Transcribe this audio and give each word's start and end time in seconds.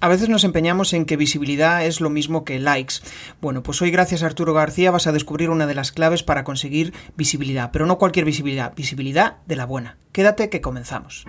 A 0.00 0.08
veces 0.08 0.28
nos 0.28 0.44
empeñamos 0.44 0.92
en 0.92 1.04
que 1.04 1.16
visibilidad 1.16 1.84
es 1.84 2.00
lo 2.00 2.08
mismo 2.08 2.44
que 2.44 2.60
likes. 2.60 2.96
Bueno, 3.40 3.62
pues 3.62 3.82
hoy 3.82 3.90
gracias 3.90 4.22
a 4.22 4.26
Arturo 4.26 4.54
García 4.54 4.90
vas 4.90 5.06
a 5.06 5.12
descubrir 5.12 5.50
una 5.50 5.66
de 5.66 5.74
las 5.74 5.90
claves 5.90 6.22
para 6.22 6.44
conseguir 6.44 6.92
visibilidad, 7.16 7.70
pero 7.72 7.86
no 7.86 7.98
cualquier 7.98 8.24
visibilidad, 8.24 8.74
visibilidad 8.76 9.38
de 9.46 9.56
la 9.56 9.66
buena. 9.66 9.98
Quédate 10.12 10.50
que 10.50 10.60
comenzamos. 10.60 11.24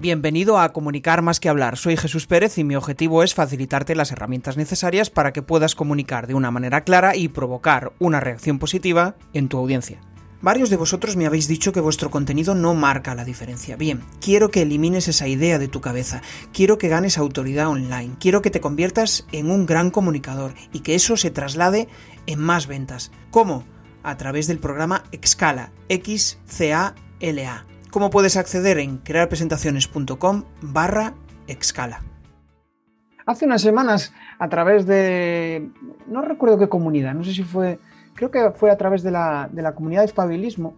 Bienvenido 0.00 0.58
a 0.58 0.72
Comunicar 0.72 1.20
más 1.20 1.40
que 1.40 1.50
hablar. 1.50 1.76
Soy 1.76 1.94
Jesús 1.94 2.26
Pérez 2.26 2.56
y 2.56 2.64
mi 2.64 2.74
objetivo 2.74 3.22
es 3.22 3.34
facilitarte 3.34 3.94
las 3.94 4.10
herramientas 4.12 4.56
necesarias 4.56 5.10
para 5.10 5.34
que 5.34 5.42
puedas 5.42 5.74
comunicar 5.74 6.26
de 6.26 6.32
una 6.32 6.50
manera 6.50 6.84
clara 6.84 7.16
y 7.16 7.28
provocar 7.28 7.92
una 7.98 8.18
reacción 8.18 8.58
positiva 8.58 9.16
en 9.34 9.50
tu 9.50 9.58
audiencia. 9.58 10.00
Varios 10.40 10.70
de 10.70 10.78
vosotros 10.78 11.16
me 11.16 11.26
habéis 11.26 11.48
dicho 11.48 11.72
que 11.72 11.80
vuestro 11.80 12.10
contenido 12.10 12.54
no 12.54 12.74
marca 12.74 13.14
la 13.14 13.26
diferencia. 13.26 13.76
Bien, 13.76 14.00
quiero 14.22 14.50
que 14.50 14.62
elimines 14.62 15.06
esa 15.06 15.28
idea 15.28 15.58
de 15.58 15.68
tu 15.68 15.82
cabeza, 15.82 16.22
quiero 16.54 16.78
que 16.78 16.88
ganes 16.88 17.18
autoridad 17.18 17.68
online, 17.68 18.16
quiero 18.18 18.40
que 18.40 18.50
te 18.50 18.62
conviertas 18.62 19.26
en 19.32 19.50
un 19.50 19.66
gran 19.66 19.90
comunicador 19.90 20.54
y 20.72 20.80
que 20.80 20.94
eso 20.94 21.18
se 21.18 21.30
traslade 21.30 21.88
en 22.24 22.38
más 22.38 22.68
ventas. 22.68 23.12
¿Cómo? 23.30 23.64
A 24.02 24.16
través 24.16 24.46
del 24.46 24.60
programa 24.60 25.04
Excala, 25.12 25.72
X-C-A-L-A. 25.90 27.66
¿Cómo 27.90 28.10
puedes 28.10 28.36
acceder 28.36 28.78
en 28.78 28.98
crearpresentaciones.com 28.98 30.44
barra 30.62 31.14
Excala? 31.48 32.02
Hace 33.26 33.46
unas 33.46 33.62
semanas, 33.62 34.12
a 34.38 34.48
través 34.48 34.86
de... 34.86 35.68
no 36.06 36.22
recuerdo 36.22 36.58
qué 36.58 36.68
comunidad, 36.68 37.14
no 37.14 37.24
sé 37.24 37.34
si 37.34 37.42
fue... 37.42 37.80
creo 38.14 38.30
que 38.30 38.52
fue 38.52 38.70
a 38.70 38.76
través 38.76 39.02
de 39.02 39.10
la, 39.10 39.48
de 39.50 39.62
la 39.62 39.74
comunidad 39.74 40.02
de 40.02 40.06
espabilismo, 40.06 40.76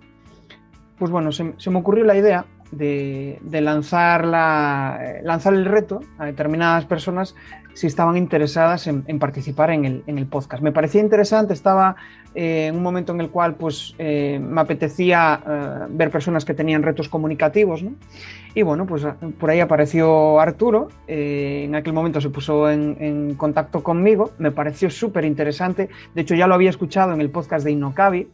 pues 0.98 1.11
bueno, 1.11 1.33
se, 1.33 1.45
me 1.45 1.79
ocurrió 1.79 2.04
la 2.04 2.16
idea 2.16 2.46
de, 2.71 3.38
lanzar, 3.51 4.24
la, 4.24 5.21
lanzar 5.23 5.52
el 5.52 5.66
reto 5.66 6.01
a 6.16 6.24
determinadas 6.24 6.87
personas 6.87 7.35
si 7.74 7.87
estaban 7.87 8.16
interesadas 8.16 8.87
en, 8.87 9.18
participar 9.18 9.70
en 9.70 10.02
el, 10.06 10.26
podcast. 10.26 10.62
Me 10.62 10.73
parecía 10.73 11.01
interesante, 11.01 11.52
estaba 11.52 11.96
eh, 12.34 12.66
en 12.68 12.76
un 12.76 12.82
momento 12.82 13.12
en 13.12 13.20
el 13.20 13.30
cual 13.30 13.54
pues, 13.54 13.95
eh, 13.98 14.40
me 14.42 14.60
apetecía 14.60 15.40
eh, 15.46 15.87
ver 15.90 16.10
personas 16.10 16.45
que 16.45 16.54
tenían 16.54 16.82
retos 16.82 17.09
comunicativos. 17.09 17.84
Y 18.54 18.62
bueno, 18.62 18.87
pues 18.87 19.06
por 19.38 19.51
ahí 19.51 19.60
apareció 19.60 20.38
Arturo, 20.38 20.88
en 21.06 21.74
aquel 21.74 21.95
momento 21.95 22.20
se 22.20 22.29
puso 22.29 22.70
en, 22.70 23.34
contacto 23.37 23.82
conmigo, 23.82 24.32
me 24.38 24.51
pareció 24.51 24.90
súper 24.90 25.24
interesante, 25.24 25.88
de 26.14 26.20
hecho 26.20 26.34
ya 26.34 26.46
lo 26.46 26.54
había 26.54 26.68
escuchado 26.68 27.14
en 27.14 27.23
el 27.23 27.30
podcast 27.30 27.64
de 27.64 27.70
Innocabi. 27.70 28.29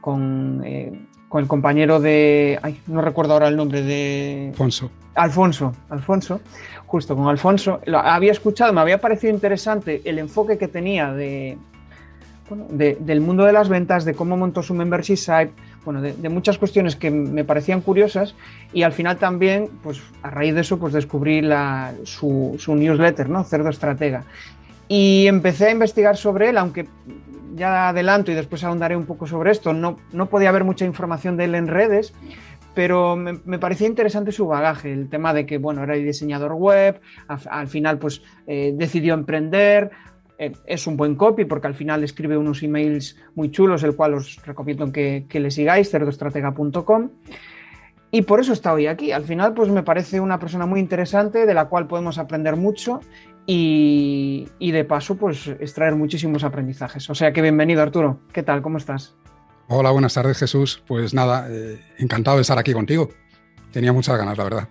con, 0.00 0.62
con, 1.28 1.40
el 1.42 1.48
compañero 1.48 2.00
de. 2.00 2.58
Ay, 2.62 2.80
no 2.86 3.02
recuerdo 3.02 3.34
ahora 3.34 3.48
el 3.48 3.56
nombre 3.56 3.82
de. 3.82 4.48
Alfonso. 4.52 4.90
Alfonso, 5.14 5.74
Alfonso 5.90 6.40
justo 6.92 7.16
con 7.16 7.26
Alfonso, 7.26 7.80
lo 7.86 8.00
había 8.00 8.32
escuchado, 8.32 8.70
me 8.74 8.82
había 8.82 9.00
parecido 9.00 9.32
interesante 9.32 10.02
el 10.04 10.18
enfoque 10.18 10.58
que 10.58 10.68
tenía 10.68 11.10
de, 11.14 11.56
del 12.68 13.20
mundo 13.22 13.46
de 13.46 13.54
las 13.54 13.70
ventas, 13.70 14.04
de 14.04 14.12
cómo 14.12 14.36
montó 14.36 14.62
su 14.62 14.74
membership 14.74 15.16
site, 15.16 15.52
bueno, 15.86 16.02
de, 16.02 16.28
muchas 16.28 16.58
cuestiones 16.58 16.94
que 16.94 17.10
me 17.10 17.44
parecían 17.44 17.80
curiosas 17.80 18.34
y 18.74 18.82
al 18.82 18.92
final 18.92 19.16
también, 19.16 19.70
pues 19.82 20.02
a 20.22 20.28
raíz 20.28 20.54
de 20.54 20.60
eso, 20.60 20.78
pues 20.78 20.92
descubrí 20.92 21.40
la, 21.40 21.94
su, 22.02 22.58
newsletter, 22.68 23.30
¿no? 23.30 23.42
Cerdo 23.44 23.70
Estratega. 23.70 24.24
Y 24.86 25.26
empecé 25.28 25.68
a 25.68 25.70
investigar 25.70 26.18
sobre 26.18 26.50
él, 26.50 26.58
aunque 26.58 26.88
ya 27.54 27.88
adelanto 27.88 28.30
y 28.30 28.34
después 28.34 28.64
ahondaré 28.64 28.98
un 28.98 29.06
poco 29.06 29.26
sobre 29.26 29.50
esto, 29.50 29.72
no, 29.72 29.96
no 30.12 30.26
podía 30.26 30.50
haber 30.50 30.64
mucha 30.64 30.84
información 30.84 31.38
de 31.38 31.44
él 31.44 31.54
en 31.54 31.68
redes, 31.68 32.12
pero 32.74 33.16
me, 33.16 33.58
parecía 33.58 33.86
interesante 33.86 34.32
su 34.32 34.46
bagaje, 34.46 34.92
el 34.92 35.08
tema 35.08 35.34
de 35.34 35.46
que, 35.46 35.58
bueno, 35.58 35.82
era 35.82 35.94
diseñador 35.94 36.54
web, 36.54 37.00
al, 37.26 37.68
final 37.68 37.98
pues 37.98 38.22
eh, 38.46 38.72
decidió 38.74 39.14
emprender, 39.14 39.90
eh, 40.38 40.52
es 40.66 40.86
un 40.86 40.96
buen 40.96 41.14
copy 41.14 41.44
porque 41.44 41.66
al 41.66 41.74
final 41.74 42.02
escribe 42.02 42.36
unos 42.36 42.62
emails 42.62 43.16
muy 43.34 43.50
chulos, 43.50 43.82
el 43.82 43.94
cual 43.94 44.14
os 44.14 44.44
recomiendo 44.44 44.90
que, 44.90 45.26
le 45.32 45.50
sigáis, 45.50 45.90
cerdoestratega.com. 45.90 47.10
Y 48.10 48.22
por 48.22 48.40
eso 48.40 48.52
está 48.52 48.74
hoy 48.74 48.88
aquí. 48.88 49.12
Al 49.12 49.24
final, 49.24 49.54
pues 49.54 49.70
me 49.70 49.82
parece 49.82 50.20
una 50.20 50.38
persona 50.38 50.66
muy 50.66 50.80
interesante 50.80 51.46
de 51.46 51.54
la 51.54 51.66
cual 51.66 51.86
podemos 51.86 52.18
aprender 52.18 52.56
mucho 52.56 53.00
y, 53.46 54.46
y 54.58 54.70
de 54.70 54.84
paso, 54.84 55.16
pues 55.16 55.46
extraer 55.46 55.94
muchísimos 55.94 56.44
aprendizajes. 56.44 57.08
O 57.08 57.14
sea 57.14 57.32
que 57.32 57.40
bienvenido, 57.40 57.80
Arturo. 57.80 58.18
¿Qué 58.32 58.42
tal? 58.42 58.60
¿Cómo 58.60 58.76
estás? 58.76 59.14
Hola, 59.74 59.90
buenas 59.90 60.12
tardes 60.12 60.36
Jesús. 60.36 60.82
Pues 60.86 61.14
nada, 61.14 61.46
eh, 61.48 61.80
encantado 61.96 62.36
de 62.36 62.42
estar 62.42 62.58
aquí 62.58 62.74
contigo. 62.74 63.08
Tenía 63.72 63.90
muchas 63.90 64.18
ganas, 64.18 64.36
la 64.36 64.44
verdad. 64.44 64.68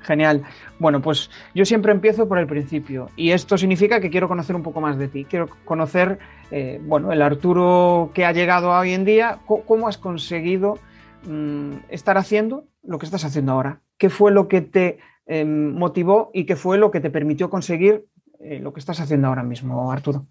Genial. 0.00 0.42
Bueno, 0.80 1.00
pues 1.00 1.30
yo 1.54 1.64
siempre 1.64 1.92
empiezo 1.92 2.26
por 2.26 2.38
el 2.38 2.48
principio 2.48 3.08
y 3.14 3.30
esto 3.30 3.56
significa 3.56 4.00
que 4.00 4.10
quiero 4.10 4.26
conocer 4.26 4.56
un 4.56 4.64
poco 4.64 4.80
más 4.80 4.98
de 4.98 5.06
ti. 5.06 5.26
Quiero 5.26 5.48
conocer, 5.64 6.18
eh, 6.50 6.80
bueno, 6.82 7.12
el 7.12 7.22
Arturo 7.22 8.10
que 8.14 8.24
ha 8.24 8.32
llegado 8.32 8.72
a 8.72 8.80
hoy 8.80 8.94
en 8.94 9.04
día, 9.04 9.38
cómo 9.46 9.86
has 9.86 9.96
conseguido 9.96 10.80
mm, 11.24 11.74
estar 11.88 12.18
haciendo 12.18 12.64
lo 12.82 12.98
que 12.98 13.06
estás 13.06 13.24
haciendo 13.24 13.52
ahora. 13.52 13.80
¿Qué 13.96 14.10
fue 14.10 14.32
lo 14.32 14.48
que 14.48 14.60
te 14.60 14.98
em, 15.26 15.72
motivó 15.72 16.32
y 16.34 16.46
qué 16.46 16.56
fue 16.56 16.78
lo 16.78 16.90
que 16.90 16.98
te 16.98 17.10
permitió 17.10 17.48
conseguir 17.48 18.06
eh, 18.40 18.58
lo 18.58 18.72
que 18.72 18.80
estás 18.80 18.98
haciendo 18.98 19.28
ahora 19.28 19.44
mismo, 19.44 19.92
Arturo? 19.92 20.26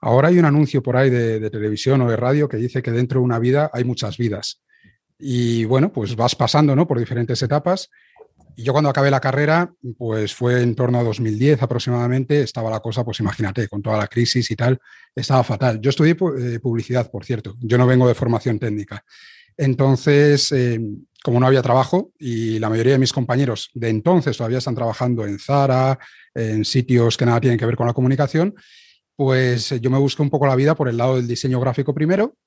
Ahora 0.00 0.28
hay 0.28 0.38
un 0.38 0.46
anuncio 0.46 0.82
por 0.82 0.96
ahí 0.96 1.10
de, 1.10 1.50
televisión 1.50 2.00
o 2.02 2.10
de 2.10 2.16
radio 2.16 2.48
que 2.48 2.56
dice 2.56 2.82
que 2.82 2.90
dentro 2.90 3.20
de 3.20 3.24
una 3.24 3.38
vida 3.38 3.70
hay 3.72 3.84
muchas 3.84 4.16
vidas. 4.16 4.62
Y 5.18 5.64
bueno, 5.64 5.92
pues 5.92 6.16
vas 6.16 6.34
pasando 6.34 6.74
¿no? 6.74 6.86
por 6.86 6.98
diferentes 6.98 7.42
etapas. 7.42 7.90
Y 8.56 8.62
yo 8.62 8.72
cuando 8.72 8.90
acabé 8.90 9.10
la 9.10 9.20
carrera, 9.20 9.72
pues 9.98 10.34
fue 10.34 10.62
en 10.62 10.74
torno 10.74 10.98
a 10.98 11.02
2010 11.02 11.62
aproximadamente, 11.62 12.42
estaba 12.42 12.70
la 12.70 12.80
cosa, 12.80 13.04
pues 13.04 13.20
imagínate, 13.20 13.68
con 13.68 13.82
toda 13.82 13.98
la 13.98 14.06
crisis 14.06 14.50
y 14.50 14.56
tal, 14.56 14.78
estaba 15.14 15.44
fatal. 15.44 15.80
Yo 15.80 15.90
estudié 15.90 16.12
eh, 16.12 16.58
publicidad, 16.60 17.10
por 17.10 17.24
cierto, 17.24 17.54
yo 17.60 17.78
no 17.78 17.86
vengo 17.86 18.08
de 18.08 18.14
formación 18.14 18.58
técnica. 18.58 19.04
Entonces, 19.56 20.50
eh, 20.52 20.80
como 21.22 21.38
no 21.38 21.46
había 21.46 21.62
trabajo 21.62 22.12
y 22.18 22.58
la 22.58 22.70
mayoría 22.70 22.94
de 22.94 22.98
mis 22.98 23.12
compañeros 23.12 23.70
de 23.74 23.90
entonces 23.90 24.36
todavía 24.36 24.58
están 24.58 24.74
trabajando 24.74 25.26
en 25.26 25.38
Zara, 25.38 25.98
en 26.34 26.64
sitios 26.64 27.16
que 27.16 27.26
nada 27.26 27.40
tienen 27.40 27.58
que 27.58 27.66
ver 27.66 27.76
con 27.76 27.86
la 27.86 27.92
comunicación, 27.92 28.54
pues 29.20 29.70
eh, 29.72 29.80
yo 29.82 29.90
me 29.90 29.98
busqué 29.98 30.22
un 30.22 30.30
poco 30.30 30.46
la 30.46 30.56
vida 30.56 30.74
por 30.74 30.88
el 30.88 30.96
lado 30.96 31.16
del 31.16 31.28
diseño 31.28 31.60
gráfico 31.60 31.92
primero, 31.92 32.38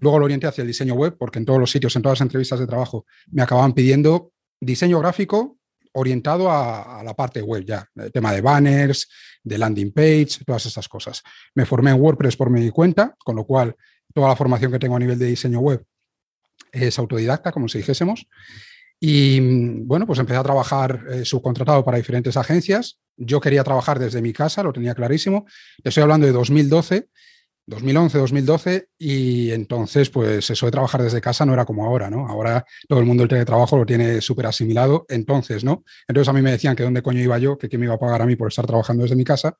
luego 0.00 0.18
lo 0.18 0.24
orienté 0.24 0.46
hacia 0.46 0.62
el 0.62 0.68
diseño 0.68 0.94
web, 0.94 1.14
porque 1.18 1.38
en 1.38 1.44
todos 1.44 1.60
los 1.60 1.70
sitios, 1.70 1.94
en 1.94 2.00
todas 2.00 2.20
las 2.20 2.24
entrevistas 2.24 2.58
de 2.58 2.66
trabajo, 2.66 3.04
me 3.30 3.42
acababan 3.42 3.74
pidiendo 3.74 4.32
diseño 4.58 4.98
gráfico 5.00 5.58
orientado 5.92 6.50
a, 6.50 7.02
la 7.04 7.12
parte 7.12 7.42
web 7.42 7.66
ya, 7.66 7.86
el 7.96 8.10
tema 8.10 8.32
de 8.32 8.40
banners, 8.40 9.10
de 9.42 9.58
landing 9.58 9.92
page, 9.92 10.42
todas 10.46 10.64
estas 10.64 10.88
cosas. 10.88 11.22
Me 11.54 11.66
formé 11.66 11.90
en 11.90 12.00
WordPress 12.00 12.34
por 12.34 12.48
mi 12.48 12.70
cuenta, 12.70 13.14
con 13.22 13.36
lo 13.36 13.44
cual 13.44 13.76
toda 14.14 14.28
la 14.28 14.36
formación 14.36 14.72
que 14.72 14.78
tengo 14.78 14.96
a 14.96 15.00
nivel 15.00 15.18
de 15.18 15.26
diseño 15.26 15.60
web 15.60 15.84
es 16.72 16.98
autodidacta, 16.98 17.52
como 17.52 17.68
si 17.68 17.76
dijésemos. 17.76 18.26
Y 18.98 19.38
mm, 19.38 19.86
bueno, 19.86 20.06
pues 20.06 20.18
empecé 20.18 20.38
a 20.38 20.42
trabajar 20.42 21.04
eh, 21.10 21.26
subcontratado 21.26 21.84
para 21.84 21.98
diferentes 21.98 22.38
agencias. 22.38 22.98
Yo 23.16 23.40
quería 23.40 23.64
trabajar 23.64 23.98
desde 23.98 24.22
mi 24.22 24.32
casa, 24.32 24.62
lo 24.62 24.72
tenía 24.72 24.94
clarísimo. 24.94 25.46
Estoy 25.82 26.02
hablando 26.02 26.26
de 26.26 26.32
2012, 26.32 27.08
2011, 27.66 28.18
2012, 28.18 28.88
y 28.98 29.50
entonces, 29.50 30.10
pues 30.10 30.50
eso 30.50 30.66
de 30.66 30.72
trabajar 30.72 31.02
desde 31.02 31.20
casa 31.20 31.46
no 31.46 31.54
era 31.54 31.64
como 31.64 31.86
ahora, 31.86 32.10
¿no? 32.10 32.28
Ahora 32.28 32.64
todo 32.88 32.98
el 32.98 33.06
mundo 33.06 33.22
el 33.22 33.28
teletrabajo 33.28 33.78
lo 33.78 33.86
tiene 33.86 34.20
súper 34.20 34.46
asimilado, 34.46 35.06
entonces, 35.08 35.64
¿no? 35.64 35.84
Entonces 36.06 36.28
a 36.28 36.34
mí 36.34 36.42
me 36.42 36.50
decían 36.50 36.76
que 36.76 36.82
dónde 36.82 37.02
coño 37.02 37.20
iba 37.20 37.38
yo, 37.38 37.56
que 37.56 37.68
quién 37.68 37.80
me 37.80 37.86
iba 37.86 37.94
a 37.94 37.98
pagar 37.98 38.20
a 38.20 38.26
mí 38.26 38.36
por 38.36 38.48
estar 38.48 38.66
trabajando 38.66 39.04
desde 39.04 39.16
mi 39.16 39.24
casa, 39.24 39.56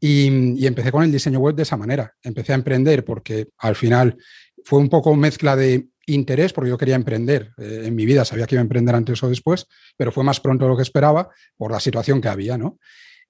y, 0.00 0.58
y 0.58 0.66
empecé 0.66 0.90
con 0.90 1.02
el 1.02 1.12
diseño 1.12 1.38
web 1.38 1.54
de 1.54 1.64
esa 1.64 1.76
manera. 1.76 2.14
Empecé 2.22 2.52
a 2.52 2.56
emprender 2.56 3.04
porque 3.04 3.48
al 3.58 3.76
final 3.76 4.16
fue 4.64 4.78
un 4.78 4.88
poco 4.88 5.14
mezcla 5.14 5.54
de 5.54 5.88
interés, 6.06 6.52
porque 6.52 6.70
yo 6.70 6.78
quería 6.78 6.94
emprender 6.94 7.52
eh, 7.58 7.82
en 7.84 7.94
mi 7.94 8.06
vida, 8.06 8.24
sabía 8.24 8.46
que 8.46 8.54
iba 8.54 8.60
a 8.60 8.62
emprender 8.62 8.94
antes 8.94 9.22
o 9.22 9.28
después, 9.28 9.66
pero 9.96 10.12
fue 10.12 10.24
más 10.24 10.40
pronto 10.40 10.64
de 10.64 10.70
lo 10.70 10.76
que 10.76 10.82
esperaba 10.82 11.30
por 11.56 11.72
la 11.72 11.80
situación 11.80 12.20
que 12.20 12.28
había, 12.28 12.58
¿no? 12.58 12.78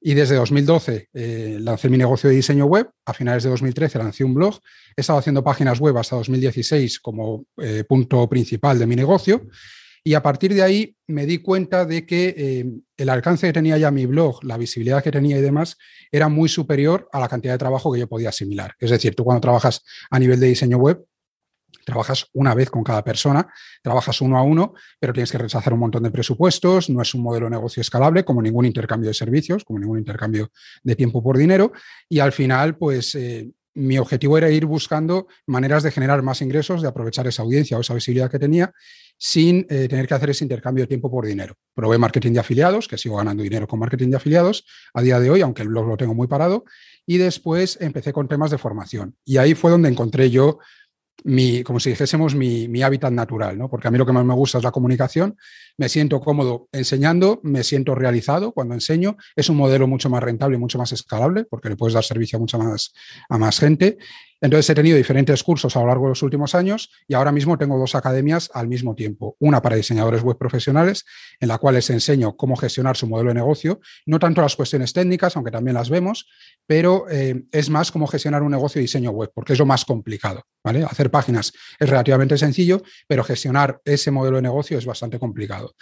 Y 0.00 0.12
desde 0.12 0.34
2012 0.36 1.08
eh, 1.14 1.58
lancé 1.60 1.88
mi 1.88 1.96
negocio 1.96 2.28
de 2.28 2.36
diseño 2.36 2.66
web, 2.66 2.90
a 3.06 3.14
finales 3.14 3.42
de 3.44 3.50
2013 3.50 3.98
lancé 3.98 4.22
un 4.24 4.34
blog, 4.34 4.58
he 4.96 5.00
estado 5.00 5.18
haciendo 5.18 5.42
páginas 5.42 5.80
web 5.80 5.96
hasta 5.96 6.16
2016 6.16 7.00
como 7.00 7.46
eh, 7.56 7.84
punto 7.88 8.28
principal 8.28 8.78
de 8.78 8.86
mi 8.86 8.96
negocio 8.96 9.46
y 10.02 10.12
a 10.12 10.22
partir 10.22 10.52
de 10.52 10.62
ahí 10.62 10.96
me 11.06 11.24
di 11.24 11.38
cuenta 11.38 11.86
de 11.86 12.04
que 12.04 12.82
el 12.98 13.08
alcance 13.08 13.46
que 13.46 13.54
tenía 13.54 13.78
ya 13.78 13.90
mi 13.90 14.04
blog, 14.04 14.44
la 14.44 14.58
visibilidad 14.58 15.02
que 15.02 15.10
tenía 15.10 15.38
y 15.38 15.40
demás, 15.40 15.78
era 16.12 16.28
muy 16.28 16.50
superior 16.50 17.08
a 17.10 17.18
la 17.18 17.28
cantidad 17.28 17.54
de 17.54 17.58
trabajo 17.58 17.90
que 17.90 18.00
yo 18.00 18.06
podía 18.06 18.28
asimilar. 18.28 18.74
Es 18.78 18.90
decir, 18.90 19.14
tú 19.14 19.24
cuando 19.24 19.40
trabajas 19.40 19.82
a 20.10 20.18
nivel 20.18 20.38
de 20.40 20.48
diseño 20.48 20.76
web, 20.76 21.02
Trabajas 21.84 22.26
una 22.32 22.54
vez 22.54 22.70
con 22.70 22.82
cada 22.82 23.04
persona, 23.04 23.46
trabajas 23.82 24.20
uno 24.20 24.38
a 24.38 24.42
uno, 24.42 24.74
pero 24.98 25.12
tienes 25.12 25.30
que 25.30 25.38
rechazar 25.38 25.72
un 25.72 25.80
montón 25.80 26.02
de 26.02 26.10
presupuestos, 26.10 26.90
no 26.90 27.02
es 27.02 27.14
un 27.14 27.22
modelo 27.22 27.46
de 27.46 27.50
negocio 27.50 27.80
escalable 27.80 28.24
como 28.24 28.42
ningún 28.42 28.66
intercambio 28.66 29.08
de 29.08 29.14
servicios, 29.14 29.64
como 29.64 29.78
ningún 29.78 29.98
intercambio 29.98 30.50
de 30.82 30.96
tiempo 30.96 31.22
por 31.22 31.36
dinero, 31.36 31.72
y 32.08 32.20
al 32.20 32.32
final, 32.32 32.76
pues 32.76 33.14
eh, 33.14 33.50
mi 33.74 33.98
objetivo 33.98 34.38
era 34.38 34.50
ir 34.50 34.66
buscando 34.66 35.26
maneras 35.46 35.82
de 35.82 35.90
generar 35.90 36.22
más 36.22 36.40
ingresos, 36.40 36.80
de 36.80 36.88
aprovechar 36.88 37.26
esa 37.26 37.42
audiencia 37.42 37.76
o 37.76 37.80
esa 37.80 37.94
visibilidad 37.94 38.30
que 38.30 38.38
tenía 38.38 38.72
sin 39.18 39.66
eh, 39.68 39.88
tener 39.88 40.06
que 40.06 40.14
hacer 40.14 40.30
ese 40.30 40.44
intercambio 40.44 40.84
de 40.84 40.88
tiempo 40.88 41.10
por 41.10 41.26
dinero. 41.26 41.54
Probé 41.74 41.98
marketing 41.98 42.32
de 42.32 42.40
afiliados, 42.40 42.88
que 42.88 42.98
sigo 42.98 43.16
ganando 43.16 43.42
dinero 43.42 43.66
con 43.66 43.78
marketing 43.78 44.10
de 44.10 44.16
afiliados 44.16 44.64
a 44.92 45.02
día 45.02 45.20
de 45.20 45.30
hoy, 45.30 45.40
aunque 45.40 45.62
el 45.62 45.68
blog 45.68 45.86
lo 45.86 45.96
tengo 45.96 46.14
muy 46.14 46.26
parado, 46.26 46.64
y 47.06 47.18
después 47.18 47.78
empecé 47.80 48.12
con 48.12 48.28
temas 48.28 48.50
de 48.50 48.58
formación. 48.58 49.16
Y 49.24 49.36
ahí 49.36 49.54
fue 49.54 49.70
donde 49.70 49.88
encontré 49.88 50.30
yo 50.30 50.58
mi, 51.22 51.62
como 51.62 51.80
si 51.80 51.90
dijésemos, 51.90 52.34
mi, 52.34 52.68
mi, 52.68 52.82
hábitat 52.82 53.12
natural, 53.12 53.56
¿no? 53.56 53.68
Porque 53.70 53.88
a 53.88 53.90
mí 53.90 53.98
lo 53.98 54.04
que 54.04 54.12
más 54.12 54.24
me 54.24 54.34
gusta 54.34 54.58
es 54.58 54.64
la 54.64 54.72
comunicación, 54.72 55.36
me 55.78 55.88
siento 55.88 56.20
cómodo 56.20 56.68
enseñando, 56.72 57.40
me 57.42 57.62
siento 57.62 57.94
realizado 57.94 58.52
cuando 58.52 58.74
enseño, 58.74 59.16
es 59.36 59.48
un 59.48 59.56
modelo 59.56 59.86
mucho 59.86 60.10
más 60.10 60.22
rentable 60.22 60.58
mucho 60.58 60.78
más 60.78 60.92
escalable, 60.92 61.44
porque 61.44 61.68
le 61.68 61.76
puedes 61.76 61.94
dar 61.94 62.04
servicio 62.04 62.36
a 62.36 62.40
mucha 62.40 62.58
más, 62.58 62.92
a 63.28 63.38
más 63.38 63.58
gente. 63.58 63.98
Entonces 64.40 64.68
he 64.70 64.74
tenido 64.74 64.96
diferentes 64.96 65.42
cursos 65.42 65.76
a 65.76 65.80
lo 65.80 65.86
largo 65.86 66.04
de 66.04 66.10
los 66.10 66.22
últimos 66.22 66.54
años 66.54 66.90
y 67.08 67.14
ahora 67.14 67.32
mismo 67.32 67.56
tengo 67.56 67.78
dos 67.78 67.94
academias 67.94 68.50
al 68.52 68.68
mismo 68.68 68.94
tiempo. 68.94 69.36
Una 69.38 69.62
para 69.62 69.76
diseñadores 69.76 70.22
web 70.22 70.36
profesionales, 70.36 71.04
en 71.40 71.48
la 71.48 71.58
cual 71.58 71.76
les 71.76 71.88
enseño 71.90 72.36
cómo 72.36 72.56
gestionar 72.56 72.96
su 72.96 73.06
modelo 73.06 73.30
de 73.30 73.34
negocio, 73.34 73.80
no 74.06 74.18
tanto 74.18 74.42
las 74.42 74.56
cuestiones 74.56 74.92
técnicas, 74.92 75.36
aunque 75.36 75.50
también 75.50 75.74
las 75.74 75.90
vemos, 75.90 76.28
pero 76.66 77.06
eh, 77.10 77.44
es 77.52 77.70
más 77.70 77.90
cómo 77.90 78.06
gestionar 78.06 78.42
un 78.42 78.50
negocio 78.50 78.78
de 78.78 78.82
diseño 78.82 79.10
web, 79.10 79.30
porque 79.34 79.54
es 79.54 79.58
lo 79.58 79.66
más 79.66 79.84
complicado. 79.84 80.42
¿vale? 80.62 80.82
Hacer 80.82 81.10
páginas 81.10 81.52
es 81.78 81.88
relativamente 81.88 82.38
sencillo, 82.38 82.82
pero 83.06 83.22
gestionar 83.22 83.80
ese 83.84 84.10
modelo 84.10 84.36
de 84.36 84.42
negocio 84.42 84.78
es 84.78 84.86
bastante 84.86 85.18
complicado. 85.18 85.74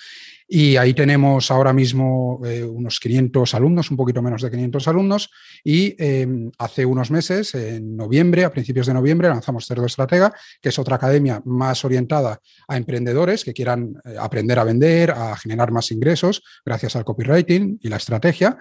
Y 0.55 0.77
ahí 0.77 0.93
tenemos 0.93 1.51
ahora 1.51 1.73
mismo 1.73 2.39
eh, 2.45 2.63
unos 2.63 3.01
500 3.01 3.55
alumnos, 3.55 3.91
un 3.91 3.97
poquito 3.97 4.21
menos 4.21 4.43
de 4.43 4.51
500 4.51 4.87
alumnos, 4.87 5.31
y 5.65 5.97
eh, 5.99 6.27
hace 6.59 6.85
unos 6.85 7.11
meses, 7.11 7.55
en 7.55 7.97
noviembre, 7.97 8.45
a 8.45 8.51
principios 8.51 8.87
de 8.87 8.93
noviembre, 8.93 9.31
lanzamos 9.31 9.67
Cerdo 9.67 9.87
Estratega, 9.87 10.31
que 10.61 10.69
es 10.69 10.79
otra 10.79 10.97
academia 10.97 11.41
más 11.47 11.87
orientada 11.87 12.39
a 12.69 12.77
emprendedores 12.77 13.45
que 13.45 13.55
quieran 13.55 13.95
eh, 14.05 14.17
aprender 14.21 14.59
a 14.59 14.65
vender, 14.65 15.13
a 15.13 15.35
generar 15.39 15.73
más 15.73 15.91
ingresos 15.91 16.43
gracias 16.67 16.97
al 16.97 17.05
copywriting 17.07 17.79
y 17.81 17.89
la 17.89 17.97
estrategia. 17.97 18.59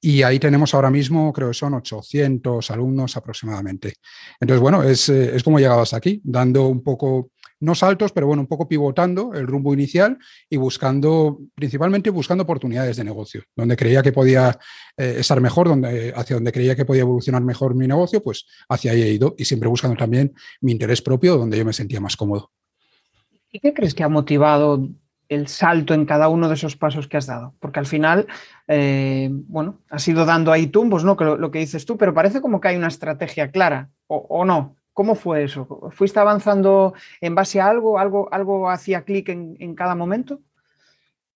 Y 0.00 0.22
ahí 0.22 0.38
tenemos 0.38 0.72
ahora 0.72 0.90
mismo, 0.90 1.32
creo 1.32 1.48
que 1.48 1.54
son 1.54 1.74
800 1.74 2.70
alumnos 2.70 3.16
aproximadamente. 3.16 3.94
Entonces, 4.38 4.60
bueno, 4.60 4.84
es, 4.84 5.08
es 5.08 5.42
como 5.42 5.58
he 5.58 5.62
llegado 5.62 5.80
hasta 5.80 5.96
aquí, 5.96 6.20
dando 6.22 6.68
un 6.68 6.84
poco 6.84 7.30
no 7.64 7.74
saltos, 7.74 8.12
pero 8.12 8.26
bueno, 8.26 8.42
un 8.42 8.46
poco 8.46 8.68
pivotando 8.68 9.32
el 9.34 9.46
rumbo 9.46 9.72
inicial 9.72 10.18
y 10.50 10.56
buscando, 10.56 11.40
principalmente 11.54 12.10
buscando 12.10 12.44
oportunidades 12.44 12.96
de 12.96 13.04
negocio, 13.04 13.42
donde 13.56 13.76
creía 13.76 14.02
que 14.02 14.12
podía 14.12 14.58
eh, 14.96 15.16
estar 15.18 15.40
mejor, 15.40 15.68
donde, 15.68 16.12
hacia 16.14 16.36
donde 16.36 16.52
creía 16.52 16.76
que 16.76 16.84
podía 16.84 17.02
evolucionar 17.02 17.42
mejor 17.42 17.74
mi 17.74 17.86
negocio, 17.86 18.22
pues 18.22 18.46
hacia 18.68 18.92
ahí 18.92 19.02
he 19.02 19.12
ido 19.12 19.34
y 19.38 19.44
siempre 19.44 19.68
buscando 19.68 19.96
también 19.96 20.34
mi 20.60 20.72
interés 20.72 21.00
propio, 21.02 21.36
donde 21.36 21.58
yo 21.58 21.64
me 21.64 21.72
sentía 21.72 22.00
más 22.00 22.16
cómodo. 22.16 22.52
¿Y 23.50 23.60
qué 23.60 23.72
crees 23.72 23.94
que 23.94 24.02
ha 24.02 24.08
motivado 24.08 24.88
el 25.28 25.48
salto 25.48 25.94
en 25.94 26.04
cada 26.04 26.28
uno 26.28 26.48
de 26.48 26.54
esos 26.54 26.76
pasos 26.76 27.08
que 27.08 27.16
has 27.16 27.26
dado? 27.26 27.54
Porque 27.60 27.78
al 27.78 27.86
final, 27.86 28.26
eh, 28.68 29.28
bueno, 29.30 29.80
has 29.88 30.06
ido 30.06 30.26
dando 30.26 30.52
ahí 30.52 30.66
tumbos, 30.66 31.04
¿no? 31.04 31.14
Lo, 31.14 31.50
que 31.50 31.60
dices 31.60 31.86
tú, 31.86 31.96
pero 31.96 32.12
parece 32.12 32.40
como 32.40 32.60
que 32.60 32.68
hay 32.68 32.76
una 32.76 32.88
estrategia 32.88 33.50
clara, 33.50 33.90
o 34.06 34.44
no. 34.44 34.76
¿Cómo 34.94 35.16
fue 35.16 35.42
eso? 35.42 35.90
¿Fuiste 35.90 36.20
avanzando 36.20 36.94
en 37.20 37.34
base 37.34 37.60
a 37.60 37.66
algo? 37.66 37.98
¿Algo, 37.98 38.32
algo 38.32 38.70
hacía 38.70 39.02
clic 39.02 39.28
en, 39.28 39.74
cada 39.74 39.96
momento? 39.96 40.40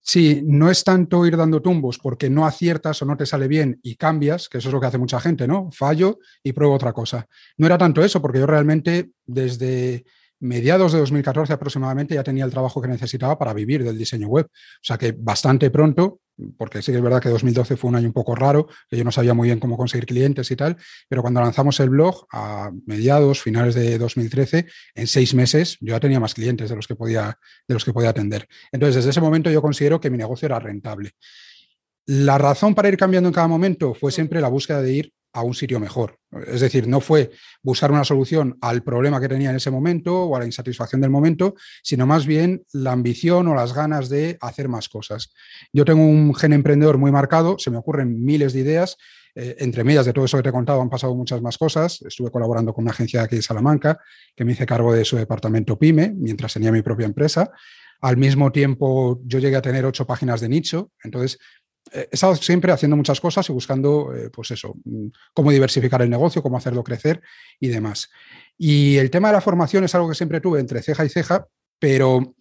Sí, 0.00 0.42
no 0.46 0.70
es 0.70 0.84
tanto 0.84 1.26
ir 1.26 1.36
dando 1.36 1.60
tumbos 1.60 1.98
porque 1.98 2.30
no 2.30 2.46
aciertas 2.46 3.02
o 3.02 3.04
no 3.04 3.16
te 3.16 3.26
sale 3.26 3.48
bien 3.48 3.80
y 3.82 3.96
cambias, 3.96 4.48
que 4.48 4.58
eso 4.58 4.68
es 4.68 4.72
lo 4.72 4.80
que 4.80 4.86
hace 4.86 4.96
mucha 4.96 5.18
gente, 5.18 5.48
¿no? 5.48 5.70
Fallo 5.72 6.20
y 6.42 6.52
pruebo 6.52 6.74
otra 6.74 6.92
cosa. 6.92 7.26
No 7.56 7.66
era 7.66 7.76
tanto 7.76 8.00
eso, 8.02 8.22
porque 8.22 8.38
yo 8.38 8.46
realmente 8.46 9.10
desde 9.26 10.04
mediados 10.40 10.92
de 10.92 10.98
2014 10.98 11.52
aproximadamente 11.52 12.14
ya 12.14 12.24
tenía 12.24 12.44
el 12.44 12.50
trabajo 12.50 12.80
que 12.80 12.88
necesitaba 12.88 13.38
para 13.38 13.52
vivir 13.52 13.84
del 13.84 13.98
diseño 13.98 14.28
web. 14.28 14.46
O 14.46 14.84
sea 14.84 14.98
que 14.98 15.12
bastante 15.12 15.70
pronto 15.70 16.20
porque 16.56 16.82
sí 16.82 16.92
que 16.92 16.98
es 16.98 17.02
verdad 17.02 17.20
que 17.20 17.28
2012 17.28 17.76
fue 17.76 17.88
un 17.88 17.96
año 17.96 18.06
un 18.06 18.12
poco 18.12 18.34
raro, 18.34 18.68
que 18.88 18.96
yo 18.96 19.04
no 19.04 19.12
sabía 19.12 19.34
muy 19.34 19.48
bien 19.48 19.58
cómo 19.58 19.76
conseguir 19.76 20.06
clientes 20.06 20.50
y 20.50 20.56
tal, 20.56 20.76
pero 21.08 21.22
cuando 21.22 21.40
lanzamos 21.40 21.80
el 21.80 21.90
blog 21.90 22.26
a 22.32 22.70
mediados, 22.86 23.42
finales 23.42 23.74
de 23.74 23.98
2013, 23.98 24.66
en 24.94 25.06
seis 25.06 25.34
meses 25.34 25.76
yo 25.80 25.94
ya 25.94 26.00
tenía 26.00 26.20
más 26.20 26.34
clientes 26.34 26.70
de 26.70 26.76
los 26.76 26.86
que 26.86 26.94
podía, 26.94 27.38
de 27.66 27.74
los 27.74 27.84
que 27.84 27.92
podía 27.92 28.10
atender. 28.10 28.46
Entonces, 28.72 28.96
desde 28.96 29.10
ese 29.10 29.20
momento 29.20 29.50
yo 29.50 29.62
considero 29.62 30.00
que 30.00 30.10
mi 30.10 30.18
negocio 30.18 30.46
era 30.46 30.58
rentable. 30.58 31.12
La 32.06 32.38
razón 32.38 32.74
para 32.74 32.88
ir 32.88 32.96
cambiando 32.96 33.28
en 33.28 33.34
cada 33.34 33.48
momento 33.48 33.94
fue 33.94 34.12
siempre 34.12 34.40
la 34.40 34.48
búsqueda 34.48 34.80
de 34.80 34.92
ir 34.92 35.12
a 35.38 35.42
un 35.42 35.54
sitio 35.54 35.80
mejor. 35.80 36.18
Es 36.46 36.60
decir, 36.60 36.86
no 36.86 37.00
fue 37.00 37.30
buscar 37.62 37.90
una 37.90 38.04
solución 38.04 38.58
al 38.60 38.82
problema 38.82 39.20
que 39.20 39.28
tenía 39.28 39.50
en 39.50 39.56
ese 39.56 39.70
momento 39.70 40.24
o 40.24 40.36
a 40.36 40.40
la 40.40 40.46
insatisfacción 40.46 41.00
del 41.00 41.10
momento, 41.10 41.54
sino 41.82 42.06
más 42.06 42.26
bien 42.26 42.64
la 42.72 42.92
ambición 42.92 43.48
o 43.48 43.54
las 43.54 43.72
ganas 43.72 44.08
de 44.08 44.36
hacer 44.40 44.68
más 44.68 44.88
cosas. 44.88 45.32
Yo 45.72 45.84
tengo 45.84 46.04
un 46.04 46.34
gen 46.34 46.52
emprendedor 46.52 46.98
muy 46.98 47.10
marcado, 47.10 47.58
se 47.58 47.70
me 47.70 47.78
ocurren 47.78 48.24
miles 48.24 48.52
de 48.52 48.60
ideas. 48.60 48.96
Eh, 49.34 49.56
entre 49.60 49.84
medias 49.84 50.04
de 50.04 50.12
todo 50.12 50.24
eso 50.24 50.36
que 50.38 50.42
te 50.42 50.48
he 50.48 50.52
contado 50.52 50.80
han 50.80 50.90
pasado 50.90 51.14
muchas 51.14 51.40
más 51.40 51.56
cosas. 51.56 52.02
Estuve 52.02 52.30
colaborando 52.30 52.72
con 52.74 52.82
una 52.82 52.90
agencia 52.90 53.22
aquí 53.22 53.36
de 53.36 53.42
Salamanca 53.42 54.00
que 54.34 54.44
me 54.44 54.52
hice 54.52 54.66
cargo 54.66 54.92
de 54.92 55.04
su 55.04 55.16
departamento 55.16 55.78
PyME 55.78 56.12
mientras 56.16 56.54
tenía 56.54 56.72
mi 56.72 56.82
propia 56.82 57.06
empresa. 57.06 57.52
Al 58.00 58.16
mismo 58.16 58.52
tiempo, 58.52 59.20
yo 59.24 59.38
llegué 59.38 59.56
a 59.56 59.62
tener 59.62 59.84
ocho 59.84 60.06
páginas 60.06 60.40
de 60.40 60.48
nicho. 60.48 60.92
Entonces, 61.02 61.38
he 61.92 62.08
estado 62.10 62.34
siempre 62.36 62.72
haciendo 62.72 62.96
muchas 62.96 63.20
cosas 63.20 63.48
y 63.48 63.52
buscando, 63.52 64.14
eh, 64.14 64.30
pues 64.30 64.50
eso, 64.50 64.74
mm, 64.84 65.08
cómo 65.34 65.50
diversificar 65.50 66.02
el 66.02 66.10
negocio, 66.10 66.42
cómo 66.42 66.56
hacerlo 66.56 66.84
crecer 66.84 67.20
y 67.60 67.68
demás. 67.68 68.10
Y 68.56 68.96
el 68.96 69.10
tema 69.10 69.28
de 69.28 69.34
la 69.34 69.40
formación 69.40 69.84
es 69.84 69.94
algo 69.94 70.08
que 70.08 70.14
siempre 70.14 70.40
tuve 70.40 70.60
entre 70.60 70.82
ceja 70.82 71.04
y 71.04 71.08
ceja, 71.08 71.46
pero 71.78 72.34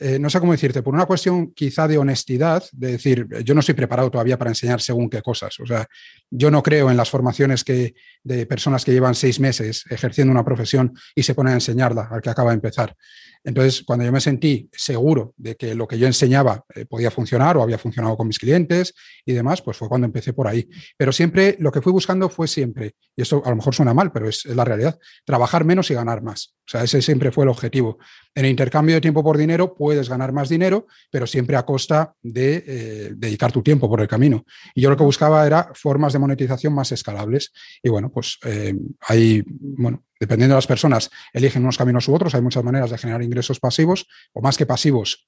eh, 0.00 0.18
no 0.18 0.30
sé 0.30 0.40
cómo 0.40 0.52
decirte, 0.52 0.82
por 0.82 0.94
una 0.94 1.06
cuestión 1.06 1.52
quizá 1.52 1.88
de 1.88 1.98
honestidad, 1.98 2.64
de 2.72 2.92
decir, 2.92 3.26
yo 3.44 3.54
no 3.54 3.60
estoy 3.60 3.74
preparado 3.74 4.10
todavía 4.10 4.38
para 4.38 4.50
enseñar 4.50 4.80
según 4.80 5.10
qué 5.10 5.22
cosas. 5.22 5.58
O 5.60 5.66
sea, 5.66 5.86
yo 6.30 6.50
no 6.50 6.62
creo 6.62 6.90
en 6.90 6.96
las 6.96 7.10
formaciones 7.10 7.64
que, 7.64 7.94
de 8.22 8.46
personas 8.46 8.84
que 8.84 8.92
llevan 8.92 9.14
seis 9.14 9.40
meses 9.40 9.84
ejerciendo 9.90 10.30
una 10.30 10.44
profesión 10.44 10.92
y 11.14 11.22
se 11.22 11.34
ponen 11.34 11.52
a 11.52 11.56
enseñarla 11.56 12.08
al 12.10 12.20
que 12.20 12.30
acaba 12.30 12.50
de 12.50 12.56
empezar. 12.56 12.96
Entonces, 13.44 13.82
cuando 13.86 14.04
yo 14.04 14.12
me 14.12 14.20
sentí 14.20 14.68
seguro 14.72 15.34
de 15.36 15.56
que 15.56 15.74
lo 15.74 15.86
que 15.86 15.98
yo 15.98 16.06
enseñaba 16.06 16.64
eh, 16.74 16.84
podía 16.86 17.10
funcionar 17.10 17.56
o 17.56 17.62
había 17.62 17.78
funcionado 17.78 18.16
con 18.16 18.26
mis 18.26 18.38
clientes 18.38 18.94
y 19.24 19.32
demás, 19.32 19.62
pues 19.62 19.76
fue 19.76 19.88
cuando 19.88 20.06
empecé 20.06 20.32
por 20.32 20.48
ahí. 20.48 20.68
Pero 20.96 21.12
siempre 21.12 21.56
lo 21.60 21.70
que 21.70 21.80
fui 21.80 21.92
buscando 21.92 22.28
fue 22.28 22.48
siempre, 22.48 22.94
y 23.16 23.22
esto 23.22 23.42
a 23.44 23.50
lo 23.50 23.56
mejor 23.56 23.74
suena 23.74 23.94
mal, 23.94 24.12
pero 24.12 24.28
es, 24.28 24.44
la 24.44 24.64
realidad, 24.64 24.98
trabajar 25.24 25.64
menos 25.64 25.90
y 25.90 25.94
ganar 25.94 26.22
más. 26.22 26.54
O 26.66 26.70
sea, 26.70 26.82
ese 26.82 27.00
siempre 27.00 27.30
fue 27.32 27.44
el 27.44 27.50
objetivo. 27.50 27.98
En 28.34 28.44
intercambio 28.44 28.96
de 28.96 29.00
tiempo 29.00 29.22
por 29.22 29.38
dinero 29.38 29.74
puedes 29.88 30.10
ganar 30.10 30.34
más 30.34 30.50
dinero, 30.50 30.86
pero 31.10 31.26
siempre 31.26 31.56
a 31.56 31.64
costa 31.64 32.12
de 32.20 32.62
eh, 32.66 33.12
dedicar 33.16 33.50
tu 33.50 33.62
tiempo 33.62 33.88
por 33.88 34.02
el 34.02 34.06
camino. 34.06 34.44
Y 34.74 34.82
yo 34.82 34.90
lo 34.90 34.98
que 34.98 35.02
buscaba 35.02 35.46
era 35.46 35.70
formas 35.72 36.12
de 36.12 36.18
monetización 36.18 36.74
más 36.74 36.92
escalables. 36.92 37.54
Y 37.82 37.88
bueno, 37.88 38.12
pues 38.12 38.36
eh, 38.44 38.74
hay, 39.00 39.42
bueno, 39.48 40.04
dependiendo 40.20 40.52
de 40.52 40.58
las 40.58 40.66
personas, 40.66 41.08
eligen 41.32 41.62
unos 41.62 41.78
caminos 41.78 42.06
u 42.06 42.14
otros. 42.14 42.34
Hay 42.34 42.42
muchas 42.42 42.62
maneras 42.62 42.90
de 42.90 42.98
generar 42.98 43.22
ingresos 43.22 43.60
pasivos, 43.60 44.06
o 44.34 44.42
más 44.42 44.58
que 44.58 44.66
pasivos, 44.66 45.26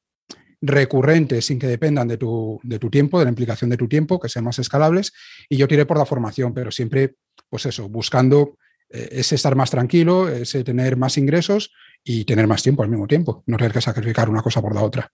recurrentes 0.61 1.47
sin 1.47 1.59
que 1.59 1.67
dependan 1.67 2.07
de 2.07 2.19
tu, 2.19 2.61
de 2.63 2.79
tu 2.79 2.91
tiempo, 2.91 3.19
de 3.19 3.25
la 3.25 3.31
implicación 3.31 3.71
de 3.71 3.79
tu 3.79 3.89
tiempo, 3.89 4.21
que 4.21 4.29
sean 4.29 4.45
más 4.45 4.59
escalables. 4.59 5.15
Y 5.49 5.57
yo 5.57 5.67
tiré 5.69 5.87
por 5.87 5.97
la 5.97 6.05
formación, 6.05 6.53
pero 6.53 6.71
siempre, 6.71 7.15
pues 7.49 7.65
eso, 7.65 7.89
buscando 7.89 8.59
eh, 8.91 9.09
ese 9.13 9.37
estar 9.37 9.57
más 9.57 9.71
tranquilo, 9.71 10.29
ese 10.29 10.63
tener 10.65 10.99
más 10.99 11.17
ingresos 11.17 11.73
y 12.05 12.25
tener 12.25 12.47
más 12.47 12.63
tiempo 12.63 12.83
al 12.83 12.89
mismo 12.89 13.07
tiempo, 13.07 13.43
no 13.47 13.57
tener 13.57 13.73
que 13.73 13.81
sacrificar 13.81 14.29
una 14.29 14.43
cosa 14.43 14.61
por 14.61 14.75
la 14.75 14.83
otra. 14.83 15.11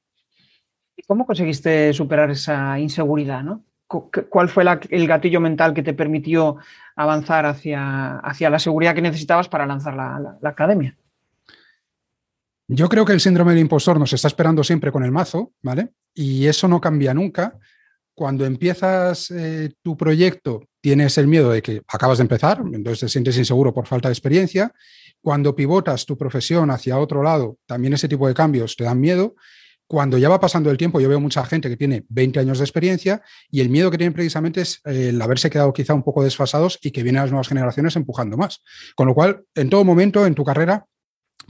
¿Y 0.96 1.02
cómo 1.02 1.26
conseguiste 1.26 1.92
superar 1.92 2.30
esa 2.30 2.78
inseguridad? 2.78 3.42
¿no? 3.42 3.64
¿Cuál 3.86 4.48
fue 4.48 4.64
el 4.90 5.06
gatillo 5.06 5.40
mental 5.40 5.74
que 5.74 5.82
te 5.82 5.94
permitió 5.94 6.56
avanzar 6.96 7.46
hacia, 7.46 8.18
hacia 8.18 8.50
la 8.50 8.58
seguridad 8.58 8.94
que 8.94 9.02
necesitabas 9.02 9.48
para 9.48 9.66
lanzar 9.66 9.94
la, 9.94 10.38
academia? 10.42 10.96
Yo 12.68 12.88
creo 12.88 13.04
que 13.04 13.12
el 13.12 13.20
síndrome 13.20 13.52
del 13.52 13.60
impostor 13.60 13.98
nos 13.98 14.12
está 14.12 14.26
esperando 14.26 14.64
siempre 14.64 14.90
con 14.90 15.04
el 15.04 15.12
mazo, 15.12 15.52
¿vale? 15.62 15.90
Y 16.14 16.46
eso 16.46 16.66
no 16.66 16.80
cambia 16.80 17.14
nunca. 17.14 17.58
Cuando 18.12 18.44
empiezas 18.44 19.30
eh, 19.30 19.72
tu 19.82 19.96
proyecto, 19.96 20.64
tienes 20.80 21.16
el 21.18 21.28
miedo 21.28 21.50
de 21.50 21.62
que 21.62 21.82
acabas 21.86 22.18
de 22.18 22.22
empezar, 22.22 22.62
entonces 22.72 23.00
te 23.00 23.08
sientes 23.08 23.38
inseguro 23.38 23.72
por 23.72 23.86
falta 23.86 24.08
de 24.08 24.14
experiencia. 24.14 24.72
Cuando 25.26 25.56
pivotas 25.56 26.06
tu 26.06 26.16
profesión 26.16 26.70
hacia 26.70 27.00
otro 27.00 27.20
lado, 27.20 27.58
también 27.66 27.92
ese 27.92 28.06
tipo 28.06 28.28
de 28.28 28.34
cambios 28.34 28.76
te 28.76 28.84
dan 28.84 29.00
miedo. 29.00 29.34
Cuando 29.88 30.18
ya 30.18 30.28
va 30.28 30.38
pasando 30.38 30.70
el 30.70 30.76
tiempo, 30.76 31.00
yo 31.00 31.08
veo 31.08 31.18
mucha 31.18 31.44
gente 31.44 31.68
que 31.68 31.76
tiene 31.76 32.04
20 32.10 32.38
años 32.38 32.58
de 32.58 32.64
experiencia 32.64 33.22
y 33.50 33.60
el 33.60 33.68
miedo 33.68 33.90
que 33.90 33.98
tienen 33.98 34.12
precisamente 34.12 34.60
es 34.60 34.80
el 34.84 35.20
haberse 35.20 35.50
quedado 35.50 35.72
quizá 35.72 35.94
un 35.94 36.04
poco 36.04 36.22
desfasados 36.22 36.78
y 36.80 36.92
que 36.92 37.02
vienen 37.02 37.22
las 37.22 37.32
nuevas 37.32 37.48
generaciones 37.48 37.96
empujando 37.96 38.36
más. 38.36 38.62
Con 38.94 39.08
lo 39.08 39.16
cual, 39.16 39.42
en 39.56 39.68
todo 39.68 39.82
momento 39.82 40.24
en 40.26 40.36
tu 40.36 40.44
carrera 40.44 40.86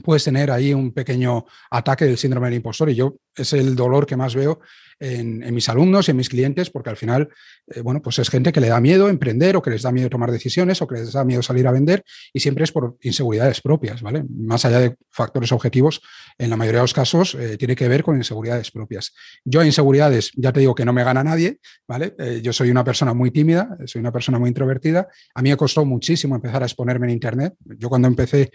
puedes 0.03 0.23
tener 0.23 0.51
ahí 0.51 0.73
un 0.73 0.91
pequeño 0.91 1.45
ataque 1.71 2.05
del 2.05 2.17
síndrome 2.17 2.47
del 2.47 2.57
impostor 2.57 2.89
y 2.89 2.95
yo 2.95 3.15
es 3.35 3.53
el 3.53 3.75
dolor 3.75 4.05
que 4.05 4.15
más 4.15 4.35
veo 4.35 4.59
en, 4.99 5.53
mis 5.53 5.69
alumnos 5.69 6.07
y 6.07 6.11
en 6.11 6.17
mis 6.17 6.29
clientes 6.29 6.69
porque 6.69 6.89
al 6.89 6.97
final, 6.97 7.29
eh, 7.67 7.81
bueno, 7.81 8.01
pues 8.01 8.17
es 8.19 8.29
gente 8.29 8.51
que 8.51 8.59
le 8.59 8.69
da 8.69 8.81
miedo 8.81 9.09
emprender 9.09 9.55
o 9.55 9.61
que 9.61 9.69
les 9.69 9.83
da 9.83 9.91
miedo 9.91 10.09
tomar 10.09 10.31
decisiones 10.31 10.81
o 10.81 10.87
que 10.87 10.95
les 10.95 11.13
da 11.13 11.23
miedo 11.23 11.43
salir 11.43 11.67
a 11.67 11.71
vender 11.71 12.03
y 12.33 12.39
siempre 12.39 12.63
es 12.63 12.71
por 12.71 12.97
inseguridades 13.01 13.61
propias, 13.61 14.01
¿vale? 14.01 14.23
Más 14.29 14.65
allá 14.65 14.79
de 14.79 14.95
factores 15.11 15.51
objetivos, 15.51 16.01
en 16.37 16.49
la 16.49 16.57
mayoría 16.57 16.79
de 16.79 16.83
los 16.83 16.93
casos 16.93 17.35
eh, 17.35 17.57
tiene 17.57 17.75
que 17.75 17.87
ver 17.87 18.03
con 18.03 18.17
inseguridades 18.17 18.71
propias. 18.71 19.13
Yo 19.45 19.63
inseguridades, 19.63 20.31
ya 20.35 20.51
te 20.51 20.61
digo 20.61 20.73
que 20.73 20.85
no 20.85 20.93
me 20.93 21.03
gana 21.03 21.23
nadie, 21.23 21.59
¿vale? 21.87 22.15
Eh, 22.17 22.41
yo 22.41 22.53
soy 22.53 22.71
una 22.71 22.83
persona 22.83 23.13
muy 23.13 23.31
tímida, 23.31 23.77
soy 23.85 23.99
una 23.99 24.11
persona 24.11 24.39
muy 24.39 24.47
introvertida. 24.47 25.07
A 25.35 25.41
mí 25.41 25.49
me 25.49 25.57
costó 25.57 25.85
muchísimo 25.85 26.35
empezar 26.35 26.63
a 26.63 26.65
exponerme 26.65 27.07
en 27.07 27.13
Internet. 27.13 27.53
Yo 27.77 27.89
cuando 27.89 28.07
empecé 28.07 28.51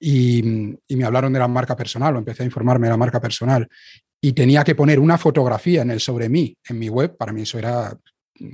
y, 0.00 0.42
me 0.42 1.04
hablaron 1.04 1.32
de 1.32 1.38
la 1.38 1.48
marca 1.48 1.76
personal 1.76 2.14
o 2.14 2.18
empecé 2.18 2.42
a 2.42 2.46
informarme 2.46 2.86
de 2.86 2.92
la 2.92 2.96
marca 2.96 3.20
personal 3.20 3.68
y 4.20 4.32
tenía 4.32 4.64
que 4.64 4.74
poner 4.74 4.98
una 4.98 5.18
fotografía 5.18 5.82
en 5.82 5.90
el 5.90 6.00
sobre 6.00 6.28
mí 6.28 6.56
en 6.68 6.78
mi 6.78 6.88
web, 6.88 7.16
para 7.16 7.32
mí 7.32 7.42
eso 7.42 7.58
era 7.58 7.96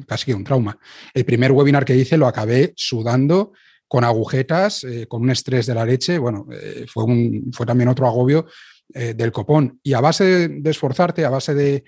casi 0.06 0.26
que 0.26 0.34
un 0.34 0.44
trauma. 0.44 0.78
El 1.12 1.24
primer 1.24 1.52
webinar 1.52 1.84
que 1.84 1.96
hice 1.96 2.16
lo 2.16 2.26
acabé 2.26 2.72
sudando 2.76 3.52
con 3.86 4.04
agujetas, 4.04 4.84
eh, 4.84 5.06
con 5.06 5.22
un 5.22 5.30
estrés 5.30 5.66
de 5.66 5.74
la 5.74 5.84
leche. 5.84 6.18
Bueno, 6.18 6.46
eh, 6.50 6.86
fue, 6.88 7.04
un, 7.04 7.50
fue 7.52 7.66
también 7.66 7.88
otro 7.88 8.06
agobio 8.06 8.46
eh, 8.92 9.14
del 9.14 9.30
copón. 9.30 9.78
Y 9.82 9.92
a 9.92 10.00
base 10.00 10.48
de, 10.48 10.70
esforzarte, 10.70 11.24
a 11.24 11.30
base 11.30 11.54
de, 11.54 11.84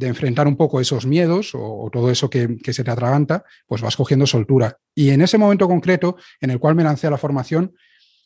enfrentar 0.00 0.48
un 0.48 0.56
poco 0.56 0.80
esos 0.80 1.06
miedos 1.06 1.52
o, 1.54 1.88
todo 1.92 2.10
eso 2.10 2.28
que, 2.28 2.56
que, 2.56 2.72
se 2.72 2.82
te 2.82 2.90
atraganta, 2.90 3.44
pues 3.66 3.82
vas 3.82 3.96
cogiendo 3.96 4.26
soltura. 4.26 4.76
Y 4.96 5.10
en 5.10 5.22
ese 5.22 5.38
momento 5.38 5.68
concreto 5.68 6.16
en 6.40 6.50
el 6.50 6.58
cual 6.58 6.74
me 6.74 6.82
lancé 6.82 7.06
a 7.06 7.10
la 7.10 7.18
formación, 7.18 7.72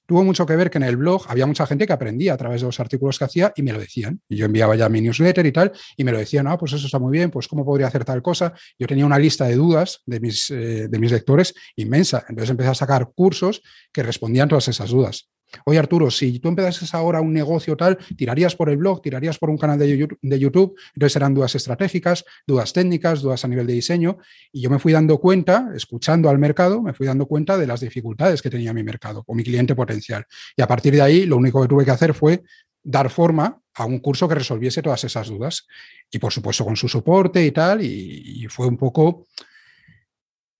tuvo 0.09 0.25
mucho 0.25 0.47
que 0.47 0.57
ver 0.57 0.71
que 0.71 0.79
en 0.79 0.85
el 0.85 0.97
blog 0.97 1.27
había 1.29 1.45
mucha 1.45 1.67
gente 1.67 1.87
que 1.87 1.93
aprendía 1.93 2.33
a 2.33 2.37
través 2.39 2.63
de 2.63 2.67
los 2.67 2.81
artículos 2.81 3.19
que 3.19 3.27
hacía 3.27 3.53
y 3.55 3.63
me 3.63 3.73
lo 3.73 3.79
decían. 3.79 4.23
Y 4.27 4.37
yo 4.37 4.47
enviaba 4.47 4.75
ya 4.75 4.89
mi 4.89 5.03
newsletter 5.03 5.45
y 5.45 5.53
tal, 5.53 5.71
y 5.99 6.03
me 6.03 6.13
lo 6.13 6.19
decían, 6.19 6.47
ah, 6.47 6.57
pues 6.57 6.73
eso 6.73 6.87
está 6.87 6.99
muy 6.99 7.13
bien, 7.13 7.31
pues 7.31 7.47
cómo 7.47 7.63
podría 7.63 7.89
hacer 7.89 8.07
tal 8.07 8.23
cosa. 8.23 8.55
Yo 8.79 8.87
tenía 8.87 9.05
una 9.05 9.19
lista 9.19 9.45
de 9.45 9.57
dudas 9.57 10.01
de 10.07 10.19
mis, 10.19 10.51
eh, 10.51 10.89
de 10.89 10.99
mis 10.99 11.13
lectores 11.13 11.53
inmensa. 11.77 12.25
Entonces 12.27 12.49
empecé 12.49 12.71
a 12.71 12.75
sacar 12.75 13.11
cursos 13.15 13.63
que 13.93 14.03
respondían 14.03 14.49
todas 14.49 14.67
esas 14.69 14.89
dudas. 14.89 15.29
Oye, 15.65 15.79
Arturo, 15.79 16.11
si 16.11 16.39
tú 16.39 16.49
empezases 16.49 16.95
ahora 16.95 17.21
un 17.21 17.33
negocio 17.33 17.77
tal, 17.77 17.99
tirarías 18.17 18.55
por 18.55 18.71
el 18.71 18.77
blog, 18.77 19.03
tirarías 19.03 19.39
por 19.39 19.51
un 19.51 19.59
canal 19.59 19.79
de 19.79 20.39
YouTube, 20.39 20.77
entonces 20.95 21.17
eran 21.17 21.35
dudas 21.35 21.55
estratégicas, 21.55 22.25
dudas 22.47 22.73
técnicas, 22.73 23.23
dudas 23.23 23.45
a 23.45 23.49
nivel 23.49 23.67
de 23.67 23.73
diseño, 23.73 24.19
y 24.53 24.61
yo 24.61 24.71
me 24.71 24.79
fui 24.79 24.93
dando 24.93 25.19
cuenta, 25.19 25.71
escuchando 25.75 26.29
al 26.29 26.39
mercado, 26.39 26.83
me 26.83 26.93
fui 26.93 27.07
dando 27.07 27.27
cuenta 27.27 27.57
de 27.57 27.67
las 27.67 27.81
dificultades 27.81 28.43
que 28.43 28.51
tenía 28.51 28.73
mi 28.73 28.83
mercado 28.83 29.25
o 29.27 29.35
mi 29.35 29.45
cliente 29.45 29.75
potencial. 29.75 30.25
Y 30.57 30.63
a 30.63 30.67
partir 30.67 30.95
de 30.95 31.03
ahí, 31.03 31.27
lo 31.27 31.37
único 31.37 31.63
que 31.63 31.69
tuve 31.69 31.85
que 31.85 31.91
hacer 31.91 32.15
fue 32.15 32.43
dar 32.83 33.11
forma 33.11 33.61
a 33.75 33.85
un 33.85 33.99
curso 33.99 34.29
que 34.29 34.35
resolviese 34.35 34.83
todas 34.83 35.05
esas 35.05 35.29
dudas. 35.29 35.67
Y 36.11 36.19
por 36.19 36.33
supuesto 36.33 36.65
con 36.65 36.77
su 36.77 36.89
soporte 36.89 37.45
y 37.45 37.53
tal, 37.53 37.83
y 37.83 38.47
fue 38.49 38.67
un 38.67 38.77
poco 38.77 39.27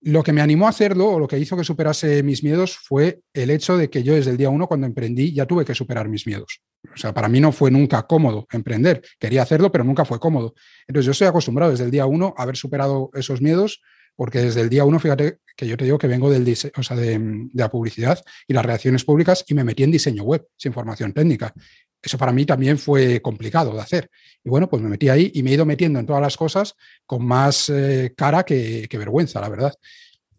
lo 0.01 0.23
que 0.23 0.33
me 0.33 0.41
animó 0.41 0.67
a 0.67 0.69
hacerlo 0.69 1.09
o 1.09 1.19
lo 1.19 1.27
que 1.27 1.37
hizo 1.37 1.57
que 1.57 1.63
superase 1.63 2.23
mis 2.23 2.43
miedos 2.43 2.77
fue 2.77 3.21
el 3.33 3.49
hecho 3.49 3.77
de 3.77 3.89
que 3.89 4.03
yo 4.03 4.15
desde 4.15 4.31
el 4.31 4.37
día 4.37 4.49
uno 4.49 4.67
cuando 4.67 4.87
emprendí 4.87 5.33
ya 5.33 5.45
tuve 5.45 5.65
que 5.65 5.75
superar 5.75 6.07
mis 6.07 6.25
miedos. 6.25 6.61
O 6.93 6.97
sea, 6.97 7.13
para 7.13 7.27
mí 7.27 7.39
no 7.39 7.51
fue 7.51 7.71
nunca 7.71 8.03
cómodo 8.03 8.47
emprender. 8.51 9.01
Quería 9.19 9.41
hacerlo, 9.41 9.71
pero 9.71 9.83
nunca 9.83 10.05
fue 10.05 10.19
cómodo. 10.19 10.53
Entonces 10.87 11.05
yo 11.05 11.11
estoy 11.11 11.27
acostumbrado 11.27 11.71
desde 11.71 11.83
el 11.83 11.91
día 11.91 12.05
uno 12.05 12.33
a 12.37 12.43
haber 12.43 12.55
superado 12.55 13.11
esos 13.13 13.41
miedos 13.41 13.81
porque 14.15 14.39
desde 14.39 14.61
el 14.61 14.69
día 14.69 14.83
uno, 14.83 14.99
fíjate 14.99 15.39
que 15.55 15.65
yo 15.65 15.77
te 15.77 15.85
digo 15.85 15.97
que 15.97 16.07
vengo 16.07 16.29
del 16.29 16.43
de, 16.43 16.53
de, 16.53 17.49
la 17.53 17.69
publicidad 17.69 18.21
y 18.47 18.53
las 18.53 18.65
relaciones 18.65 19.05
públicas 19.05 19.45
y 19.47 19.53
me 19.53 19.63
metí 19.63 19.83
en 19.83 19.91
diseño 19.91 20.23
web, 20.23 20.45
sin 20.57 20.73
formación 20.73 21.13
técnica 21.13 21.53
eso 22.01 22.17
para 22.17 22.31
mí 22.31 22.45
también 22.45 22.77
fue 22.77 23.21
complicado 23.21 23.73
de 23.73 23.81
hacer. 23.81 24.09
Y 24.43 24.49
bueno, 24.49 24.69
pues 24.69 24.81
me 24.81 24.89
metí 24.89 25.09
ahí 25.09 25.31
y 25.33 25.43
me 25.43 25.51
he 25.51 25.53
ido 25.53 25.65
metiendo 25.65 25.99
en 25.99 26.05
todas 26.05 26.21
las 26.21 26.37
cosas 26.37 26.75
con 27.05 27.25
más 27.25 27.69
eh, 27.69 28.13
cara 28.15 28.43
que, 28.43 28.87
vergüenza, 28.91 29.41
la 29.41 29.49
verdad. 29.49 29.73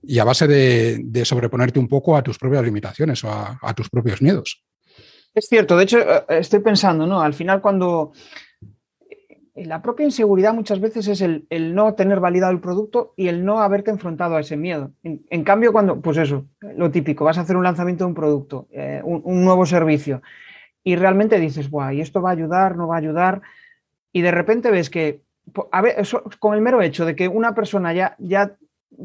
Y 0.02 0.18
a 0.18 0.24
base 0.24 0.46
de, 0.46 1.24
sobreponerte 1.24 1.78
un 1.78 1.88
poco 1.88 2.16
a 2.16 2.22
tus 2.22 2.38
propias 2.38 2.64
limitaciones 2.64 3.22
o 3.24 3.30
a, 3.30 3.74
tus 3.74 3.90
propios 3.90 4.22
miedos. 4.22 4.64
Es 5.34 5.46
cierto, 5.46 5.76
de 5.76 5.84
hecho, 5.84 6.00
eh, 6.00 6.24
estoy 6.28 6.60
pensando, 6.60 7.06
¿no? 7.06 7.20
Al 7.20 7.34
final, 7.34 7.60
cuando 7.60 8.12
eh, 9.54 9.66
la 9.66 9.82
propia 9.82 10.06
inseguridad 10.06 10.54
muchas 10.54 10.80
veces 10.80 11.06
es 11.06 11.20
el, 11.20 11.74
no 11.74 11.94
tener 11.94 12.20
validado 12.20 12.52
el 12.52 12.60
producto 12.60 13.12
y 13.16 13.28
el 13.28 13.44
no 13.44 13.60
haberte 13.60 13.90
enfrentado 13.90 14.36
a 14.36 14.40
ese 14.40 14.56
miedo. 14.56 14.92
En, 15.02 15.44
cambio, 15.44 15.72
cuando, 15.72 16.00
pues 16.00 16.16
eso, 16.16 16.46
lo 16.60 16.90
típico, 16.90 17.26
vas 17.26 17.36
a 17.36 17.42
hacer 17.42 17.56
un 17.56 17.64
lanzamiento 17.64 18.04
de 18.04 18.08
un 18.08 18.14
producto, 18.14 18.66
un, 19.04 19.44
nuevo 19.44 19.66
servicio 19.66 20.22
y 20.82 20.96
realmente 20.96 21.38
dices, 21.38 21.70
guay, 21.70 21.98
¿y 21.98 22.00
esto 22.00 22.22
va 22.22 22.30
a 22.30 22.32
ayudar, 22.32 22.76
no 22.76 22.88
va 22.88 22.96
a 22.96 22.98
ayudar? 22.98 23.42
Y 24.12 24.22
de 24.22 24.30
repente 24.30 24.70
ves 24.70 24.90
que, 24.90 25.22
a 25.70 25.82
ver, 25.82 25.96
con 26.38 26.54
el 26.54 26.60
mero 26.60 26.82
hecho 26.82 27.04
de 27.04 27.14
que 27.14 27.28
una 27.28 27.54
persona 27.54 27.92
ya, 27.92 28.16
ya 28.18 28.56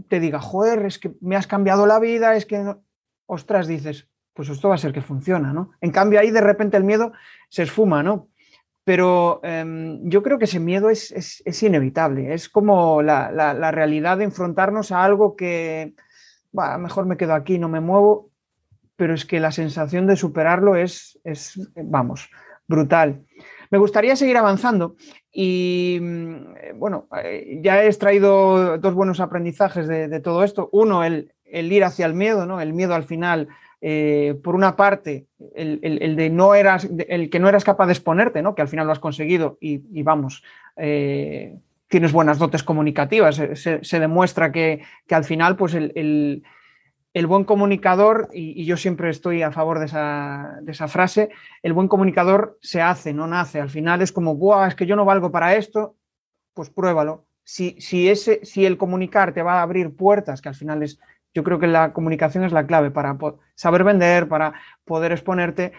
te 0.08 0.20
diga, 0.20 0.40
joder, 0.40 0.86
es 0.86 1.00
que 1.00 1.12
me 1.22 1.36
has 1.36 1.48
cambiado 1.48 1.86
la 1.86 2.00
vida, 2.00 2.36
es 2.36 2.46
que, 2.46 2.76
ostras, 3.26 3.68
dices, 3.68 4.08
pues 4.34 4.50
esto 4.50 4.70
va 4.70 4.76
a 4.76 4.80
ser 4.80 4.94
que 4.94 5.02
funciona, 5.02 5.54
¿no? 5.54 5.72
En 5.82 5.92
cambio 5.92 6.20
ahí 6.20 6.32
de 6.32 6.42
repente 6.42 6.78
el 6.78 6.84
miedo 6.84 7.14
se 7.50 7.64
esfuma, 7.64 8.04
¿no? 8.04 8.28
Pero 8.84 9.40
em, 9.44 10.08
yo 10.08 10.22
creo 10.22 10.38
que 10.38 10.46
ese 10.46 10.60
miedo 10.60 10.90
es, 10.90 11.12
es, 11.12 11.64
inevitable, 11.64 12.34
es 12.34 12.50
como 12.50 13.02
la, 13.02 13.32
la, 13.32 13.72
realidad 13.72 14.20
de 14.20 14.26
enfrentarnos 14.26 14.92
a 14.92 15.04
algo 15.04 15.36
que, 15.36 15.96
bah, 16.52 16.78
mejor 16.78 17.08
me 17.08 17.18
quedo 17.18 17.34
aquí, 17.34 17.58
no 17.58 17.68
me 17.68 17.80
muevo, 17.80 18.30
pero 18.96 19.14
es 19.14 19.26
que 19.26 19.40
la 19.40 19.52
sensación 19.52 20.08
de 20.08 20.16
superarlo 20.16 20.76
es, 20.76 21.20
es 21.24 21.60
vamos, 21.76 22.30
brutal. 22.68 23.24
Me 23.72 23.78
gustaría 23.78 24.16
seguir 24.16 24.38
avanzando 24.38 24.96
y, 25.32 26.00
mm, 26.02 26.78
bueno, 26.80 27.08
eh, 27.24 27.60
ya 27.62 27.84
he 27.84 27.88
extraído 27.88 28.78
dos 28.78 28.94
buenos 28.94 29.20
aprendizajes 29.20 29.88
de, 29.88 30.20
todo 30.20 30.44
esto. 30.44 30.70
Uno, 30.72 31.04
el, 31.04 31.32
ir 31.46 31.84
hacia 31.84 32.06
el 32.06 32.14
miedo, 32.14 32.46
¿no? 32.46 32.62
El 32.62 32.74
miedo 32.74 32.96
al 32.96 33.04
final, 33.04 33.48
eh, 33.82 34.40
por 34.44 34.56
una 34.56 34.76
parte, 34.76 35.26
el, 35.56 36.16
de 36.16 36.30
no 36.30 36.56
eras, 36.56 36.88
el 37.10 37.30
que 37.30 37.40
no 37.40 37.50
eras 37.50 37.64
capaz 37.64 37.88
de 37.88 37.94
exponerte, 37.94 38.42
¿no? 38.42 38.56
Que 38.56 38.62
al 38.62 38.68
final 38.68 38.86
lo 38.86 38.94
has 38.94 39.00
conseguido 39.00 39.58
y, 39.60 40.04
vamos, 40.04 40.44
eh, 40.78 41.58
tienes 41.88 42.12
buenas 42.12 42.40
dotes 42.40 42.64
comunicativas. 42.64 43.42
Se, 43.56 44.00
demuestra 44.00 44.52
que, 44.52 44.82
que, 45.08 45.16
al 45.16 45.24
final, 45.24 45.56
pues 45.56 45.74
el 45.74 46.44
el 47.16 47.28
buen 47.28 47.46
comunicador, 47.46 48.28
y, 48.34 48.66
yo 48.66 48.76
siempre 48.76 49.10
estoy 49.10 49.42
a 49.42 49.50
favor 49.50 49.80
de 49.80 49.86
esa, 49.86 50.88
frase, 50.90 51.30
el 51.64 51.72
buen 51.72 51.88
comunicador 51.88 52.60
se 52.62 52.82
hace, 52.82 53.14
no 53.14 53.26
nace. 53.26 53.62
Al 53.62 53.70
final 53.70 54.02
es 54.02 54.12
como, 54.12 54.36
Buah, 54.36 54.68
es 54.68 54.76
que 54.76 54.86
yo 54.86 54.98
no 54.98 55.06
valgo 55.06 55.32
para 55.32 55.56
esto, 55.56 55.96
pues 56.54 56.70
pruébalo. 56.70 57.26
Si, 57.42 57.80
si, 57.80 58.10
ese, 58.10 58.42
si 58.44 58.66
el 58.66 58.78
comunicar 58.78 59.34
te 59.34 59.44
va 59.44 59.60
a 59.60 59.62
abrir 59.62 59.96
puertas, 59.96 60.42
que 60.42 60.50
al 60.50 60.56
final 60.56 60.84
es, 60.84 61.00
yo 61.34 61.46
creo 61.46 61.58
que 61.58 61.68
la 61.68 61.94
comunicación 61.94 62.44
es 62.44 62.52
la 62.52 62.68
clave 62.68 62.92
para 62.92 63.18
saber 63.56 63.86
vender, 63.86 64.28
para 64.28 64.54
poder 64.84 65.14
exponerte. 65.14 65.72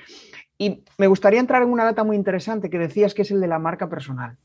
Y 0.56 0.84
me 0.96 1.06
gustaría 1.06 1.40
entrar 1.40 1.62
en 1.62 1.68
una 1.68 1.84
data 1.84 2.02
muy 2.02 2.16
interesante 2.16 2.70
que 2.70 2.78
decías 2.78 3.12
que 3.12 3.22
es 3.22 3.30
el 3.30 3.42
de 3.42 3.48
la 3.48 3.58
marca 3.58 3.90
personal. 3.90 4.38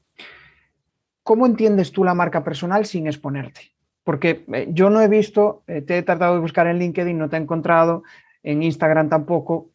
¿Cómo 1.24 1.46
entiendes 1.46 1.94
tú 1.94 2.04
la 2.04 2.16
marca 2.16 2.44
personal 2.44 2.86
sin 2.86 3.08
exponerte? 3.08 3.72
Porque 4.04 4.46
eh, 4.54 4.68
yo 4.72 4.90
no 4.90 5.02
he 5.02 5.08
visto, 5.08 5.64
eh, 5.68 5.82
te 5.82 5.98
he 5.98 6.04
tratado 6.04 6.36
de 6.36 6.42
buscar 6.42 6.68
en 6.68 6.80
LinkedIn, 6.80 7.18
no 7.18 7.30
te 7.30 7.38
he 7.38 7.40
encontrado, 7.40 8.04
en 8.44 8.64
Instagram 8.64 9.10
tampoco. 9.10 9.72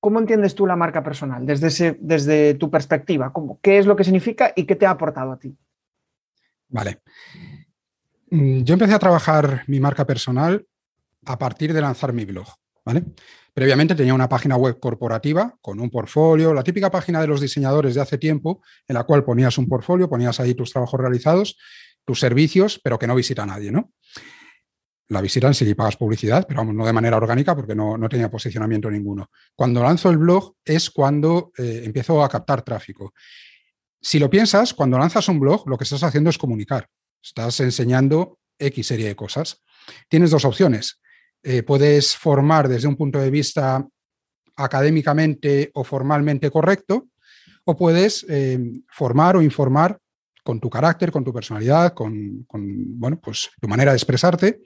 ¿Cómo 0.00 0.20
entiendes 0.20 0.54
tú 0.54 0.66
la 0.66 0.76
marca 0.76 1.02
personal 1.02 1.44
desde, 1.44 1.96
desde 2.00 2.54
tu 2.54 2.70
perspectiva? 2.70 3.32
¿Qué 3.60 3.78
es 3.78 3.86
lo 3.86 3.96
que 3.96 4.04
significa 4.04 4.52
y 4.54 4.64
qué 4.64 4.76
te 4.76 4.86
ha 4.86 4.90
aportado 4.90 5.32
a 5.32 5.38
ti? 5.38 5.56
Vale. 6.68 7.00
Mm, 8.30 8.62
yo 8.62 8.74
empecé 8.74 8.94
a 8.94 8.98
trabajar 8.98 9.64
mi 9.66 9.80
marca 9.80 10.06
personal 10.06 10.64
a 11.26 11.38
partir 11.38 11.72
de 11.72 11.80
lanzar 11.80 12.12
mi 12.12 12.24
blog. 12.24 12.46
¿vale? 12.84 13.04
Previamente 13.52 13.94
tenía 13.94 14.14
una 14.14 14.28
página 14.28 14.56
web 14.56 14.78
corporativa 14.78 15.56
con 15.60 15.80
un 15.80 15.90
portfolio, 15.90 16.54
la 16.54 16.62
típica 16.62 16.90
página 16.90 17.20
de 17.20 17.26
los 17.26 17.40
diseñadores 17.40 17.94
de 17.94 18.00
hace 18.00 18.16
tiempo, 18.16 18.62
en 18.86 18.94
la 18.94 19.04
cual 19.04 19.24
ponías 19.24 19.58
un 19.58 19.68
portfolio, 19.68 20.08
ponías 20.08 20.38
ahí 20.40 20.54
tus 20.54 20.72
trabajos 20.72 21.00
realizados 21.00 21.58
tus 22.08 22.20
servicios, 22.20 22.80
pero 22.82 22.98
que 22.98 23.06
no 23.06 23.14
visita 23.14 23.42
a 23.42 23.46
nadie, 23.46 23.70
¿no? 23.70 23.92
La 25.08 25.20
visitan 25.20 25.52
si 25.52 25.74
pagas 25.74 25.98
publicidad, 25.98 26.46
pero 26.48 26.60
vamos, 26.60 26.74
no 26.74 26.86
de 26.86 26.92
manera 26.94 27.18
orgánica 27.18 27.54
porque 27.54 27.74
no, 27.74 27.98
tenía 28.08 28.30
posicionamiento 28.30 28.90
ninguno. 28.90 29.30
Cuando 29.54 29.82
lanzo 29.82 30.08
el 30.08 30.16
blog 30.16 30.54
es 30.64 30.88
cuando 30.88 31.52
eh, 31.58 31.82
empiezo 31.84 32.24
a 32.24 32.28
captar 32.30 32.62
tráfico. 32.62 33.12
Si 34.00 34.18
lo 34.18 34.30
piensas, 34.30 34.72
cuando 34.72 34.98
lanzas 34.98 35.28
un 35.28 35.38
blog, 35.38 35.68
lo 35.68 35.76
que 35.76 35.84
estás 35.84 36.02
haciendo 36.02 36.30
es 36.30 36.38
comunicar. 36.38 36.88
Estás 37.22 37.60
enseñando 37.60 38.38
X 38.58 38.86
serie 38.86 39.08
de 39.08 39.14
cosas. 39.14 39.62
Tienes 40.08 40.30
dos 40.30 40.46
opciones. 40.46 41.02
Eh, 41.42 41.62
puedes 41.62 42.16
formar 42.16 42.68
desde 42.68 42.88
un 42.88 42.96
punto 42.96 43.18
de 43.18 43.30
vista 43.30 43.86
académicamente 44.56 45.70
o 45.74 45.84
formalmente 45.84 46.50
correcto, 46.50 47.08
o 47.64 47.76
puedes 47.76 48.24
eh, 48.30 48.58
formar 48.88 49.36
o 49.36 49.42
informar 49.42 49.98
con 50.48 50.60
tu 50.60 50.70
carácter, 50.70 51.12
con 51.12 51.22
tu 51.22 51.30
personalidad, 51.30 51.92
con, 51.92 52.46
bueno, 52.48 53.20
pues 53.20 53.50
tu 53.60 53.68
manera 53.68 53.92
de 53.92 53.98
expresarte. 53.98 54.62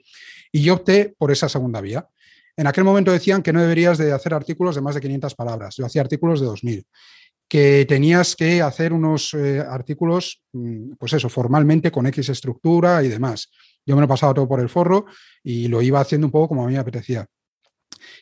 Y 0.49 0.63
yo 0.63 0.75
opté 0.75 1.13
por 1.17 1.29
esa 1.29 1.49
segunda 1.49 1.81
vía. 1.81 2.07
En 2.55 2.67
aquel 2.67 2.85
momento 2.85 3.11
decían 3.11 3.43
que 3.43 3.51
no 3.51 3.59
deberías 3.59 3.97
de 3.97 4.13
hacer 4.13 4.33
artículos 4.33 4.75
de 4.75 4.81
más 4.81 4.95
de 4.95 5.01
500 5.01 5.35
palabras. 5.35 5.75
Yo 5.75 5.85
hacía 5.85 6.01
artículos 6.01 6.39
de 6.39 6.45
2000 6.45 6.87
que 7.49 7.85
tenías 7.85 8.37
que 8.37 8.61
hacer 8.61 8.93
unos 8.93 9.33
eh, 9.33 9.59
artículos, 9.59 10.41
mm, 10.53 10.93
pues 10.97 11.11
eso, 11.11 11.27
formalmente 11.27 11.91
con 11.91 12.07
X 12.07 12.29
estructura 12.29 13.03
y 13.03 13.09
demás. 13.09 13.49
Yo 13.85 13.97
me 13.97 14.01
lo 14.03 14.07
pasaba 14.07 14.33
todo 14.33 14.47
por 14.47 14.61
el 14.61 14.69
forro 14.69 15.07
y 15.43 15.67
lo 15.67 15.81
iba 15.81 15.99
haciendo 15.99 16.27
un 16.27 16.31
poco 16.31 16.47
como 16.47 16.63
a 16.63 16.67
mí 16.67 16.75
me 16.75 16.79
apetecía. 16.79 17.25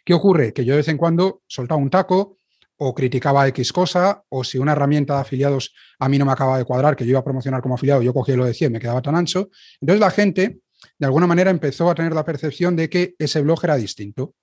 ¿Qué 0.04 0.16
ocurre? 0.16 0.52
Que 0.52 0.66
yo 0.66 0.74
de 0.74 0.78
vez 0.78 0.88
en 0.88 0.98
cuando 0.98 1.44
soltaba 1.46 1.80
un 1.80 1.92
taco 1.92 2.40
o 2.84 2.96
criticaba 2.96 3.48
X 3.50 3.72
cosa, 3.72 4.24
o 4.30 4.44
si 4.44 4.58
una 4.58 4.72
herramienta 4.72 5.14
de 5.14 5.22
afiliados 5.22 5.72
a 6.00 6.10
mí 6.10 6.18
no 6.18 6.26
me 6.26 6.32
acaba 6.32 6.58
de 6.58 6.66
cuadrar, 6.66 6.96
que 6.96 7.06
yo 7.06 7.12
iba 7.12 7.20
a 7.20 7.24
promocionar 7.24 7.62
como 7.62 7.76
afiliado, 7.76 8.02
yo 8.02 8.12
cogía 8.12 8.36
lo 8.36 8.44
decía 8.44 8.68
y 8.68 8.72
me 8.72 8.80
quedaba 8.80 9.04
tan 9.04 9.16
ancho. 9.16 9.52
Entonces 9.80 10.00
la 10.00 10.10
gente, 10.10 10.62
de 10.98 11.06
alguna 11.06 11.28
manera, 11.28 11.52
empezó 11.52 11.92
a 11.92 11.94
tener 11.94 12.12
la 12.14 12.26
percepción 12.26 12.76
de 12.76 12.90
que 12.90 13.14
ese 13.20 13.40
blog 13.42 13.60
era 13.64 13.76
distinto. 13.76 14.34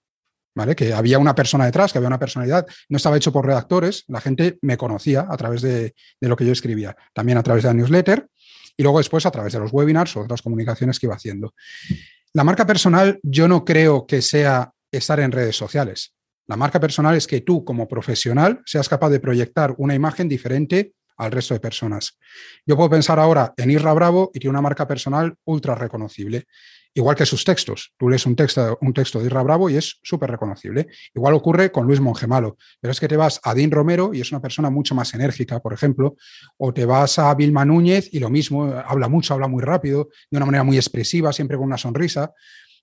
¿Vale? 0.54 0.76
Que 0.76 0.92
había 0.92 1.18
una 1.18 1.34
persona 1.34 1.66
detrás, 1.66 1.92
que 1.92 1.98
había 1.98 2.08
una 2.08 2.18
personalidad, 2.18 2.66
no 2.88 2.96
estaba 2.96 3.16
hecho 3.16 3.32
por 3.32 3.44
redactores, 3.44 4.04
la 4.08 4.20
gente 4.20 4.58
me 4.62 4.76
conocía 4.76 5.26
a 5.28 5.36
través 5.36 5.62
de, 5.62 5.94
de 6.20 6.28
lo 6.28 6.36
que 6.36 6.44
yo 6.44 6.52
escribía, 6.52 6.96
también 7.12 7.38
a 7.38 7.42
través 7.42 7.62
de 7.64 7.68
la 7.68 7.74
newsletter 7.74 8.28
y 8.76 8.82
luego 8.82 8.98
después 8.98 9.26
a 9.26 9.30
través 9.30 9.52
de 9.52 9.58
los 9.58 9.72
webinars 9.72 10.16
o 10.16 10.20
otras 10.20 10.42
comunicaciones 10.42 10.98
que 10.98 11.06
iba 11.06 11.14
haciendo. 11.14 11.54
La 12.32 12.44
marca 12.44 12.66
personal 12.66 13.20
yo 13.22 13.46
no 13.46 13.64
creo 13.64 14.06
que 14.06 14.22
sea 14.22 14.72
estar 14.90 15.20
en 15.20 15.32
redes 15.32 15.56
sociales. 15.56 16.14
La 16.48 16.56
marca 16.56 16.80
personal 16.80 17.14
es 17.14 17.26
que 17.26 17.42
tú 17.42 17.62
como 17.62 17.86
profesional 17.86 18.62
seas 18.64 18.88
capaz 18.88 19.10
de 19.10 19.20
proyectar 19.20 19.74
una 19.76 19.94
imagen 19.94 20.30
diferente 20.30 20.94
al 21.18 21.30
resto 21.30 21.52
de 21.52 21.60
personas. 21.60 22.18
Yo 22.64 22.74
puedo 22.74 22.88
pensar 22.88 23.18
ahora 23.18 23.52
en 23.58 23.70
Irra 23.70 23.92
Bravo 23.92 24.30
y 24.32 24.38
tiene 24.38 24.52
una 24.52 24.62
marca 24.62 24.88
personal 24.88 25.34
ultra 25.44 25.74
reconocible, 25.74 26.46
igual 26.94 27.16
que 27.16 27.26
sus 27.26 27.44
textos. 27.44 27.92
Tú 27.98 28.08
lees 28.08 28.24
un 28.24 28.34
texto, 28.34 28.78
de 28.80 29.26
Irra 29.26 29.42
Bravo 29.42 29.68
y 29.68 29.76
es 29.76 29.98
súper 30.02 30.30
reconocible. 30.30 30.86
Igual 31.14 31.34
ocurre 31.34 31.70
con 31.70 31.86
Luis 31.86 32.00
Mongemalo, 32.00 32.56
pero 32.80 32.92
es 32.92 33.00
que 33.00 33.08
te 33.08 33.18
vas 33.18 33.40
a 33.44 33.52
Dean 33.52 33.70
Romero 33.70 34.14
y 34.14 34.22
es 34.22 34.32
una 34.32 34.40
persona 34.40 34.70
mucho 34.70 34.94
más 34.94 35.12
enérgica, 35.12 35.60
por 35.60 35.74
ejemplo, 35.74 36.16
o 36.56 36.72
te 36.72 36.86
vas 36.86 37.18
a 37.18 37.34
Vilma 37.34 37.66
Núñez 37.66 38.08
y 38.10 38.20
lo 38.20 38.30
mismo, 38.30 38.72
habla 38.72 39.08
mucho, 39.08 39.34
habla 39.34 39.48
muy 39.48 39.62
rápido, 39.62 40.08
de 40.30 40.38
una 40.38 40.46
manera 40.46 40.64
muy 40.64 40.76
expresiva, 40.76 41.30
siempre 41.34 41.58
con 41.58 41.66
una 41.66 41.76
sonrisa. 41.76 42.32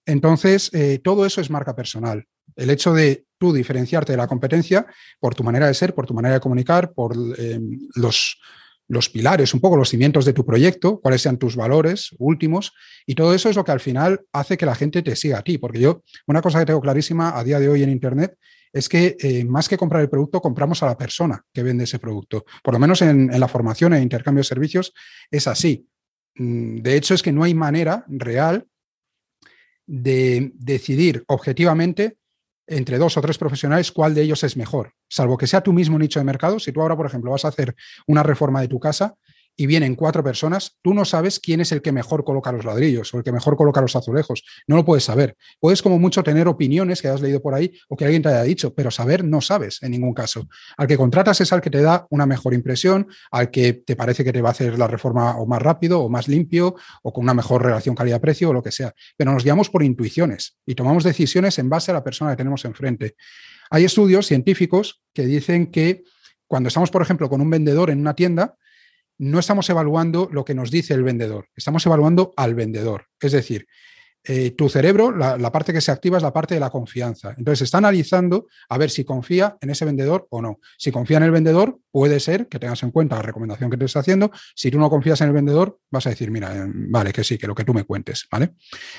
Entonces, 0.06 0.70
eh, 0.74 1.00
todo 1.04 1.26
eso 1.26 1.42
es 1.42 1.50
marca 1.50 1.76
personal. 1.76 2.28
El 2.56 2.70
hecho 2.70 2.94
de 2.94 3.26
tú 3.38 3.54
diferenciarte 3.54 4.14
de 4.14 4.18
la 4.18 4.28
competencia 4.28 4.86
por 5.20 5.36
tu 5.36 5.44
manera 5.44 5.68
de 5.68 5.74
ser, 5.74 5.94
por 5.94 6.06
tu 6.06 6.14
manera 6.14 6.36
de 6.36 6.40
comunicar, 6.40 6.94
por 6.94 7.16
eh, 7.38 7.60
los, 7.96 8.40
los 8.88 9.10
pilares, 9.10 9.54
un 9.54 9.60
poco 9.60 9.78
los 9.78 9.90
cimientos 9.90 10.26
de 10.26 10.34
tu 10.34 10.46
proyecto, 10.46 11.00
cuáles 11.00 11.22
sean 11.22 11.38
tus 11.38 11.56
valores 11.56 12.16
últimos, 12.18 12.74
y 13.06 13.16
todo 13.16 13.34
eso 13.34 13.50
es 13.50 13.56
lo 13.56 13.64
que 13.64 13.72
al 13.72 13.80
final 13.80 14.22
hace 14.32 14.58
que 14.58 14.66
la 14.66 14.76
gente 14.76 15.02
te 15.02 15.16
siga 15.16 15.40
a 15.40 15.44
ti. 15.44 15.58
Porque 15.58 15.80
yo, 15.80 16.04
una 16.28 16.42
cosa 16.42 16.60
que 16.60 16.66
tengo 16.66 16.82
clarísima 16.82 17.38
a 17.38 17.44
día 17.44 17.60
de 17.60 17.70
hoy 17.70 17.84
en 17.84 17.90
Internet 17.90 18.38
es 18.72 18.90
que 18.90 19.16
eh, 19.20 19.46
más 19.46 19.70
que 19.70 19.78
comprar 19.78 20.02
el 20.02 20.10
producto, 20.10 20.42
compramos 20.42 20.84
a 20.84 20.88
la 20.88 20.98
persona 20.98 21.42
que 21.54 21.64
vende 21.64 21.86
ese 21.86 21.98
producto. 21.98 22.46
Por 22.62 22.74
lo 22.74 22.80
menos 22.80 23.02
en, 23.02 23.34
en 23.34 23.40
la 23.40 23.48
formación 23.48 23.94
e 23.94 24.02
intercambio 24.02 24.42
de 24.42 24.46
servicios 24.46 24.94
es 25.32 25.48
así. 25.48 25.88
Mm, 26.36 26.82
de 26.82 26.98
hecho, 26.98 27.14
es 27.14 27.24
que 27.24 27.32
no 27.32 27.44
hay 27.44 27.54
manera 27.54 28.06
real 28.10 28.68
de 29.88 30.52
decidir 30.56 31.24
objetivamente 31.28 32.18
entre 32.68 32.98
dos 32.98 33.18
o 33.18 33.22
tres 33.22 33.38
profesionales 33.38 33.92
cuál 33.92 34.14
de 34.16 34.22
ellos 34.22 34.44
es 34.44 34.58
mejor, 34.58 34.94
salvo 35.08 35.38
que 35.38 35.48
sea 35.48 35.62
tu 35.62 35.74
mismo 35.74 36.00
nicho 36.00 36.20
de 36.20 36.26
mercado. 36.26 36.60
Si 36.60 36.72
tú 36.72 36.82
ahora, 36.82 36.96
por 36.96 37.06
ejemplo, 37.06 37.32
vas 37.32 37.46
a 37.46 37.50
hacer 37.50 37.76
una 38.08 38.24
reforma 38.24 38.62
de 38.62 38.68
tu 38.68 38.80
casa, 38.80 39.16
y 39.58 39.66
vienen 39.66 39.96
cuatro 39.96 40.24
personas, 40.24 40.78
tú 40.82 40.94
no 40.94 41.06
sabes 41.06 41.40
quién 41.40 41.62
es 41.62 41.72
el 41.72 41.82
que 41.82 41.92
mejor 41.92 42.24
coloca 42.24 42.52
los 42.52 42.66
ladrillos 42.66 43.14
o 43.14 43.18
el 43.18 43.24
que 43.24 43.32
mejor 43.32 43.56
coloca 43.56 43.82
los 43.82 43.96
azulejos. 43.96 44.44
No 44.68 44.76
lo 44.76 44.86
puedes 44.86 45.04
saber. 45.04 45.36
Puedes 45.60 45.82
como 45.82 45.98
mucho 46.00 46.24
tener 46.24 46.48
opiniones 46.48 47.02
que 47.02 47.08
has 47.08 47.22
leído 47.22 47.42
por 47.42 47.54
ahí 47.54 47.72
o 47.90 47.96
que 47.96 48.06
alguien 48.06 48.22
te 48.22 48.30
haya 48.30 48.44
dicho, 48.44 48.74
pero 48.74 48.92
saber 48.92 49.24
no 49.24 49.42
sabes 49.42 49.82
en 49.82 49.92
ningún 49.92 50.14
caso. 50.14 50.48
Al 50.78 50.88
que 50.88 50.98
contratas 50.98 51.42
es 51.42 51.54
al 51.54 51.62
que 51.62 51.70
te 51.70 51.82
da 51.82 52.06
una 52.10 52.26
mejor 52.26 52.54
impresión, 52.54 53.08
al 53.32 53.52
que 53.52 53.74
te 53.74 53.96
parece 53.96 54.24
que 54.24 54.34
te 54.34 54.42
va 54.42 54.50
a 54.50 54.52
hacer 54.52 54.78
la 54.78 54.88
reforma 54.88 55.38
o 55.38 55.46
más 55.46 55.62
rápido 55.62 56.02
o 56.02 56.10
más 56.10 56.28
limpio 56.28 56.76
o 57.04 57.14
con 57.14 57.24
una 57.24 57.34
mejor 57.34 57.64
relación 57.64 57.96
calidad-precio 57.96 58.50
o 58.50 58.54
lo 58.54 58.62
que 58.62 58.72
sea. 58.72 58.94
Pero 59.16 59.32
nos 59.32 59.44
guiamos 59.44 59.70
por 59.70 59.84
intuiciones 59.84 60.58
y 60.66 60.76
tomamos 60.76 61.04
decisiones 61.04 61.58
en 61.60 61.70
base 61.70 61.92
a 61.92 61.94
la 61.94 62.04
persona 62.04 62.32
que 62.32 62.38
tenemos 62.38 62.66
enfrente. 62.66 63.16
Hay 63.70 63.86
estudios 63.86 64.28
científicos 64.28 65.02
que 65.14 65.26
dicen 65.26 65.72
que 65.72 66.04
cuando 66.48 66.68
estamos, 66.68 66.92
por 66.92 67.02
ejemplo, 67.02 67.30
con 67.30 67.42
un 67.42 67.50
vendedor 67.50 67.90
en 67.90 68.00
una 68.00 68.14
tienda, 68.14 68.56
no 69.18 69.40
estamos 69.40 69.70
evaluando 69.70 70.30
lo 70.32 70.46
que 70.46 70.56
nos 70.56 70.72
dice 70.72 70.94
el 70.94 71.04
vendedor, 71.04 71.48
estamos 71.56 71.86
evaluando 71.86 72.34
al 72.36 72.56
vendedor. 72.56 73.06
Es 73.20 73.32
decir, 73.32 73.68
eh, 74.28 74.52
tu 74.52 74.70
cerebro, 74.70 75.16
la, 75.16 75.52
parte 75.52 75.72
que 75.72 75.82
se 75.82 75.92
activa 75.92 76.18
es 76.18 76.24
la 76.24 76.34
parte 76.34 76.56
de 76.56 76.60
la 76.60 76.72
confianza. 76.72 77.36
Entonces, 77.38 77.62
está 77.62 77.78
analizando 77.78 78.48
a 78.70 78.78
ver 78.80 78.90
si 78.90 79.04
confía 79.04 79.56
en 79.62 79.70
ese 79.70 79.86
vendedor 79.86 80.26
o 80.32 80.42
no. 80.42 80.60
Si 80.80 80.92
confía 80.92 81.18
en 81.18 81.24
el 81.24 81.32
vendedor, 81.32 81.78
puede 81.92 82.20
ser 82.20 82.48
que 82.48 82.58
tengas 82.58 82.82
en 82.82 82.90
cuenta 82.90 83.18
la 83.18 83.22
recomendación 83.22 83.70
que 83.70 83.78
te 83.78 83.86
está 83.86 84.00
haciendo. 84.00 84.32
Si 84.56 84.72
tú 84.72 84.80
no 84.80 84.90
confías 84.90 85.22
en 85.22 85.28
el 85.28 85.34
vendedor, 85.34 85.80
vas 85.92 86.08
a 86.08 86.10
decir, 86.10 86.32
mira, 86.32 86.56
eh, 86.56 86.66
vale, 86.68 87.14
que 87.14 87.24
sí, 87.24 87.38
que 87.38 87.46
lo 87.46 87.54
que 87.54 87.64
tú 87.64 87.74
me 87.76 87.84
cuentes, 87.84 88.28
¿vale? 88.32 88.54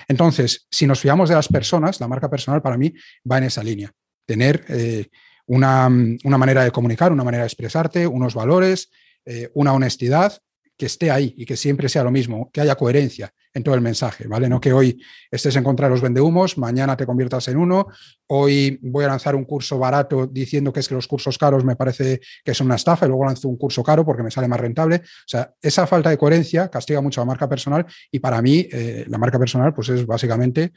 Entonces, 0.07 0.69
si 0.71 0.87
nos 0.87 1.01
fiamos 1.01 1.29
de 1.29 1.35
las 1.35 1.49
personas, 1.49 1.99
la 1.99 2.07
marca 2.07 2.31
personal 2.31 2.63
para 2.63 2.79
mí 2.79 2.95
va 3.29 3.39
en 3.39 3.45
esa 3.45 3.65
línea. 3.65 3.93
Tener 4.27 4.65
eh, 4.69 5.09
una, 5.47 5.89
una 5.89 6.39
manera 6.39 6.63
de 6.63 6.71
comunicar, 6.71 7.11
una 7.11 7.25
manera 7.25 7.43
de 7.43 7.49
expresarte, 7.49 8.07
unos 8.07 8.35
valores, 8.35 8.91
eh, 9.27 9.51
una 9.55 9.73
honestidad 9.73 10.41
que 10.77 10.87
esté 10.87 11.11
ahí 11.11 11.35
y 11.37 11.47
que 11.47 11.57
siempre 11.57 11.89
sea 11.89 12.05
lo 12.05 12.11
mismo, 12.11 12.51
que 12.53 12.61
haya 12.61 12.75
coherencia 12.75 13.33
en 13.55 13.63
todo 13.63 13.75
el 13.75 13.81
mensaje, 13.81 14.29
¿vale? 14.29 14.51
No 14.51 14.61
que 14.61 14.75
hoy 14.75 15.03
estés 15.31 15.57
en 15.57 15.65
contra 15.65 15.87
de 15.87 15.91
los 15.93 16.03
vendehumos, 16.03 16.59
mañana 16.59 16.95
te 16.95 17.07
conviertas 17.07 17.49
en 17.49 17.57
uno, 17.57 17.87
hoy 18.27 18.79
voy 18.83 19.07
a 19.07 19.09
lanzar 19.09 19.35
un 19.35 19.45
curso 19.45 19.79
barato 19.79 20.27
diciendo 20.27 20.75
que 20.75 20.81
es 20.81 20.89
que 20.89 20.95
los 20.95 21.07
cursos 21.07 21.39
caros 21.39 21.65
me 21.65 21.75
parece 21.75 22.21
que 22.45 22.51
es 22.51 22.61
una 22.61 22.75
estafa 22.75 23.07
y 23.07 23.09
luego 23.09 23.25
lanzo 23.25 23.49
un 23.49 23.57
curso 23.57 23.83
caro 23.83 24.05
porque 24.05 24.23
me 24.23 24.31
sale 24.31 24.47
más 24.47 24.61
rentable. 24.61 24.97
O 24.97 25.29
sea, 25.29 25.55
esa 25.63 25.87
falta 25.87 26.11
de 26.11 26.19
coherencia 26.19 26.69
castiga 26.69 27.01
mucho 27.01 27.23
a 27.23 27.25
la 27.25 27.29
marca 27.29 27.49
personal 27.49 27.87
y 28.11 28.19
para 28.19 28.43
mí 28.43 28.69
eh, 28.71 29.07
la 29.09 29.17
marca 29.17 29.39
personal 29.39 29.73
pues 29.73 29.89
es 29.89 30.05
básicamente 30.05 30.73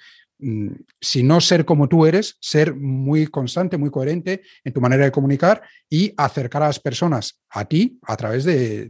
si 1.02 1.24
no 1.24 1.42
ser 1.42 1.66
como 1.66 1.90
tú 1.90 2.06
eres, 2.06 2.38
ser 2.40 2.74
muy 2.76 3.28
constante, 3.28 3.78
muy 3.78 3.92
coherente 3.92 4.42
en 4.64 4.74
tu 4.74 4.82
manera 4.82 5.06
de 5.06 5.12
comunicar 5.12 5.62
y 5.90 6.14
acercar 6.18 6.64
a 6.64 6.68
las 6.68 6.80
personas 6.80 7.42
a 7.50 7.66
ti 7.66 8.00
a 8.04 8.16
través 8.16 8.46
de, 8.46 8.90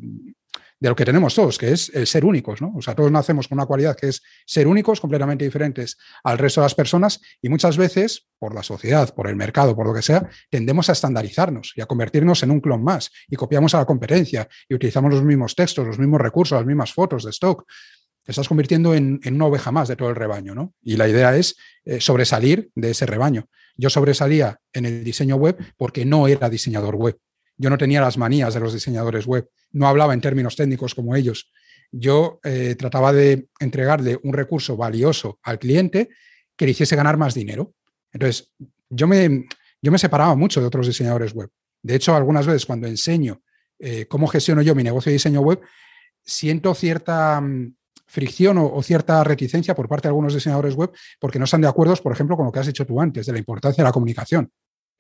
de 0.80 0.88
lo 0.88 0.96
que 0.96 1.06
tenemos 1.06 1.36
todos, 1.36 1.58
que 1.58 1.72
es 1.72 1.92
el 1.94 2.08
ser 2.08 2.24
únicos, 2.24 2.62
¿no? 2.62 2.74
O 2.76 2.82
sea, 2.82 2.96
todos 2.96 3.12
nacemos 3.12 3.48
con 3.48 3.58
una 3.58 3.66
cualidad 3.66 3.98
que 3.98 4.08
es 4.08 4.22
ser 4.46 4.66
únicos, 4.66 5.02
completamente 5.02 5.44
diferentes 5.44 5.98
al 6.24 6.38
resto 6.38 6.62
de 6.62 6.66
las 6.66 6.76
personas 6.76 7.20
y 7.42 7.50
muchas 7.50 7.76
veces, 7.76 8.28
por 8.38 8.56
la 8.56 8.64
sociedad, 8.64 9.14
por 9.14 9.28
el 9.28 9.36
mercado, 9.36 9.76
por 9.76 9.86
lo 9.86 9.94
que 9.94 10.02
sea, 10.02 10.30
tendemos 10.50 10.88
a 10.90 10.94
estandarizarnos 10.94 11.74
y 11.76 11.82
a 11.82 11.86
convertirnos 11.86 12.44
en 12.44 12.52
un 12.52 12.62
clon 12.62 12.84
más 12.84 13.12
y 13.28 13.36
copiamos 13.36 13.76
a 13.76 13.80
la 13.80 13.86
competencia 13.86 14.48
y 14.70 14.76
utilizamos 14.76 15.14
los 15.14 15.24
mismos 15.24 15.54
textos, 15.54 15.86
los 15.86 16.00
mismos 16.00 16.22
recursos, 16.22 16.58
las 16.58 16.66
mismas 16.66 16.94
fotos 16.94 17.26
de 17.26 17.32
stock. 17.32 17.66
Estás 18.30 18.48
convirtiendo 18.48 18.94
en, 18.94 19.20
en 19.24 19.36
una 19.36 19.46
oveja 19.46 19.72
más 19.72 19.88
de 19.88 19.96
todo 19.96 20.10
el 20.10 20.16
rebaño, 20.16 20.56
¿no? 20.56 20.74
Y 20.82 20.98
la 20.98 21.08
idea 21.08 21.36
es 21.36 21.56
eh, 21.86 22.00
sobresalir 22.00 22.70
de 22.76 22.92
ese 22.92 23.06
rebaño. 23.06 23.50
Yo 23.76 23.90
sobresalía 23.90 24.60
en 24.72 24.86
el 24.86 25.04
diseño 25.04 25.36
web 25.36 25.58
porque 25.78 26.06
no 26.06 26.28
era 26.28 26.50
diseñador 26.50 26.96
web 26.96 27.18
yo 27.60 27.70
no 27.70 27.78
tenía 27.78 28.02
las 28.02 28.18
manías 28.18 28.54
de 28.54 28.62
los 28.62 28.74
diseñadores 28.74 29.28
web, 29.28 29.50
no 29.72 29.88
hablaba 29.88 30.14
en 30.14 30.22
términos 30.22 30.56
técnicos 30.56 30.96
como 30.96 31.16
ellos. 31.16 31.52
Yo 31.92 32.40
eh, 32.44 32.76
trataba 32.76 33.12
de 33.12 33.50
entregarle 33.60 34.18
un 34.24 34.34
recurso 34.34 34.78
valioso 34.78 35.40
al 35.44 35.60
cliente 35.60 36.10
que 36.56 36.66
le 36.66 36.72
hiciese 36.72 36.96
ganar 36.96 37.18
más 37.18 37.34
dinero. 37.34 37.74
Entonces, 38.14 38.54
yo 38.90 39.08
me, 39.08 39.46
yo 39.82 39.92
me 39.92 40.00
separaba 40.00 40.36
mucho 40.36 40.62
de 40.62 40.68
otros 40.68 40.88
diseñadores 40.88 41.34
web. 41.34 41.50
De 41.84 41.96
hecho, 41.96 42.16
algunas 42.16 42.48
veces 42.48 42.66
cuando 42.66 42.88
enseño 42.88 43.42
eh, 43.78 44.06
cómo 44.08 44.28
gestiono 44.28 44.62
yo 44.62 44.74
mi 44.74 44.84
negocio 44.84 45.10
de 45.10 45.16
diseño 45.16 45.42
web, 45.42 45.60
siento 46.24 46.74
cierta 46.74 47.42
mm, 47.42 47.76
fricción 48.10 48.58
o, 48.58 48.82
cierta 48.84 49.24
reticencia 49.24 49.76
por 49.76 49.88
parte 49.88 50.08
de 50.08 50.10
algunos 50.10 50.34
diseñadores 50.34 50.76
web 50.76 50.92
porque 51.20 51.40
no 51.40 51.46
están 51.46 51.62
de 51.62 51.68
acuerdo, 51.68 51.96
por 51.98 52.12
ejemplo, 52.12 52.36
con 52.36 52.46
lo 52.46 52.52
que 52.52 52.60
has 52.60 52.68
hecho 52.68 52.86
tú 52.86 53.00
antes, 53.00 53.26
de 53.26 53.32
la 53.32 53.40
importancia 53.40 53.84
de 53.84 53.88
la 53.88 53.94
comunicación 53.94 54.52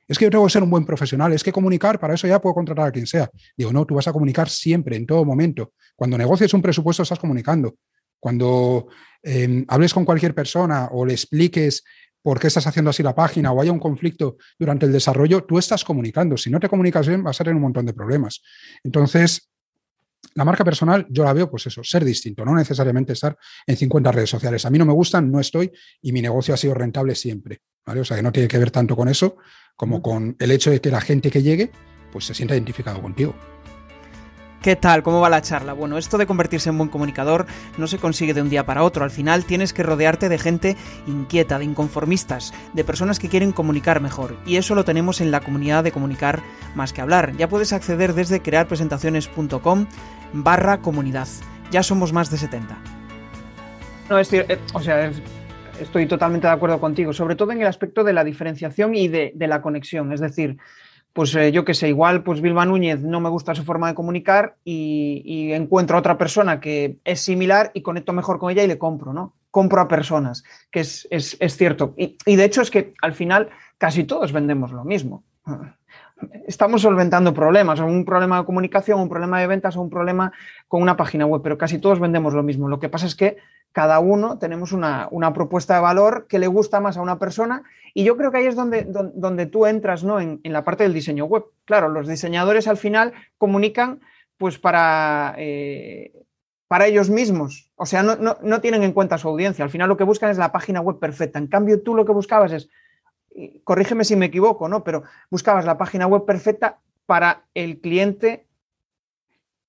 es 0.09 0.17
que 0.17 0.25
yo 0.25 0.31
tengo 0.31 0.45
que 0.45 0.51
ser 0.51 0.63
un 0.63 0.71
buen 0.71 0.85
profesional, 0.85 1.31
es 1.33 1.43
que 1.43 1.51
comunicar, 1.51 1.99
para 1.99 2.15
eso 2.15 2.27
ya 2.27 2.41
puedo 2.41 2.55
contratar 2.55 2.87
a 2.87 2.91
quien 2.91 3.05
sea. 3.05 3.29
Digo, 3.55 3.71
no, 3.71 3.85
tú 3.85 3.93
vas 3.93 4.07
a 4.07 4.11
comunicar 4.11 4.49
siempre, 4.49 4.95
en 4.95 5.05
todo 5.05 5.23
momento. 5.23 5.73
Cuando 5.95 6.17
negocies 6.17 6.51
un 6.55 6.63
presupuesto, 6.63 7.03
estás 7.03 7.19
comunicando. 7.19 7.75
Cuando 8.19 8.87
eh, 9.21 9.63
hables 9.67 9.93
con 9.93 10.05
cualquier 10.05 10.33
persona 10.33 10.89
o 10.91 11.05
le 11.05 11.13
expliques 11.13 11.83
por 12.23 12.39
qué 12.39 12.47
estás 12.47 12.65
haciendo 12.65 12.89
así 12.89 13.03
la 13.03 13.13
página 13.13 13.51
o 13.51 13.61
haya 13.61 13.71
un 13.71 13.79
conflicto 13.79 14.37
durante 14.57 14.87
el 14.87 14.91
desarrollo, 14.91 15.43
tú 15.43 15.59
estás 15.59 15.83
comunicando. 15.83 16.37
Si 16.37 16.49
no 16.49 16.59
te 16.59 16.67
comunicas 16.67 17.07
bien, 17.07 17.23
vas 17.23 17.39
a 17.39 17.43
tener 17.43 17.55
un 17.55 17.61
montón 17.61 17.85
de 17.85 17.93
problemas. 17.93 18.41
Entonces, 18.83 19.48
la 20.35 20.45
marca 20.45 20.63
personal, 20.63 21.05
yo 21.09 21.23
la 21.23 21.33
veo, 21.33 21.49
pues 21.49 21.67
eso, 21.67 21.83
ser 21.83 22.05
distinto, 22.05 22.45
no 22.45 22.55
necesariamente 22.55 23.13
estar 23.13 23.37
en 23.65 23.77
50 23.77 24.11
redes 24.11 24.29
sociales. 24.29 24.65
A 24.65 24.69
mí 24.69 24.77
no 24.77 24.85
me 24.85 24.93
gustan, 24.93 25.31
no 25.31 25.39
estoy 25.39 25.71
y 26.01 26.11
mi 26.11 26.21
negocio 26.21 26.53
ha 26.53 26.57
sido 26.57 26.73
rentable 26.73 27.15
siempre. 27.15 27.61
¿vale? 27.85 28.01
O 28.01 28.05
sea 28.05 28.17
que 28.17 28.23
no 28.23 28.31
tiene 28.31 28.47
que 28.47 28.57
ver 28.57 28.71
tanto 28.71 28.95
con 28.95 29.09
eso 29.09 29.37
como 29.75 30.01
con 30.01 30.35
el 30.39 30.51
hecho 30.51 30.71
de 30.71 30.81
que 30.81 30.91
la 30.91 31.01
gente 31.01 31.31
que 31.31 31.41
llegue 31.41 31.71
pues 32.11 32.25
se 32.25 32.33
sienta 32.33 32.55
identificado 32.55 33.01
contigo. 33.01 33.35
¿Qué 34.61 34.75
tal? 34.75 35.03
¿Cómo 35.03 35.21
va 35.21 35.29
la 35.29 35.41
charla? 35.41 35.71
Bueno, 35.71 35.97
esto 35.97 36.17
de 36.17 36.25
convertirse 36.25 36.67
en 36.67 36.77
buen 36.77 36.89
comunicador 36.89 37.45
no 37.77 37.87
se 37.87 37.97
consigue 37.97 38.33
de 38.33 38.41
un 38.41 38.49
día 38.49 38.65
para 38.65 38.83
otro. 38.83 39.05
Al 39.05 39.11
final 39.11 39.45
tienes 39.45 39.71
que 39.71 39.83
rodearte 39.83 40.27
de 40.27 40.37
gente 40.37 40.75
inquieta, 41.07 41.57
de 41.59 41.63
inconformistas, 41.63 42.53
de 42.73 42.83
personas 42.83 43.19
que 43.19 43.29
quieren 43.29 43.53
comunicar 43.53 44.01
mejor. 44.01 44.35
Y 44.45 44.57
eso 44.57 44.75
lo 44.75 44.83
tenemos 44.83 45.21
en 45.21 45.31
la 45.31 45.39
comunidad 45.39 45.85
de 45.85 45.93
comunicar 45.93 46.41
más 46.75 46.91
que 46.91 46.99
hablar. 46.99 47.37
Ya 47.37 47.47
puedes 47.47 47.71
acceder 47.71 48.13
desde 48.13 48.41
crearpresentaciones.com 48.41 49.85
barra 50.33 50.81
comunidad. 50.81 51.27
Ya 51.71 51.81
somos 51.81 52.11
más 52.11 52.29
de 52.29 52.37
70. 52.37 52.77
No, 54.09 54.19
es 54.19 54.33
eh, 54.33 54.59
o 54.73 54.81
sea, 54.81 55.09
estoy 55.79 56.05
totalmente 56.05 56.47
de 56.47 56.53
acuerdo 56.53 56.81
contigo, 56.81 57.13
sobre 57.13 57.37
todo 57.37 57.53
en 57.53 57.61
el 57.61 57.67
aspecto 57.67 58.03
de 58.03 58.11
la 58.11 58.25
diferenciación 58.25 58.93
y 58.93 59.07
de, 59.07 59.31
de 59.33 59.47
la 59.47 59.61
conexión. 59.61 60.11
Es 60.11 60.19
decir, 60.19 60.57
pues 61.13 61.35
eh, 61.35 61.51
yo 61.51 61.65
qué 61.65 61.73
sé, 61.73 61.89
igual 61.89 62.23
pues 62.23 62.41
Vilma 62.41 62.65
Núñez 62.65 63.01
no 63.01 63.19
me 63.19 63.29
gusta 63.29 63.55
su 63.55 63.63
forma 63.63 63.87
de 63.87 63.95
comunicar 63.95 64.55
y, 64.63 65.51
encuentro 65.51 65.97
a 65.97 65.99
otra 65.99 66.17
persona 66.17 66.59
que 66.59 66.99
es 67.03 67.21
similar 67.21 67.71
y 67.73 67.81
conecto 67.81 68.13
mejor 68.13 68.39
con 68.39 68.51
ella 68.51 68.63
y 68.63 68.67
le 68.67 68.77
compro, 68.77 69.13
¿no? 69.13 69.33
Compro 69.51 69.81
a 69.81 69.87
personas, 69.87 70.43
que 70.71 70.81
es, 70.81 71.07
cierto. 71.57 71.93
Y, 71.97 72.17
y, 72.25 72.35
de 72.35 72.45
hecho 72.45 72.61
es 72.61 72.69
que 72.69 72.93
al 73.01 73.13
final 73.13 73.49
casi 73.77 74.03
todos 74.03 74.31
vendemos 74.31 74.71
lo 74.71 74.83
mismo. 74.85 75.23
Estamos 76.47 76.81
solventando 76.81 77.33
problemas, 77.33 77.79
un 77.79 78.05
problema 78.05 78.39
de 78.39 78.45
comunicación, 78.45 78.99
un 78.99 79.09
problema 79.09 79.39
de 79.39 79.47
ventas 79.47 79.75
o 79.77 79.81
un 79.81 79.89
problema 79.89 80.31
con 80.67 80.81
una 80.81 80.97
página 80.97 81.25
web, 81.25 81.41
pero 81.41 81.57
casi 81.57 81.79
todos 81.79 81.99
vendemos 81.99 82.33
lo 82.33 82.43
mismo. 82.43 82.67
Lo 82.67 82.79
que 82.79 82.89
pasa 82.89 83.05
es 83.05 83.15
que 83.15 83.37
cada 83.71 83.99
uno 83.99 84.39
tenemos 84.39 84.71
una, 84.71 85.09
propuesta 85.33 85.75
de 85.75 85.81
valor 85.81 86.25
que 86.27 86.39
le 86.39 86.47
gusta 86.47 86.79
más 86.79 86.97
a 86.97 87.01
una 87.01 87.19
persona 87.19 87.63
y 87.93 88.03
yo 88.03 88.17
creo 88.17 88.31
que 88.31 88.39
ahí 88.39 88.47
es 88.47 88.55
donde, 88.55 88.85
donde, 88.85 89.45
tú 89.45 89.65
entras 89.65 90.03
¿no? 90.03 90.19
En, 90.19 90.39
la 90.43 90.63
parte 90.63 90.83
del 90.83 90.93
diseño 90.93 91.25
web. 91.25 91.45
Claro, 91.65 91.89
los 91.89 92.07
diseñadores 92.07 92.67
al 92.67 92.77
final 92.77 93.13
comunican 93.37 93.99
pues 94.37 94.57
para, 94.57 95.35
eh, 95.37 96.13
para 96.69 96.87
ellos 96.87 97.09
mismos, 97.09 97.71
o 97.75 97.85
sea, 97.85 98.03
no, 98.03 98.61
tienen 98.61 98.83
en 98.83 98.93
cuenta 98.93 99.17
su 99.17 99.27
audiencia, 99.27 99.65
al 99.65 99.71
final 99.71 99.89
lo 99.89 99.97
que 99.97 100.03
buscan 100.03 100.29
es 100.29 100.37
la 100.37 100.51
página 100.51 100.81
web 100.81 100.99
perfecta, 100.99 101.39
en 101.39 101.47
cambio 101.47 101.81
tú 101.81 101.95
lo 101.95 102.05
que 102.05 102.11
buscabas 102.11 102.51
es, 102.53 102.69
corrígeme 103.63 104.03
si 104.03 104.15
me 104.15 104.27
equivoco, 104.27 104.67
¿no? 104.67 104.83
pero 104.83 105.03
buscabas 105.29 105.65
la 105.65 105.77
página 105.77 106.07
web 106.07 106.25
perfecta 106.25 106.79
para 107.05 107.45
el 107.53 107.79
cliente 107.79 108.45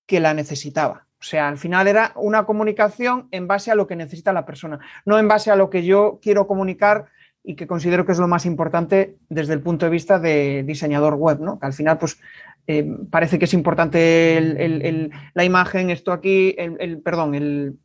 que 0.07 0.21
la 0.21 0.35
necesitaba. 0.35 1.07
O 1.21 1.23
sea, 1.23 1.49
al 1.49 1.59
final 1.59 1.87
era 1.87 2.13
una 2.17 2.47
comunicación 2.47 3.29
en 3.31 3.47
base 3.47 3.71
a 3.71 3.75
lo 3.75 3.87
que 3.87 3.97
necesita 3.97 4.33
la 4.33 4.47
persona, 4.47 4.79
no 5.05 5.19
en 5.19 5.29
base 5.29 5.51
a 5.51 5.57
lo 5.57 5.69
que 5.69 5.85
yo 5.85 6.19
quiero 6.23 6.47
comunicar 6.47 7.07
y 7.43 7.57
que 7.57 7.67
considero 7.67 8.05
que 8.05 8.13
es 8.13 8.19
lo 8.19 8.29
más 8.29 8.47
importante 8.47 9.17
desde 9.29 9.55
el 9.55 9.61
punto 9.61 9.87
de 9.87 9.91
vista 9.91 10.19
de 10.19 10.63
diseñador 10.67 11.15
web, 11.15 11.41
¿no? 11.41 11.59
Que 11.59 11.67
al 11.67 11.73
final, 11.73 11.99
pues, 11.99 12.19
eh, 12.67 12.87
parece 13.11 13.39
que 13.39 13.47
es 13.47 13.55
importante 13.55 15.11
la 15.35 15.45
imagen, 15.45 15.91
esto 15.91 16.13
aquí, 16.13 16.55
el, 16.59 17.01
perdón, 17.01 17.35
el, 17.35 17.79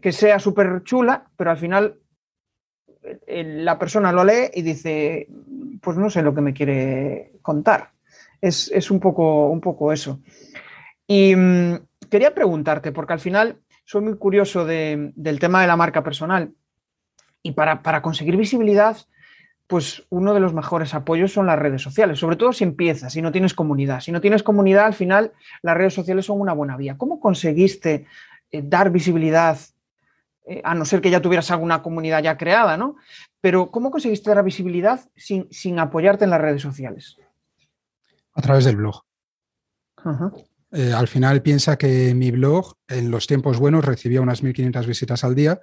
que 0.00 0.12
sea 0.12 0.38
súper 0.38 0.82
chula, 0.84 1.26
pero 1.36 1.50
al 1.50 1.58
final 1.58 1.98
la 3.26 3.78
persona 3.78 4.12
lo 4.12 4.24
lee 4.24 4.50
y 4.54 4.62
dice, 4.62 5.28
pues 5.80 5.96
no 5.96 6.10
sé 6.10 6.22
lo 6.22 6.34
que 6.34 6.40
me 6.40 6.54
quiere 6.54 7.32
contar. 7.42 7.90
Es, 8.40 8.70
es 8.72 8.90
un, 8.90 9.00
poco, 9.00 9.48
un 9.48 9.60
poco 9.60 9.92
eso. 9.92 10.20
Y 11.06 11.34
mm, 11.36 11.74
quería 12.10 12.34
preguntarte, 12.34 12.92
porque 12.92 13.12
al 13.12 13.20
final 13.20 13.58
soy 13.84 14.02
muy 14.02 14.16
curioso 14.16 14.64
del 14.64 15.38
tema 15.40 15.60
de 15.60 15.66
la 15.66 15.76
marca 15.76 16.02
personal 16.02 16.52
y 17.42 17.52
para, 17.52 18.02
conseguir 18.02 18.36
visibilidad, 18.36 18.96
pues 19.66 20.04
uno 20.10 20.32
de 20.34 20.40
los 20.40 20.54
mejores 20.54 20.94
apoyos 20.94 21.32
son 21.32 21.46
las 21.46 21.58
redes 21.58 21.82
sociales, 21.82 22.18
sobre 22.18 22.36
todo 22.36 22.52
si 22.52 22.64
empiezas, 22.64 23.12
si 23.12 23.22
no 23.22 23.32
tienes 23.32 23.54
comunidad. 23.54 24.00
Si 24.00 24.12
no 24.12 24.20
tienes 24.20 24.42
comunidad, 24.42 24.86
al 24.86 24.94
final 24.94 25.32
las 25.62 25.76
redes 25.76 25.94
sociales 25.94 26.26
son 26.26 26.40
una 26.40 26.52
buena 26.52 26.76
vía. 26.76 26.96
¿Cómo 26.96 27.20
conseguiste 27.20 28.06
eh, 28.50 28.62
dar 28.64 28.90
visibilidad, 28.90 29.58
eh, 30.46 30.60
a 30.64 30.74
no 30.74 30.84
ser 30.84 31.00
que 31.00 31.10
ya 31.10 31.22
tuvieras 31.22 31.50
alguna 31.50 31.82
comunidad 31.82 32.22
ya 32.22 32.36
creada, 32.36 32.76
¿no? 32.76 32.96
Pero 33.40 33.70
¿cómo 33.70 33.90
conseguiste 33.90 34.34
dar 34.34 34.44
visibilidad 34.44 35.00
sin, 35.16 35.48
sin 35.50 35.78
apoyarte 35.78 36.24
en 36.24 36.30
las 36.30 36.40
redes 36.40 36.62
sociales? 36.62 37.16
A 38.34 38.42
través 38.42 38.64
del 38.64 38.76
blog. 38.76 39.02
Ajá. 39.96 40.32
Eh, 40.72 40.92
al 40.92 41.06
final 41.06 41.42
piensa 41.42 41.76
que 41.76 42.14
mi 42.14 42.30
blog 42.30 42.74
en 42.88 43.10
los 43.10 43.26
tiempos 43.26 43.58
buenos 43.58 43.84
recibía 43.84 44.22
unas 44.22 44.42
1.500 44.42 44.86
visitas 44.86 45.22
al 45.22 45.34
día. 45.34 45.60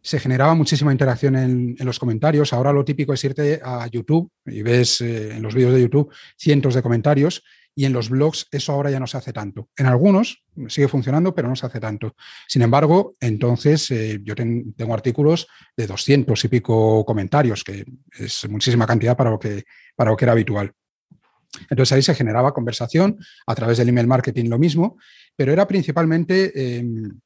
Se 0.00 0.18
generaba 0.18 0.54
muchísima 0.54 0.92
interacción 0.92 1.36
en, 1.36 1.76
los 1.78 1.98
comentarios. 1.98 2.52
Ahora 2.52 2.72
lo 2.72 2.84
típico 2.84 3.12
es 3.12 3.22
irte 3.24 3.60
a 3.64 3.86
YouTube 3.86 4.30
y 4.44 4.62
ves 4.62 5.00
eh, 5.00 5.36
en 5.36 5.42
los 5.42 5.54
vídeos 5.54 5.74
de 5.74 5.82
YouTube 5.82 6.12
cientos 6.36 6.74
de 6.74 6.82
comentarios 6.82 7.44
y 7.74 7.84
en 7.84 7.92
los 7.92 8.10
blogs 8.10 8.46
eso 8.50 8.72
ahora 8.72 8.90
ya 8.90 9.00
no 9.00 9.06
se 9.06 9.16
hace 9.16 9.32
tanto. 9.32 9.68
En 9.76 9.86
algunos 9.86 10.44
sigue 10.68 10.88
funcionando, 10.88 11.34
pero 11.34 11.48
no 11.48 11.56
se 11.56 11.66
hace 11.66 11.80
tanto. 11.80 12.14
Sin 12.46 12.62
embargo, 12.62 13.16
entonces 13.20 13.90
eh, 13.90 14.20
yo 14.22 14.34
tengo 14.34 14.94
artículos 14.94 15.46
de 15.76 15.86
200 15.86 16.44
y 16.44 16.48
pico 16.48 17.04
comentarios, 17.04 17.64
que 17.64 17.84
es 18.18 18.48
muchísima 18.48 18.86
cantidad 18.86 19.16
para 19.16 19.30
lo 19.30 19.38
que, 19.38 19.64
para 19.96 20.10
lo 20.10 20.16
que 20.16 20.24
era 20.24 20.32
habitual. 20.32 20.72
Entonces 21.68 21.92
ahí 21.92 22.02
se 22.02 22.14
generaba 22.14 22.54
conversación, 22.54 23.18
a 23.46 23.54
través 23.54 23.78
del 23.78 23.88
email 23.88 24.06
marketing 24.06 24.48
lo 24.48 24.58
mismo, 24.58 24.98
pero 25.36 25.52
era 25.52 25.66
principalmente 25.66 26.78
em, 26.78 27.20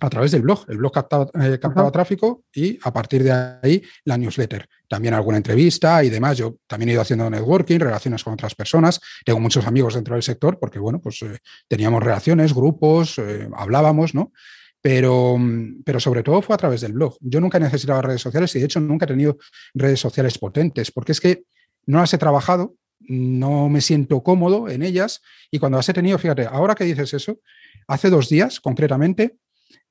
a 0.00 0.10
través 0.10 0.30
del 0.32 0.42
blog. 0.42 0.64
El 0.68 0.78
blog 0.78 0.92
captaba, 0.92 1.30
eh, 1.40 1.58
tráfico 1.92 2.44
y 2.54 2.78
a 2.82 2.92
partir 2.92 3.22
de 3.22 3.32
ahí 3.32 3.82
la 4.04 4.16
newsletter. 4.16 4.68
También 4.88 5.14
alguna 5.14 5.36
entrevista 5.36 6.02
y 6.04 6.10
demás. 6.10 6.38
Yo 6.38 6.56
también 6.66 6.90
he 6.90 6.92
ido 6.92 7.02
haciendo 7.02 7.28
networking, 7.28 7.78
relaciones 7.78 8.22
con 8.24 8.34
otras 8.34 8.54
personas. 8.54 9.00
Tengo 9.24 9.40
muchos 9.40 9.66
amigos 9.66 9.94
dentro 9.94 10.14
del 10.14 10.22
sector 10.22 10.58
porque, 10.58 10.78
bueno, 10.78 11.00
pues 11.00 11.22
eh, 11.22 11.38
teníamos 11.68 12.02
relaciones, 12.02 12.54
grupos, 12.54 13.18
eh, 13.18 13.48
hablábamos, 13.56 14.14
¿no? 14.14 14.32
Pero, 14.80 15.36
pero, 15.84 16.00
sobre 16.00 16.24
todo 16.24 16.42
fue 16.42 16.54
a 16.54 16.58
través 16.58 16.80
del 16.80 16.92
blog. 16.92 17.16
Yo 17.20 17.40
nunca 17.40 17.58
he 17.58 17.60
necesitado 17.60 18.02
redes 18.02 18.20
sociales 18.20 18.54
y 18.56 18.58
de 18.58 18.64
hecho 18.64 18.80
nunca 18.80 19.04
he 19.04 19.08
tenido 19.08 19.38
redes 19.74 20.00
sociales 20.00 20.38
potentes 20.38 20.90
porque 20.90 21.12
es 21.12 21.20
que 21.20 21.44
no 21.86 21.98
las 21.98 22.12
he 22.12 22.18
trabajado, 22.18 22.74
no 22.98 23.68
me 23.68 23.80
siento 23.80 24.22
cómodo 24.22 24.68
en 24.68 24.82
ellas 24.82 25.22
y 25.50 25.58
cuando 25.58 25.78
las 25.78 25.88
he 25.88 25.92
tenido, 25.92 26.18
fíjate, 26.18 26.46
ahora 26.46 26.74
que 26.74 26.84
dices 26.84 27.14
eso, 27.14 27.38
hace 27.86 28.10
dos 28.10 28.28
días 28.28 28.60
concretamente, 28.60 29.36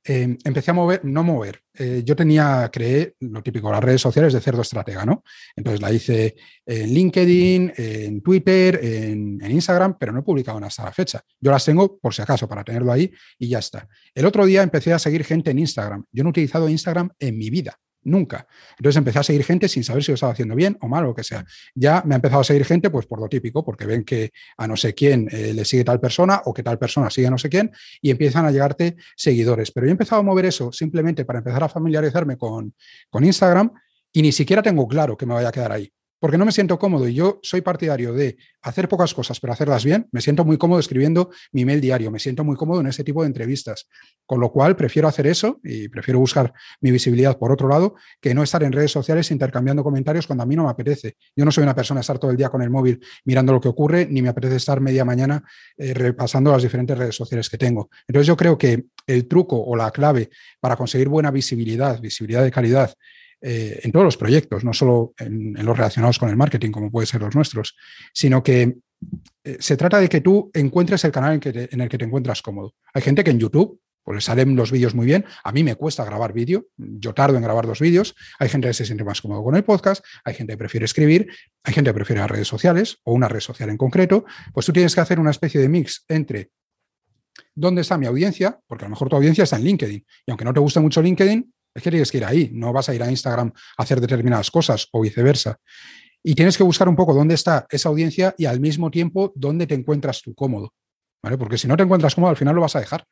em, 0.04 0.38
empecé 0.44 0.72
a 0.72 0.74
mover, 0.74 1.04
no 1.04 1.24
mover, 1.24 1.62
eh, 1.74 2.02
yo 2.04 2.16
tenía, 2.16 2.70
creé 2.72 3.16
lo 3.20 3.42
típico, 3.42 3.72
las 3.72 3.84
redes 3.84 4.02
sociales 4.02 4.34
de 4.34 4.42
cerdo 4.42 4.62
estratega, 4.62 5.06
¿no? 5.06 5.24
Entonces 5.56 5.82
la 5.82 5.92
hice 5.92 6.36
en 6.66 6.94
LinkedIn, 6.94 7.74
en 7.78 8.22
Twitter, 8.22 8.80
en, 8.84 9.40
Instagram, 9.50 9.98
pero 9.98 10.12
no 10.12 10.20
he 10.20 10.24
publicado 10.24 10.60
nada 10.60 10.68
hasta 10.68 10.84
la 10.86 10.92
fecha. 10.92 11.22
Yo 11.40 11.52
las 11.52 11.64
tengo 11.64 11.98
por 11.98 12.14
si 12.14 12.22
acaso 12.22 12.48
para 12.48 12.64
tenerlo 12.64 12.92
ahí 12.92 13.12
y 13.38 13.50
ya 13.50 13.60
está. 13.60 13.88
El 14.14 14.26
otro 14.26 14.46
día 14.46 14.64
empecé 14.64 14.94
a 14.94 15.00
seguir 15.00 15.24
gente 15.24 15.52
en 15.52 15.60
Instagram. 15.60 16.04
Yo 16.12 16.24
no 16.24 16.30
he 16.30 16.32
utilizado 16.32 16.70
Instagram 16.70 17.10
en 17.20 17.38
mi 17.38 17.50
vida. 17.50 17.78
Nunca. 18.04 18.48
Entonces 18.78 18.98
empecé 18.98 19.20
a 19.20 19.24
seguir 19.24 19.44
gente 19.44 19.68
sin 19.68 19.84
saber 19.84 20.04
si 20.04 20.12
lo 20.12 20.16
estaba 20.16 20.34
haciendo 20.34 20.56
bien 20.56 20.78
o 20.82 20.88
mal 20.88 21.04
o 21.04 21.08
lo 21.08 21.16
que 21.16 21.24
sea. 21.24 21.46
Ya 21.76 22.02
me 22.06 22.16
ha 22.16 22.18
empezado 22.18 22.42
a 22.42 22.44
seguir 22.44 22.66
gente, 22.66 22.90
pues 22.90 23.06
por 23.06 23.20
lo 23.20 23.30
típico, 23.30 23.64
porque 23.64 23.86
ven 23.86 24.04
que 24.04 24.32
a 24.58 24.68
no 24.68 24.76
sé 24.76 24.94
quién 24.94 25.28
eh, 25.32 25.54
le 25.54 25.66
sigue 25.66 25.84
tal 25.84 26.00
persona 26.00 26.42
o 26.46 26.54
que 26.54 26.64
tal 26.64 26.80
persona 26.80 27.10
sigue 27.10 27.28
a 27.28 27.32
no 27.32 27.38
sé 27.38 27.50
quién 27.50 27.72
y 28.02 28.10
empiezan 28.10 28.46
a 28.46 28.52
llegarte 28.52 28.96
seguidores. 29.16 29.72
Pero 29.72 29.86
yo 29.86 29.90
he 29.90 29.92
empezado 29.92 30.22
a 30.22 30.24
mover 30.24 30.46
eso 30.46 30.72
simplemente 30.72 31.26
para 31.26 31.40
empezar 31.40 31.64
a 31.64 31.70
familiarizarme 31.70 32.38
con, 32.38 32.74
con 33.10 33.24
Instagram 33.24 33.72
y 34.12 34.22
ni 34.22 34.32
siquiera 34.32 34.64
tengo 34.64 34.88
claro 34.88 35.16
que 35.16 35.26
me 35.26 35.34
vaya 35.34 35.50
a 35.50 35.52
quedar 35.52 35.72
ahí 35.72 35.92
porque 36.22 36.38
no 36.38 36.46
me 36.46 36.52
siento 36.52 36.78
cómodo 36.78 37.08
y 37.08 37.16
yo 37.16 37.40
soy 37.42 37.62
partidario 37.62 38.14
de 38.14 38.38
hacer 38.62 38.88
pocas 38.88 39.12
cosas, 39.12 39.40
pero 39.40 39.54
hacerlas 39.54 39.84
bien. 39.84 40.08
Me 40.12 40.22
siento 40.22 40.46
muy 40.46 40.56
cómodo 40.56 40.80
escribiendo 40.80 41.32
mi 41.52 41.66
mail 41.66 41.82
diario, 41.82 42.12
me 42.12 42.20
siento 42.20 42.44
muy 42.44 42.56
cómodo 42.56 42.80
en 42.80 42.86
este 42.86 43.04
tipo 43.04 43.24
de 43.24 43.28
entrevistas, 43.28 43.88
con 44.28 44.40
lo 44.40 44.52
cual 44.52 44.76
prefiero 44.76 45.08
hacer 45.08 45.26
eso 45.26 45.60
y 45.64 45.90
prefiero 45.90 46.20
buscar 46.20 46.54
mi 46.80 46.92
visibilidad 46.92 47.40
por 47.40 47.52
otro 47.52 47.68
lado 47.68 47.96
que 48.22 48.36
no 48.36 48.44
estar 48.44 48.62
en 48.62 48.72
redes 48.72 48.92
sociales 48.92 49.32
intercambiando 49.32 49.84
comentarios 49.84 50.28
cuando 50.28 50.44
a 50.44 50.46
mí 50.46 50.56
no 50.56 50.66
me 50.66 50.70
apetece. 50.70 51.16
Yo 51.36 51.44
no 51.44 51.52
soy 51.52 51.64
una 51.64 51.74
persona 51.74 51.98
de 51.98 52.02
estar 52.02 52.20
todo 52.20 52.30
el 52.30 52.38
día 52.38 52.50
con 52.50 52.62
el 52.62 52.70
móvil 52.70 53.00
mirando 53.26 53.52
lo 53.52 53.60
que 53.60 53.70
ocurre, 53.70 54.06
ni 54.08 54.22
me 54.22 54.30
apetece 54.30 54.58
estar 54.58 54.80
media 54.80 55.04
mañana 55.04 55.44
eh, 55.76 55.96
repasando 55.96 56.52
las 56.52 56.62
diferentes 56.62 56.96
redes 56.96 57.16
sociales 57.16 57.50
que 57.50 57.58
tengo. 57.58 57.90
Entonces 58.08 58.28
yo 58.28 58.38
creo 58.38 58.60
que 58.60 58.86
el 59.08 59.28
truco 59.28 59.60
o 59.60 59.76
la 59.76 59.90
clave 59.90 60.30
para 60.60 60.76
conseguir 60.76 61.10
buena 61.10 61.32
visibilidad, 61.32 62.00
visibilidad 62.00 62.44
de 62.44 62.52
calidad, 62.52 62.94
eh, 63.42 63.80
en 63.84 63.92
todos 63.92 64.06
los 64.06 64.18
proyectos, 64.18 64.64
no 64.64 64.72
solo 64.72 65.14
en, 65.18 65.54
los 65.54 65.76
relacionados 65.76 66.20
con 66.20 66.30
el 66.30 66.38
marketing, 66.38 66.72
como 66.72 66.92
pueden 66.92 67.08
ser 67.08 67.22
los 67.22 67.36
nuestros, 67.36 67.76
sino 68.14 68.44
que 68.44 68.78
eh, 69.44 69.58
se 69.60 69.76
trata 69.78 70.00
de 70.00 70.08
que 70.08 70.22
tú 70.22 70.52
encuentres 70.54 71.04
el 71.06 71.12
canal 71.12 71.40
en, 71.44 71.82
el 71.82 71.90
que 71.90 71.98
te 71.98 72.06
encuentras 72.06 72.42
cómodo. 72.42 72.76
Hay 72.94 73.02
gente 73.02 73.24
que 73.24 73.32
en 73.32 73.40
YouTube 73.40 73.80
pues 74.04 74.16
le 74.16 74.22
salen 74.22 74.56
los 74.56 74.72
vídeos 74.72 74.96
muy 74.96 75.06
bien. 75.06 75.26
A 75.44 75.52
mí 75.52 75.64
me 75.64 75.76
cuesta 75.76 76.04
grabar 76.06 76.34
vídeo, 76.34 76.66
yo 76.78 77.14
tardo 77.14 77.38
en 77.38 77.44
grabar 77.44 77.66
dos 77.66 77.80
vídeos. 77.80 78.16
Hay 78.40 78.50
gente 78.50 78.68
que 78.68 78.74
se 78.74 78.86
siente 78.86 79.04
más 79.04 79.22
cómodo 79.22 79.44
con 79.44 79.56
el 79.56 79.64
podcast, 79.64 80.04
hay 80.24 80.34
gente 80.34 80.54
que 80.54 80.58
prefiere 80.58 80.86
escribir, 80.86 81.28
hay 81.64 81.74
gente 81.74 81.90
que 81.90 81.96
prefiere 81.96 82.20
las 82.22 82.30
redes 82.30 82.48
sociales 82.48 82.98
o 83.04 83.14
una 83.14 83.28
red 83.28 83.40
social 83.40 83.70
en 83.70 83.78
concreto. 83.78 84.26
Pues 84.54 84.66
tú 84.66 84.74
tienes 84.74 84.94
que 84.94 85.02
hacer 85.02 85.20
una 85.20 85.32
especie 85.32 85.62
de 85.62 85.70
mix 85.70 86.06
entre 86.08 86.52
dónde 87.56 87.82
está 87.82 87.98
mi 87.98 88.06
audiencia, 88.06 88.60
porque 88.68 88.86
a 88.86 88.88
lo 88.88 88.92
mejor 88.92 89.10
tu 89.10 89.16
audiencia 89.16 89.44
está 89.44 89.58
en 89.58 89.64
LinkedIn. 89.64 90.06
Y 90.26 90.32
aunque 90.32 90.46
no 90.46 90.54
te 90.54 90.60
guste 90.60 90.80
mucho 90.80 91.02
LinkedIn, 91.02 91.52
es 91.74 91.84
que 91.84 91.90
tienes 91.90 92.12
que 92.12 92.18
ir 92.18 92.26
ahí, 92.26 92.50
no 92.54 92.74
vas 92.74 92.90
a 92.90 92.96
ir 92.96 93.04
a 93.04 93.10
Instagram 93.10 93.52
a 93.78 93.84
hacer 93.84 94.02
determinadas 94.02 94.52
cosas 94.52 94.88
o 94.92 95.02
viceversa. 95.02 95.58
Y 96.24 96.36
tienes 96.36 96.58
que 96.58 96.64
buscar 96.64 96.88
un 96.88 96.96
poco 96.96 97.14
dónde 97.14 97.36
está 97.36 97.66
esa 97.70 97.90
audiencia 97.90 98.36
y 98.38 98.46
al 98.46 98.60
mismo 98.60 98.92
tiempo 98.92 99.32
dónde 99.36 99.66
te 99.66 99.74
encuentras 99.74 100.22
tú 100.22 100.36
cómodo. 100.36 100.74
¿vale? 101.24 101.38
Porque 101.38 101.58
si 101.58 101.68
no 101.68 101.78
te 101.78 101.84
encuentras 101.84 102.16
cómodo, 102.16 102.32
al 102.32 102.38
final 102.38 102.56
lo 102.56 102.62
vas 102.62 102.76
a 102.76 102.80
dejar. 102.80 103.06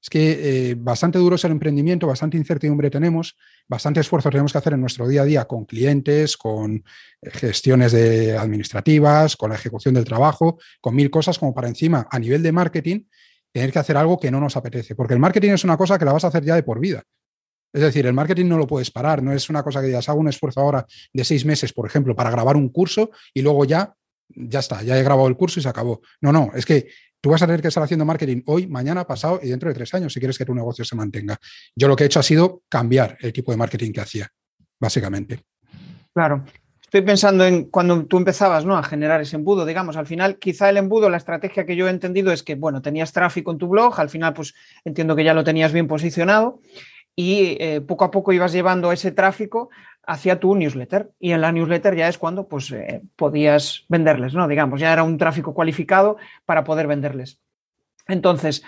Es 0.00 0.10
que 0.10 0.70
eh, 0.70 0.74
bastante 0.76 1.18
duro 1.18 1.36
es 1.36 1.44
el 1.44 1.52
emprendimiento, 1.52 2.06
bastante 2.06 2.36
incertidumbre 2.36 2.90
tenemos, 2.90 3.38
bastante 3.66 4.00
esfuerzo 4.00 4.28
tenemos 4.28 4.52
que 4.52 4.58
hacer 4.58 4.74
en 4.74 4.82
nuestro 4.82 5.08
día 5.08 5.22
a 5.22 5.24
día 5.24 5.46
con 5.46 5.64
clientes, 5.64 6.36
con 6.36 6.84
eh, 7.22 7.30
gestiones 7.30 7.92
de 7.92 8.36
administrativas, 8.36 9.34
con 9.34 9.48
la 9.48 9.56
ejecución 9.56 9.94
del 9.94 10.04
trabajo, 10.04 10.58
con 10.82 10.94
mil 10.94 11.10
cosas 11.10 11.38
como 11.38 11.54
para 11.54 11.68
encima, 11.68 12.06
a 12.10 12.18
nivel 12.18 12.42
de 12.42 12.52
marketing, 12.52 13.04
tener 13.50 13.72
que 13.72 13.78
hacer 13.78 13.96
algo 13.96 14.20
que 14.20 14.30
no 14.30 14.40
nos 14.40 14.58
apetece. 14.58 14.94
Porque 14.94 15.14
el 15.14 15.20
marketing 15.20 15.52
es 15.52 15.64
una 15.64 15.78
cosa 15.78 15.98
que 15.98 16.04
la 16.04 16.12
vas 16.12 16.24
a 16.24 16.28
hacer 16.28 16.44
ya 16.44 16.54
de 16.54 16.64
por 16.64 16.80
vida. 16.80 17.02
Es 17.74 17.82
decir, 17.82 18.06
el 18.06 18.14
marketing 18.14 18.46
no 18.46 18.56
lo 18.56 18.66
puedes 18.66 18.90
parar, 18.90 19.22
no 19.22 19.32
es 19.32 19.50
una 19.50 19.62
cosa 19.62 19.80
que 19.80 19.88
digas, 19.88 20.08
hago 20.08 20.20
un 20.20 20.28
esfuerzo 20.28 20.60
ahora 20.60 20.86
de 21.12 21.24
seis 21.24 21.44
meses, 21.44 21.74
por 21.74 21.86
ejemplo, 21.86 22.16
para 22.16 22.30
grabar 22.30 22.56
un 22.56 22.70
curso 22.70 23.10
y 23.34 23.42
luego 23.42 23.66
ya, 23.66 23.92
ya 24.28 24.60
está, 24.60 24.82
ya 24.82 24.98
he 24.98 25.02
grabado 25.02 25.28
el 25.28 25.36
curso 25.36 25.60
y 25.60 25.62
se 25.62 25.68
acabó. 25.68 26.00
No, 26.22 26.32
no, 26.32 26.52
es 26.54 26.64
que 26.64 26.86
Tú 27.24 27.30
vas 27.30 27.40
a 27.40 27.46
tener 27.46 27.62
que 27.62 27.68
estar 27.68 27.82
haciendo 27.82 28.04
marketing 28.04 28.42
hoy, 28.44 28.66
mañana, 28.66 29.06
pasado 29.06 29.40
y 29.42 29.48
dentro 29.48 29.70
de 29.70 29.74
tres 29.74 29.94
años 29.94 30.12
si 30.12 30.20
quieres 30.20 30.36
que 30.36 30.44
tu 30.44 30.54
negocio 30.54 30.84
se 30.84 30.94
mantenga. 30.94 31.38
Yo 31.74 31.88
lo 31.88 31.96
que 31.96 32.04
he 32.04 32.06
hecho 32.06 32.20
ha 32.20 32.22
sido 32.22 32.60
cambiar 32.68 33.16
el 33.18 33.32
tipo 33.32 33.50
de 33.50 33.56
marketing 33.56 33.92
que 33.92 34.02
hacía, 34.02 34.28
básicamente. 34.78 35.40
Claro. 36.12 36.44
Estoy 36.82 37.00
pensando 37.00 37.46
en 37.46 37.70
cuando 37.70 38.04
tú 38.04 38.18
empezabas 38.18 38.66
¿no? 38.66 38.76
a 38.76 38.82
generar 38.82 39.22
ese 39.22 39.36
embudo, 39.36 39.64
digamos, 39.64 39.96
al 39.96 40.06
final 40.06 40.38
quizá 40.38 40.68
el 40.68 40.76
embudo, 40.76 41.08
la 41.08 41.16
estrategia 41.16 41.64
que 41.64 41.76
yo 41.76 41.88
he 41.88 41.90
entendido 41.90 42.30
es 42.30 42.42
que, 42.42 42.56
bueno, 42.56 42.82
tenías 42.82 43.10
tráfico 43.14 43.52
en 43.52 43.56
tu 43.56 43.68
blog, 43.68 43.98
al 43.98 44.10
final 44.10 44.34
pues 44.34 44.52
entiendo 44.84 45.16
que 45.16 45.24
ya 45.24 45.32
lo 45.32 45.44
tenías 45.44 45.72
bien 45.72 45.88
posicionado 45.88 46.60
y 47.16 47.56
eh, 47.60 47.80
poco 47.80 48.04
a 48.04 48.10
poco 48.10 48.32
ibas 48.32 48.52
llevando 48.52 48.92
ese 48.92 49.12
tráfico 49.12 49.70
hacia 50.06 50.40
tu 50.40 50.54
newsletter 50.54 51.12
y 51.18 51.32
en 51.32 51.40
la 51.40 51.52
newsletter 51.52 51.96
ya 51.96 52.08
es 52.08 52.18
cuando 52.18 52.48
pues 52.48 52.70
eh, 52.72 53.02
podías 53.16 53.84
venderles, 53.88 54.34
¿no? 54.34 54.48
Digamos, 54.48 54.80
ya 54.80 54.92
era 54.92 55.02
un 55.02 55.18
tráfico 55.18 55.54
cualificado 55.54 56.16
para 56.44 56.64
poder 56.64 56.86
venderles. 56.86 57.40
Entonces, 58.06 58.62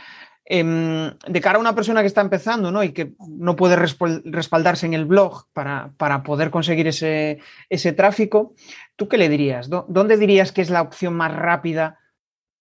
em, 0.44 1.10
de 1.26 1.40
cara 1.40 1.58
a 1.58 1.60
una 1.60 1.74
persona 1.74 2.00
que 2.00 2.06
está 2.06 2.20
empezando 2.20 2.70
¿no? 2.70 2.82
y 2.82 2.92
que 2.92 3.14
no 3.28 3.56
puede 3.56 3.76
respaldarse 3.76 4.86
en 4.86 4.94
el 4.94 5.04
blog 5.04 5.46
para, 5.52 5.90
para 5.98 6.22
poder 6.22 6.50
conseguir 6.50 6.86
ese, 6.86 7.40
ese, 7.68 7.92
tráfico, 7.92 8.54
¿tú 8.94 9.08
qué 9.08 9.18
le 9.18 9.28
dirías? 9.28 9.68
¿Dónde 9.68 10.16
dirías 10.16 10.52
que 10.52 10.62
es 10.62 10.70
la 10.70 10.82
opción 10.82 11.14
más 11.14 11.34
rápida 11.34 11.98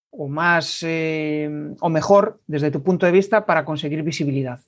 o 0.10 0.28
más 0.28 0.80
eh, 0.84 1.50
o 1.80 1.90
mejor 1.90 2.42
desde 2.48 2.72
tu 2.72 2.84
punto 2.84 3.06
de 3.06 3.12
vista 3.12 3.46
para 3.46 3.64
conseguir 3.64 4.04
visibilidad? 4.04 4.60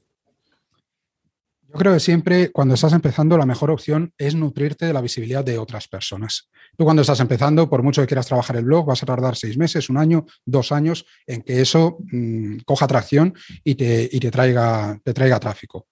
Yo 1.78 1.82
creo 1.82 1.94
que 1.94 2.00
siempre 2.00 2.50
cuando 2.50 2.74
estás 2.74 2.94
empezando 2.94 3.38
la 3.38 3.46
mejor 3.46 3.70
opción 3.70 4.12
es 4.18 4.34
nutrirte 4.34 4.88
de 4.88 4.94
la 4.94 5.00
visibilidad 5.00 5.46
de 5.46 5.60
otras 5.60 5.88
personas. 5.88 6.50
Tú 6.76 6.86
cuando 6.86 7.04
estás 7.04 7.20
empezando, 7.20 7.70
por 7.70 7.84
mucho 7.84 8.02
que 8.02 8.08
quieras 8.08 8.26
trabajar 8.26 8.56
el 8.56 8.66
blog, 8.66 8.88
vas 8.88 9.04
a 9.04 9.06
tardar 9.06 9.36
seis 9.36 9.60
meses, 9.60 9.88
un 9.88 9.98
año, 9.98 10.26
dos 10.44 10.72
años 10.72 11.06
en 11.28 11.44
que 11.44 11.62
eso 11.62 12.00
mm, 12.12 12.62
coja 12.66 12.86
atracción 12.86 13.36
y, 13.63 13.76
te, 13.76 14.08
te, 14.08 14.32
traiga, 14.32 15.00
te 15.04 15.13
traiga 15.13 15.40
tráfico. 15.40 15.86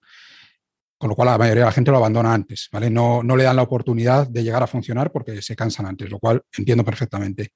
Con 0.98 1.10
lo 1.10 1.14
cual 1.14 1.26
la 1.26 1.38
mayoría 1.38 1.62
de 1.62 1.66
la 1.66 1.72
gente 1.72 1.92
lo 1.92 1.98
abandona 1.98 2.34
antes, 2.34 2.68
¿vale? 2.72 2.90
No, 2.90 3.22
no 3.22 3.36
le 3.36 3.44
dan 3.44 3.54
la 3.54 3.62
oportunidad 3.62 4.26
de 4.26 4.42
llegar 4.42 4.64
a 4.64 4.66
funcionar 4.66 5.12
porque 5.12 5.40
se 5.40 5.54
cansan 5.54 5.86
antes, 5.86 6.10
lo 6.10 6.18
cual 6.18 6.42
entiendo 6.58 6.84
perfectamente. 6.84 7.52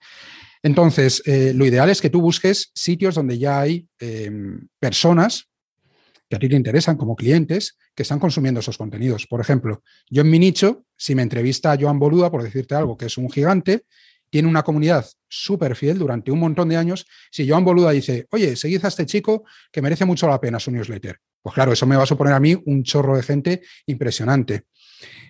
Entonces, 0.62 1.20
eh, 1.26 1.52
lo 1.52 1.66
ideal 1.66 1.90
es 1.90 2.00
que 2.00 2.10
tú 2.10 2.20
busques 2.20 2.70
sitios 2.76 3.16
donde 3.16 3.38
ya 3.38 3.58
hay 3.58 3.88
em, 3.98 4.68
personas 4.78 5.49
que 6.30 6.36
a 6.36 6.38
ti 6.38 6.48
te 6.48 6.54
interesan 6.54 6.96
como 6.96 7.16
clientes 7.16 7.76
que 7.92 8.04
están 8.04 8.20
consumiendo 8.20 8.60
esos 8.60 8.78
contenidos. 8.78 9.26
Por 9.26 9.40
ejemplo, 9.40 9.82
yo 10.08 10.22
en 10.22 10.30
mi 10.30 10.38
nicho, 10.38 10.84
si 10.96 11.16
me 11.16 11.22
entrevista 11.22 11.72
a 11.72 11.76
Joan 11.78 11.98
Boluda, 11.98 12.30
por 12.30 12.44
decirte 12.44 12.76
algo, 12.76 12.96
que 12.96 13.06
es 13.06 13.18
un 13.18 13.28
gigante, 13.28 13.82
tiene 14.30 14.46
una 14.46 14.62
comunidad 14.62 15.04
súper 15.28 15.74
fiel 15.74 15.98
durante 15.98 16.30
un 16.30 16.38
montón 16.38 16.68
de 16.68 16.76
años. 16.76 17.04
Si 17.32 17.48
Joan 17.48 17.64
Boluda 17.64 17.90
dice, 17.90 18.28
oye, 18.30 18.54
seguid 18.54 18.84
a 18.84 18.88
este 18.88 19.06
chico 19.06 19.42
que 19.72 19.82
merece 19.82 20.04
mucho 20.04 20.28
la 20.28 20.40
pena 20.40 20.60
su 20.60 20.70
newsletter, 20.70 21.18
pues 21.42 21.52
claro, 21.52 21.72
eso 21.72 21.84
me 21.84 21.96
va 21.96 22.04
a 22.04 22.06
suponer 22.06 22.32
a 22.32 22.38
mí 22.38 22.56
un 22.64 22.84
chorro 22.84 23.16
de 23.16 23.24
gente 23.24 23.62
impresionante. 23.86 24.66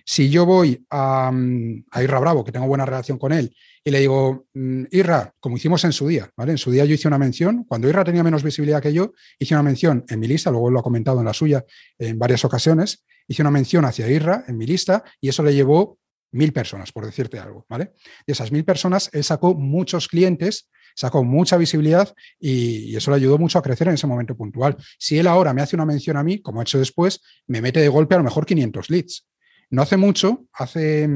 Si 0.05 0.29
yo 0.29 0.45
voy 0.45 0.85
a, 0.89 1.31
mm, 1.31 1.85
a 1.91 2.03
Irra 2.03 2.19
Bravo, 2.19 2.43
que 2.43 2.51
tengo 2.51 2.67
buena 2.67 2.85
relación 2.85 3.17
con 3.17 3.31
él, 3.31 3.55
y 3.83 3.91
le 3.91 3.99
digo, 3.99 4.45
mm, 4.53 4.83
Irra, 4.91 5.33
como 5.39 5.57
hicimos 5.57 5.83
en 5.83 5.91
su 5.91 6.07
día, 6.07 6.29
¿vale? 6.37 6.51
En 6.51 6.57
su 6.57 6.71
día 6.71 6.85
yo 6.85 6.93
hice 6.93 7.07
una 7.07 7.17
mención, 7.17 7.63
cuando 7.63 7.89
Irra 7.89 8.03
tenía 8.03 8.23
menos 8.23 8.43
visibilidad 8.43 8.81
que 8.81 8.93
yo, 8.93 9.13
hice 9.39 9.55
una 9.55 9.63
mención 9.63 10.05
en 10.07 10.19
mi 10.19 10.27
lista, 10.27 10.51
luego 10.51 10.69
lo 10.69 10.79
ha 10.79 10.83
comentado 10.83 11.19
en 11.19 11.25
la 11.25 11.33
suya 11.33 11.65
en 11.97 12.19
varias 12.19 12.45
ocasiones, 12.45 13.03
hice 13.27 13.41
una 13.41 13.51
mención 13.51 13.85
hacia 13.85 14.09
Irra 14.09 14.43
en 14.47 14.57
mi 14.57 14.67
lista 14.67 15.03
y 15.19 15.29
eso 15.29 15.43
le 15.43 15.53
llevó 15.53 15.99
mil 16.31 16.53
personas, 16.53 16.91
por 16.91 17.05
decirte 17.05 17.39
algo, 17.39 17.65
¿vale? 17.69 17.93
De 18.25 18.33
esas 18.33 18.51
mil 18.51 18.63
personas, 18.63 19.09
él 19.13 19.23
sacó 19.23 19.53
muchos 19.53 20.07
clientes, 20.07 20.69
sacó 20.95 21.23
mucha 21.23 21.57
visibilidad 21.57 22.13
y, 22.39 22.95
eso 22.95 23.11
le 23.11 23.17
ayudó 23.17 23.37
mucho 23.37 23.57
a 23.59 23.61
crecer 23.61 23.87
en 23.87 23.95
ese 23.95 24.07
momento 24.07 24.35
puntual. 24.35 24.77
Si 24.97 25.17
él 25.17 25.27
ahora 25.27 25.53
me 25.53 25.61
hace 25.61 25.75
una 25.75 25.85
mención 25.85 26.17
a 26.17 26.23
mí, 26.23 26.41
como 26.41 26.59
ha 26.59 26.63
hecho 26.63 26.79
después, 26.79 27.21
me 27.47 27.61
mete 27.61 27.79
de 27.79 27.89
golpe 27.89 28.15
a 28.15 28.19
lo 28.19 28.23
mejor 28.23 28.45
500 28.45 28.89
leads. 28.89 29.27
No 29.71 29.81
hace 29.81 29.97
mucho, 29.97 30.47
hace 30.53 31.09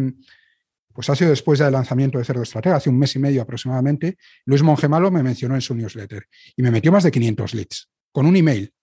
pues 0.94 1.10
ha 1.10 1.16
sido 1.16 1.30
después 1.30 1.60
del 1.60 1.74
lanzamiento 1.74 2.18
de 2.18 2.24
Cerdo 2.24 2.42
Estratega, 2.42 2.78
hace 2.78 2.90
un 2.90 2.98
mes 2.98 3.14
y 3.18 3.20
medio 3.20 3.42
aproximadamente, 3.42 4.18
Luis 4.46 4.64
Mongemalo 4.64 5.12
me 5.12 5.22
mencionó 5.22 5.56
en 5.56 5.62
su 5.62 5.76
newsletter 5.76 6.26
y 6.56 6.64
me 6.64 6.72
metió 6.72 6.90
más 6.90 7.04
de 7.04 7.12
500 7.12 7.54
leads 7.54 7.90
con 8.14 8.26
un 8.26 8.38
email. 8.38 8.74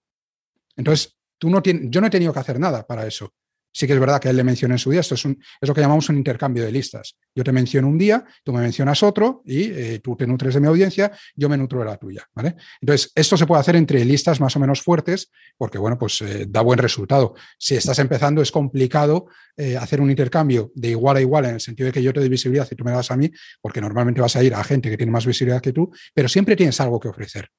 Entonces, 0.75 1.17
tú 1.39 1.49
no 1.49 1.61
yo 1.63 2.01
no 2.01 2.07
he 2.07 2.11
tenido 2.11 2.31
que 2.31 2.39
hacer 2.39 2.59
nada 2.59 2.85
para 2.85 3.07
eso 3.07 3.33
sí 3.73 3.87
que 3.87 3.93
es 3.93 3.99
verdad 3.99 4.21
que 4.21 4.29
él 4.29 4.37
le 4.37 4.43
menciona 4.43 4.75
en 4.75 4.79
su 4.79 4.91
día, 4.91 5.01
esto 5.01 5.15
es, 5.15 5.25
lo 5.25 5.73
que 5.73 5.81
llamamos 5.81 6.07
un 6.09 6.17
intercambio 6.17 6.63
de 6.63 6.71
listas. 6.71 7.17
Yo 7.35 7.43
te 7.43 7.51
menciono 7.51 7.87
un 7.87 7.97
día, 7.97 8.23
tú 8.43 8.53
me 8.53 8.61
mencionas 8.61 9.01
otro 9.03 9.41
y 9.45 9.63
eh, 9.63 9.99
tú 10.01 10.15
te 10.15 10.27
nutres 10.27 10.53
de 10.53 10.59
mi 10.59 10.67
audiencia, 10.67 11.11
yo 11.35 11.49
me 11.49 11.57
nutro 11.57 11.79
de 11.79 11.85
la 11.85 11.97
tuya. 11.97 12.23
¿vale? 12.33 12.55
Entonces, 12.79 13.11
esto 13.15 13.35
se 13.35 13.45
puede 13.45 13.61
hacer 13.61 13.75
entre 13.75 14.05
listas 14.05 14.39
más 14.39 14.55
o 14.55 14.59
menos 14.59 14.81
fuertes 14.81 15.31
porque, 15.57 15.77
bueno, 15.77 15.97
pues 15.97 16.21
eh, 16.21 16.45
da 16.47 16.61
buen 16.61 16.77
resultado. 16.77 17.33
Si 17.57 17.75
estás 17.75 17.97
empezando, 17.99 18.41
es 18.41 18.51
complicado 18.51 19.25
eh, 19.57 19.75
hacer 19.75 20.01
un 20.01 20.09
intercambio 20.09 20.71
de 20.75 20.89
igual 20.89 21.17
a 21.17 21.21
igual 21.21 21.45
en 21.45 21.55
el 21.55 21.61
sentido 21.61 21.87
de 21.87 21.93
que 21.93 22.03
yo 22.03 22.13
te 22.13 22.19
doy 22.19 22.29
visibilidad 22.29 22.67
y 22.69 22.75
tú 22.75 22.83
me 22.83 22.91
das 22.91 23.09
a 23.11 23.17
mí, 23.17 23.31
porque 23.59 23.81
normalmente 23.81 24.21
vas 24.21 24.35
a 24.35 24.43
ir 24.43 24.53
a 24.53 24.63
gente 24.63 24.89
que 24.89 24.97
tiene 24.97 25.11
más 25.11 25.25
visibilidad 25.25 25.61
que 25.61 25.73
tú, 25.73 25.91
pero 26.13 26.29
siempre 26.29 26.55
tienes 26.55 26.79
algo 26.79 26.99
que 26.99 27.07
ofrecer. 27.07 27.49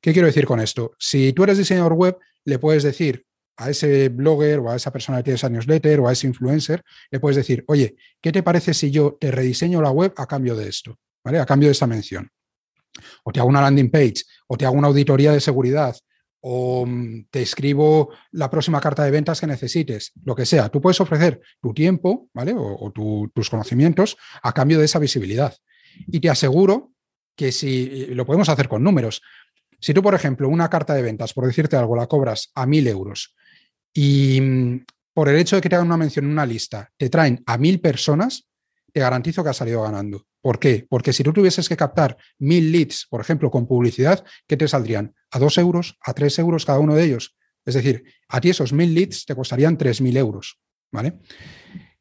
¿Qué 0.00 0.12
quiero 0.12 0.26
decir 0.26 0.44
con 0.44 0.60
esto? 0.60 0.94
Si 0.98 1.32
tú 1.32 1.44
eres 1.44 1.56
diseñador 1.56 1.94
web, 1.94 2.18
le 2.44 2.58
puedes 2.58 2.82
decir, 2.82 3.24
a 3.56 3.70
ese 3.70 4.08
blogger 4.08 4.58
o 4.60 4.70
a 4.70 4.76
esa 4.76 4.92
persona 4.92 5.18
que 5.18 5.24
tiene 5.24 5.36
esa 5.36 5.48
newsletter 5.48 6.00
o 6.00 6.08
a 6.08 6.12
ese 6.12 6.26
influencer, 6.26 6.82
le 7.10 7.20
puedes 7.20 7.36
decir, 7.36 7.64
oye, 7.68 7.96
¿qué 8.20 8.32
te 8.32 8.42
parece 8.42 8.74
si 8.74 8.90
yo 8.90 9.16
te 9.20 9.30
rediseño 9.30 9.80
la 9.80 9.90
web 9.90 10.12
a 10.16 10.26
cambio 10.26 10.56
de 10.56 10.68
esto? 10.68 10.98
¿Vale? 11.22 11.38
A 11.38 11.46
cambio 11.46 11.68
de 11.68 11.72
esta 11.72 11.86
mención. 11.86 12.30
O 13.24 13.32
te 13.32 13.40
hago 13.40 13.48
una 13.48 13.62
landing 13.62 13.90
page, 13.90 14.24
o 14.46 14.56
te 14.56 14.66
hago 14.66 14.76
una 14.76 14.88
auditoría 14.88 15.32
de 15.32 15.40
seguridad, 15.40 15.96
o 16.40 16.84
mm, 16.86 17.26
te 17.30 17.42
escribo 17.42 18.10
la 18.32 18.50
próxima 18.50 18.80
carta 18.80 19.04
de 19.04 19.10
ventas 19.10 19.40
que 19.40 19.46
necesites, 19.46 20.12
lo 20.24 20.34
que 20.34 20.46
sea. 20.46 20.68
Tú 20.68 20.80
puedes 20.80 21.00
ofrecer 21.00 21.40
tu 21.60 21.72
tiempo, 21.72 22.28
¿vale? 22.34 22.54
O, 22.56 22.92
tus 22.92 23.50
conocimientos 23.50 24.16
a 24.42 24.52
cambio 24.52 24.78
de 24.78 24.84
esa 24.84 24.98
visibilidad. 24.98 25.56
Y 26.06 26.20
te 26.20 26.28
aseguro 26.28 26.92
que 27.36 27.50
si 27.50 28.06
lo 28.06 28.26
podemos 28.26 28.48
hacer 28.48 28.68
con 28.68 28.82
números, 28.82 29.22
si 29.80 29.94
tú, 29.94 30.02
por 30.02 30.14
ejemplo, 30.14 30.48
una 30.48 30.68
carta 30.68 30.94
de 30.94 31.02
ventas, 31.02 31.32
por 31.32 31.46
decirte 31.46 31.76
algo, 31.76 31.96
la 31.96 32.06
cobras 32.06 32.50
a 32.54 32.66
mil 32.66 32.86
euros 32.86 33.34
y 33.94 34.40
mm, 34.40 34.84
por 35.14 35.28
el 35.28 35.36
hecho 35.36 35.56
de 35.56 35.62
que 35.62 35.68
te 35.68 35.76
hagan 35.76 35.86
una 35.86 35.96
mención 35.96 36.26
en 36.26 36.32
una 36.32 36.44
lista, 36.44 36.90
te 36.96 37.08
traen 37.08 37.42
a 37.46 37.56
mil 37.56 37.80
personas, 37.80 38.48
te 38.92 39.00
garantizo 39.00 39.42
que 39.42 39.50
has 39.50 39.56
salido 39.56 39.82
ganando. 39.82 40.26
¿Por 40.42 40.58
qué? 40.58 40.86
Porque 40.90 41.12
si 41.12 41.22
tú 41.22 41.32
tuvieses 41.32 41.68
que 41.68 41.76
captar 41.76 42.18
mil 42.38 42.70
leads, 42.70 43.06
por 43.08 43.20
ejemplo, 43.20 43.50
con 43.50 43.66
publicidad, 43.66 44.24
¿qué 44.46 44.56
te 44.56 44.68
saldrían? 44.68 45.14
¿A 45.30 45.38
dos 45.38 45.56
euros? 45.56 45.96
¿A 46.02 46.12
tres 46.12 46.38
euros 46.38 46.66
cada 46.66 46.80
uno 46.80 46.94
de 46.94 47.04
ellos? 47.04 47.36
Es 47.64 47.74
decir, 47.74 48.04
a 48.28 48.40
ti 48.40 48.50
esos 48.50 48.72
mil 48.72 48.92
leads 48.92 49.24
te 49.24 49.34
costarían 49.34 49.78
tres 49.78 50.00
mil 50.00 50.16
euros. 50.16 50.58
¿Vale? 50.92 51.14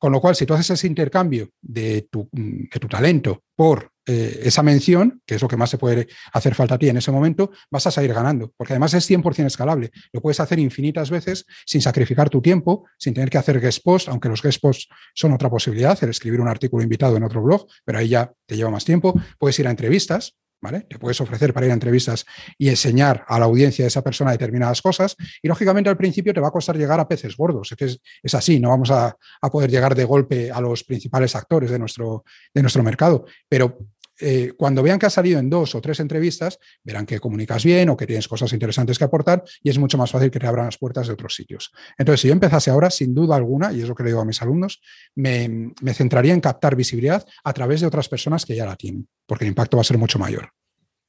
Con 0.03 0.11
lo 0.11 0.19
cual, 0.19 0.35
si 0.35 0.45
tú 0.45 0.53
haces 0.53 0.71
ese 0.71 0.87
intercambio 0.87 1.47
de 1.61 2.09
tu, 2.11 2.27
mm, 2.29 2.63
de 2.73 2.77
tu 2.77 2.89
talento 2.89 3.43
por 3.55 3.89
eh, 4.05 4.41
esa 4.43 4.61
mención, 4.61 5.21
que 5.25 5.35
es 5.35 5.41
lo 5.41 5.47
que 5.47 5.55
más 5.55 5.69
se 5.69 5.77
puede 5.77 6.09
hacer 6.33 6.55
falta 6.55 6.75
a 6.75 6.77
ti 6.77 6.89
en 6.89 6.97
ese 6.97 7.09
momento, 7.09 7.51
vas 7.71 7.87
a 7.87 7.91
salir 7.91 8.13
ganando, 8.13 8.51
porque 8.57 8.73
además 8.73 8.93
es 8.95 9.09
100% 9.09 9.47
escalable. 9.47 9.91
Lo 10.11 10.19
puedes 10.19 10.41
hacer 10.41 10.59
infinitas 10.59 11.09
veces 11.09 11.45
sin 11.65 11.81
sacrificar 11.81 12.29
tu 12.29 12.41
tiempo, 12.41 12.85
sin 12.97 13.13
tener 13.13 13.29
que 13.29 13.37
hacer 13.37 13.61
guest 13.61 13.81
posts, 13.81 14.09
aunque 14.09 14.27
los 14.27 14.41
guest 14.41 14.59
posts 14.61 14.89
son 15.15 15.31
otra 15.31 15.49
posibilidad, 15.49 15.97
el 16.03 16.09
escribir 16.09 16.41
un 16.41 16.49
artículo 16.49 16.83
invitado 16.83 17.15
en 17.15 17.23
otro 17.23 17.41
blog, 17.41 17.65
pero 17.85 17.99
ahí 17.99 18.09
ya 18.09 18.29
te 18.45 18.57
lleva 18.57 18.71
más 18.71 18.83
tiempo. 18.83 19.17
Puedes 19.39 19.57
ir 19.59 19.69
a 19.69 19.71
entrevistas, 19.71 20.35
Te 20.71 20.97
puedes 20.97 21.19
ofrecer 21.19 21.53
para 21.53 21.65
ir 21.65 21.71
a 21.71 21.75
entrevistas 21.75 22.25
y 22.57 22.69
enseñar 22.69 23.25
a 23.27 23.39
la 23.39 23.45
audiencia 23.45 23.83
de 23.83 23.87
esa 23.87 24.01
persona 24.01 24.31
determinadas 24.31 24.81
cosas. 24.81 25.15
Y 25.41 25.47
lógicamente 25.47 25.89
al 25.89 25.97
principio 25.97 26.33
te 26.33 26.39
va 26.39 26.47
a 26.47 26.51
costar 26.51 26.77
llegar 26.77 26.99
a 26.99 27.07
peces 27.07 27.35
gordos. 27.35 27.71
Es, 27.71 27.77
que 27.77 27.85
es, 28.23 28.35
así, 28.35 28.59
no 28.59 28.69
vamos 28.69 28.91
a, 28.91 29.15
a, 29.41 29.49
poder 29.49 29.69
llegar 29.69 29.93
de 29.95 30.05
golpe 30.05 30.51
a 30.51 30.61
los 30.61 30.83
principales 30.83 31.35
actores 31.35 31.69
de 31.69 31.79
nuestro, 31.79 32.23
de 32.53 32.61
nuestro 32.61 32.81
mercado. 32.83 33.25
Pero 33.49 33.77
eh, 34.25 34.53
cuando 34.55 34.81
vean 34.81 34.97
que 34.97 35.05
has 35.05 35.13
salido 35.13 35.37
en 35.37 35.49
dos 35.49 35.75
o 35.75 35.81
tres 35.81 35.99
entrevistas, 35.99 36.57
verán 36.81 37.05
que 37.05 37.19
comunicas 37.19 37.65
bien 37.65 37.89
o 37.89 37.97
que 37.97 38.07
tienes 38.07 38.25
cosas 38.25 38.53
interesantes 38.53 38.97
que 38.97 39.03
aportar 39.03 39.43
y 39.61 39.69
es 39.69 39.77
mucho 39.77 39.97
más 39.97 40.11
fácil 40.11 40.31
que 40.31 40.39
te 40.39 40.47
abran 40.47 40.65
las 40.65 40.77
puertas 40.77 41.07
de 41.07 41.13
otros 41.13 41.35
sitios. 41.35 41.73
Entonces, 41.97 42.21
si 42.21 42.27
yo 42.29 42.33
empezase 42.33 42.71
ahora, 42.71 42.89
sin 42.89 43.13
duda 43.13 43.35
alguna, 43.35 43.73
y 43.73 43.81
es 43.81 43.89
lo 43.89 43.95
que 43.95 44.03
le 44.03 44.11
digo 44.11 44.21
a 44.21 44.25
mis 44.25 44.41
alumnos, 44.41 44.81
me, 45.15 45.73
centraría 45.93 46.33
en 46.33 46.39
captar 46.39 46.77
visibilidad 46.77 47.25
a 47.43 47.51
través 47.51 47.81
de 47.81 47.87
otras 47.87 48.07
personas 48.07 48.45
que 48.45 48.55
ya 48.55 48.65
la 48.65 48.77
tienen, 48.77 49.09
porque 49.25 49.43
el 49.43 49.49
impacto 49.49 49.75
va 49.75 49.81
a 49.81 49.83
ser 49.83 49.97
mucho 49.97 50.19
mayor. 50.19 50.49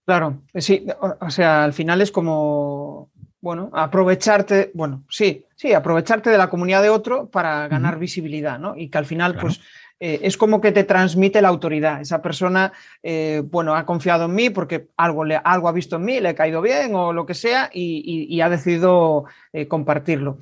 Claro, 0.04 0.42
sí, 0.56 0.84
o 1.20 1.30
sea, 1.30 1.62
al 1.62 1.72
final 1.72 2.00
es 2.00 2.10
como, 2.10 3.12
bueno, 3.40 3.70
aprovecharte, 3.72 4.72
bueno, 4.74 5.04
sí, 5.08 5.46
sí, 5.54 5.72
aprovecharte 5.72 6.30
de 6.30 6.38
la 6.38 6.50
comunidad 6.50 6.82
de 6.82 6.90
otro 6.90 7.30
para 7.30 7.68
ganar 7.68 7.98
visibilidad, 7.98 8.58
¿no? 8.58 8.76
Y 8.76 8.88
que 8.88 8.98
al 8.98 9.06
final, 9.06 9.36
pues, 9.38 9.60
eh, 10.00 10.20
es 10.22 10.36
como 10.36 10.60
que 10.60 10.72
te 10.72 10.84
transmite 10.84 11.40
la 11.40 11.48
autoridad. 11.48 12.00
Esa 12.00 12.20
persona, 12.20 12.72
eh, 13.02 13.42
bueno, 13.44 13.74
ha 13.74 13.86
confiado 13.86 14.24
en 14.24 14.34
mí 14.34 14.50
porque 14.50 14.88
algo, 14.96 15.24
le, 15.24 15.36
algo 15.36 15.68
ha 15.68 15.72
visto 15.72 15.96
en 15.96 16.04
mí, 16.04 16.20
le 16.20 16.30
ha 16.30 16.34
caído 16.34 16.60
bien 16.60 16.94
o 16.94 17.12
lo 17.12 17.24
que 17.26 17.34
sea 17.34 17.70
y, 17.72 18.40
ha 18.40 18.48
decidido 18.48 19.24
eh, 19.52 19.68
compartirlo. 19.68 20.38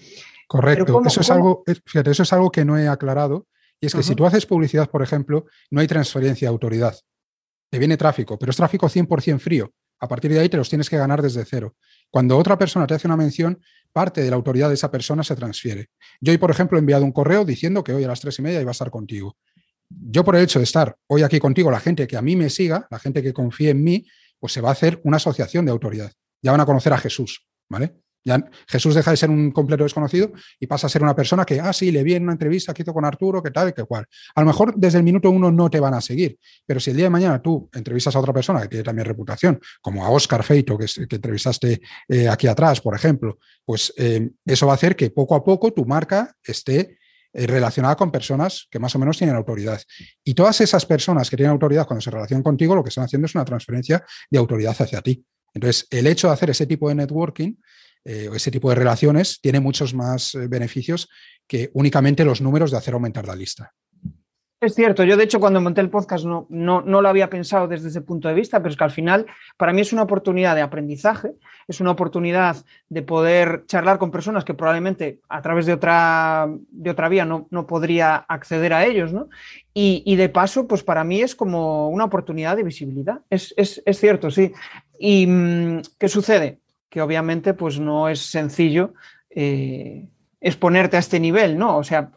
Correcto. 0.49 1.03
eso, 1.07 1.21
es 1.21 1.31
algo, 1.31 1.65
fíjate, 1.87 2.11
eso 2.11 2.23
es 2.23 2.33
algo 2.33 2.51
que 2.51 2.65
no 2.65 2.79
he 2.79 2.89
aclarado. 2.89 3.47
Y 3.81 3.87
es 3.87 3.95
que 3.95 4.03
si 4.03 4.15
tú 4.15 4.25
haces 4.25 4.47
publicidad, 4.47 4.89
por 4.89 5.03
ejemplo, 5.03 5.47
no 5.71 5.81
hay 5.81 5.89
transferencia 5.89 6.47
de 6.47 6.53
autoridad. 6.53 6.95
Te 7.69 7.79
viene 7.79 7.97
tráfico, 7.97 8.39
pero 8.39 8.51
es 8.51 8.57
tráfico 8.57 8.89
100% 8.89 9.41
frío. 9.41 9.73
A 9.99 10.09
partir 10.09 10.33
de 10.33 10.41
ahí 10.41 10.49
te 10.49 10.57
los 10.57 10.69
tienes 10.69 10.91
que 10.91 10.97
ganar 10.97 11.23
desde 11.23 11.45
cero. 11.45 11.75
Cuando 12.13 12.37
otra 12.37 12.59
persona 12.59 12.87
te 12.87 12.93
hace 12.93 13.09
una 13.09 13.17
mención, 13.17 13.59
parte 13.91 14.21
de 14.21 14.29
la 14.29 14.37
autoridad 14.37 14.69
de 14.69 14.75
esa 14.75 14.91
persona 14.91 15.23
se 15.23 15.35
transfiere. 15.35 15.89
Yo 16.21 16.31
hoy, 16.31 16.37
por 16.37 16.51
ejemplo, 16.51 16.77
he 16.77 16.81
enviado 16.81 17.05
un 17.05 17.13
correo 17.13 17.47
diciendo 17.47 17.83
que 17.83 17.95
hoy 17.95 18.05
a 18.05 18.09
las 18.09 18.21
tres 18.21 18.39
y 18.39 18.43
media 18.43 18.61
iba 18.61 18.71
a 18.71 18.73
estar 18.73 18.91
contigo. 18.91 19.39
Yo 19.89 20.23
por 20.23 20.37
el 20.37 20.43
hecho 20.43 20.59
de 20.59 20.65
estar 20.65 20.95
hoy 21.07 21.23
aquí 21.23 21.41
contigo, 21.41 21.71
la 21.71 21.81
gente 21.81 22.07
que 22.07 22.19
a 22.19 22.23
mí 22.23 22.37
me 22.37 22.51
siga, 22.51 22.87
la 22.91 22.99
gente 22.99 23.23
que 23.23 23.33
confíe 23.33 23.71
en 23.71 23.83
mí, 23.83 24.07
pues 24.39 24.53
se 24.53 24.61
va 24.61 24.69
a 24.69 24.73
hacer 24.73 25.01
una 25.05 25.17
asociación 25.17 25.65
de 25.65 25.73
autoridad. 25.73 26.13
Ya 26.43 26.51
van 26.51 26.61
a 26.61 26.67
conocer 26.67 26.93
a 26.93 26.99
Jesús, 26.99 27.47
¿vale? 27.71 28.02
Jesús 28.69 28.95
deja 28.95 29.11
de 29.11 29.17
ser 29.17 29.31
un 29.31 29.51
completo 29.51 29.85
desconocido 29.85 30.33
y 30.61 30.67
pasa 30.67 30.87
a 30.87 30.91
ser 30.91 31.03
una 31.03 31.15
persona 31.15 31.45
que, 31.45 31.61
ah, 31.61 31.73
sí, 31.73 31.91
le 31.91 32.03
vi 32.03 32.15
en 32.15 32.25
una 32.25 32.33
entrevista 32.33 32.73
que 32.73 32.83
hizo 32.83 32.93
con 32.93 33.05
Arturo, 33.05 33.43
que 33.43 33.51
tal 33.51 33.71
y 33.71 33.73
que 33.73 33.85
cual. 33.85 34.07
A 34.35 34.41
lo 34.41 34.47
mejor 34.47 34.75
desde 34.77 34.99
el 34.99 35.05
minuto 35.05 35.31
uno 35.31 35.51
no 35.51 35.69
te 35.71 35.81
van 35.81 35.95
a 35.95 36.01
seguir, 36.01 36.39
pero 36.67 36.81
si 36.81 36.91
el 36.91 36.97
día 36.97 37.07
de 37.07 37.11
mañana 37.11 37.43
tú 37.43 37.69
entrevistas 37.73 38.15
a 38.17 38.21
otra 38.21 38.33
persona 38.33 38.63
que 38.63 38.69
tiene 38.69 38.85
también 38.85 39.07
reputación, 39.07 39.61
como 39.81 40.05
a 40.05 40.11
Oscar 40.11 40.43
Feito, 40.45 40.79
que, 40.79 40.87
que 41.09 41.17
entrevistaste 41.17 41.81
eh, 42.09 42.29
aquí 42.29 42.47
atrás, 42.47 42.81
por 42.81 42.95
ejemplo, 42.95 43.39
pues 43.65 43.93
eh, 43.97 44.31
eso 44.45 44.67
va 44.67 44.73
a 44.73 44.77
hacer 44.77 44.97
que 44.97 45.11
poco 45.11 45.35
a 45.35 45.45
poco 45.45 45.73
tu 45.73 45.85
marca 45.85 46.35
esté 46.45 46.99
eh, 47.35 47.47
relacionada 47.47 47.97
con 47.97 48.11
personas 48.11 48.69
que 48.71 48.79
más 48.79 48.95
o 48.95 48.99
menos 48.99 49.17
tienen 49.17 49.37
autoridad. 49.37 49.81
Y 50.23 50.35
todas 50.35 50.61
esas 50.61 50.85
personas 50.85 51.31
que 51.31 51.37
tienen 51.37 51.53
autoridad 51.53 51.87
cuando 51.87 52.03
se 52.03 52.11
relacionan 52.11 52.43
contigo, 52.43 52.75
lo 52.75 52.83
que 52.83 52.91
están 52.91 53.05
haciendo 53.05 53.27
es 53.27 53.35
una 53.35 53.45
transferencia 53.45 54.05
de 54.31 54.39
autoridad 54.39 54.77
hacia 54.79 55.01
ti. 55.01 55.25
Entonces, 55.55 55.87
el 55.91 56.07
hecho 56.07 56.29
de 56.29 56.35
hacer 56.35 56.51
ese 56.51 56.67
tipo 56.67 56.89
de 56.89 56.95
networking 56.95 57.55
eh, 58.05 58.29
ese 58.35 58.51
tipo 58.51 58.69
de 58.69 58.77
relaciones 58.77 59.41
tiene 59.41 59.61
muchos 59.61 59.95
más 59.95 60.35
eh, 60.35 60.49
beneficios 60.49 61.09
que 61.47 61.71
únicamente 61.75 62.25
los 62.25 62.41
números 62.41 62.71
de 62.71 62.79
hacer 62.79 62.95
aumentar 62.95 63.27
la 63.27 63.37
lista. 63.37 63.73
Es 64.63 64.77
cierto, 64.77 65.03
yo 65.03 65.17
de 65.17 65.25
hecho 65.25 65.41
cuando 65.41 65.61
monté 65.61 65.81
el 65.81 65.91
podcast 65.91 66.25
no, 66.25 66.47
no, 66.49 66.83
no, 66.83 67.03
lo 67.03 67.09
había 67.09 67.29
pensado 67.29 67.67
desde 67.67 67.89
ese 67.89 68.01
punto 68.01 68.29
de 68.29 68.35
vista, 68.35 68.61
pero 68.61 68.71
es 68.71 68.77
que 68.77 68.85
al 68.85 68.93
final 68.93 69.27
para 69.57 69.73
mí 69.73 69.81
es 69.81 69.93
una 69.93 70.05
oportunidad 70.05 70.55
de 70.55 70.63
aprendizaje, 70.63 71.33
es 71.67 71.81
una 71.81 71.91
oportunidad 71.91 72.65
de 72.89 73.03
poder 73.03 73.65
charlar 73.67 73.99
con 73.99 74.13
personas 74.13 74.45
que 74.45 74.55
probablemente 74.55 75.19
a 75.29 75.43
través 75.43 75.67
de 75.67 75.73
otra, 75.73 76.49
de 76.71 76.91
otra 76.91 77.09
vía 77.09 77.25
no, 77.25 77.49
no 77.51 77.67
podría 77.67 78.15
acceder 78.15 78.73
a 78.73 78.87
ellos, 78.87 79.13
¿no? 79.13 79.29
Y, 79.75 80.05
y, 80.07 80.15
de 80.15 80.29
paso, 80.29 80.69
pues 80.69 80.85
para 80.85 81.03
mí 81.03 81.23
es 81.23 81.35
como 81.35 81.89
una 81.89 82.05
oportunidad 82.05 82.57
de 82.57 82.63
visibilidad, 82.63 83.21
es, 83.31 83.53
es, 83.57 83.83
es 83.85 83.99
cierto, 83.99 84.31
sí. 84.31 84.53
¿Y 84.97 85.27
mm, 85.27 85.81
qué 85.99 86.07
sucede? 86.07 86.62
Que 86.93 87.01
obviamente 87.01 87.55
pues 87.55 87.81
no 87.81 88.11
es 88.11 88.21
sencillo 88.21 88.93
eh, 89.31 90.11
exponerte 90.43 90.97
a 90.97 91.01
este 91.01 91.19
nivel, 91.19 91.57
¿no? 91.57 91.79
O 91.79 91.85
sea, 91.85 92.11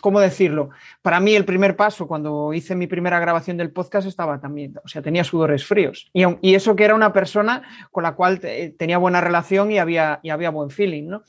¿cómo 0.00 0.20
decirlo? 0.20 0.70
Para 1.02 1.20
mí 1.20 1.36
el 1.36 1.44
primer 1.44 1.76
paso, 1.76 2.08
cuando 2.08 2.52
hice 2.52 2.74
mi 2.74 2.88
primera 2.88 3.20
grabación 3.20 3.56
del 3.56 3.70
podcast, 3.70 4.08
estaba 4.08 4.40
también, 4.40 4.74
o 4.82 4.88
sea, 4.88 5.02
tenía 5.02 5.22
sudores 5.22 5.64
fríos. 5.64 6.10
Y, 6.12 6.54
eso 6.54 6.74
que 6.74 6.82
era 6.82 6.96
una 6.96 7.12
persona 7.12 7.62
con 7.92 8.02
la 8.02 8.16
cual 8.16 8.40
tenía 8.76 8.98
buena 8.98 9.20
relación 9.20 9.70
y 9.70 9.78
había, 9.78 10.18
y 10.24 10.30
había 10.30 10.50
buen 10.50 10.70
feeling, 10.70 11.04
¿no? 11.04 11.22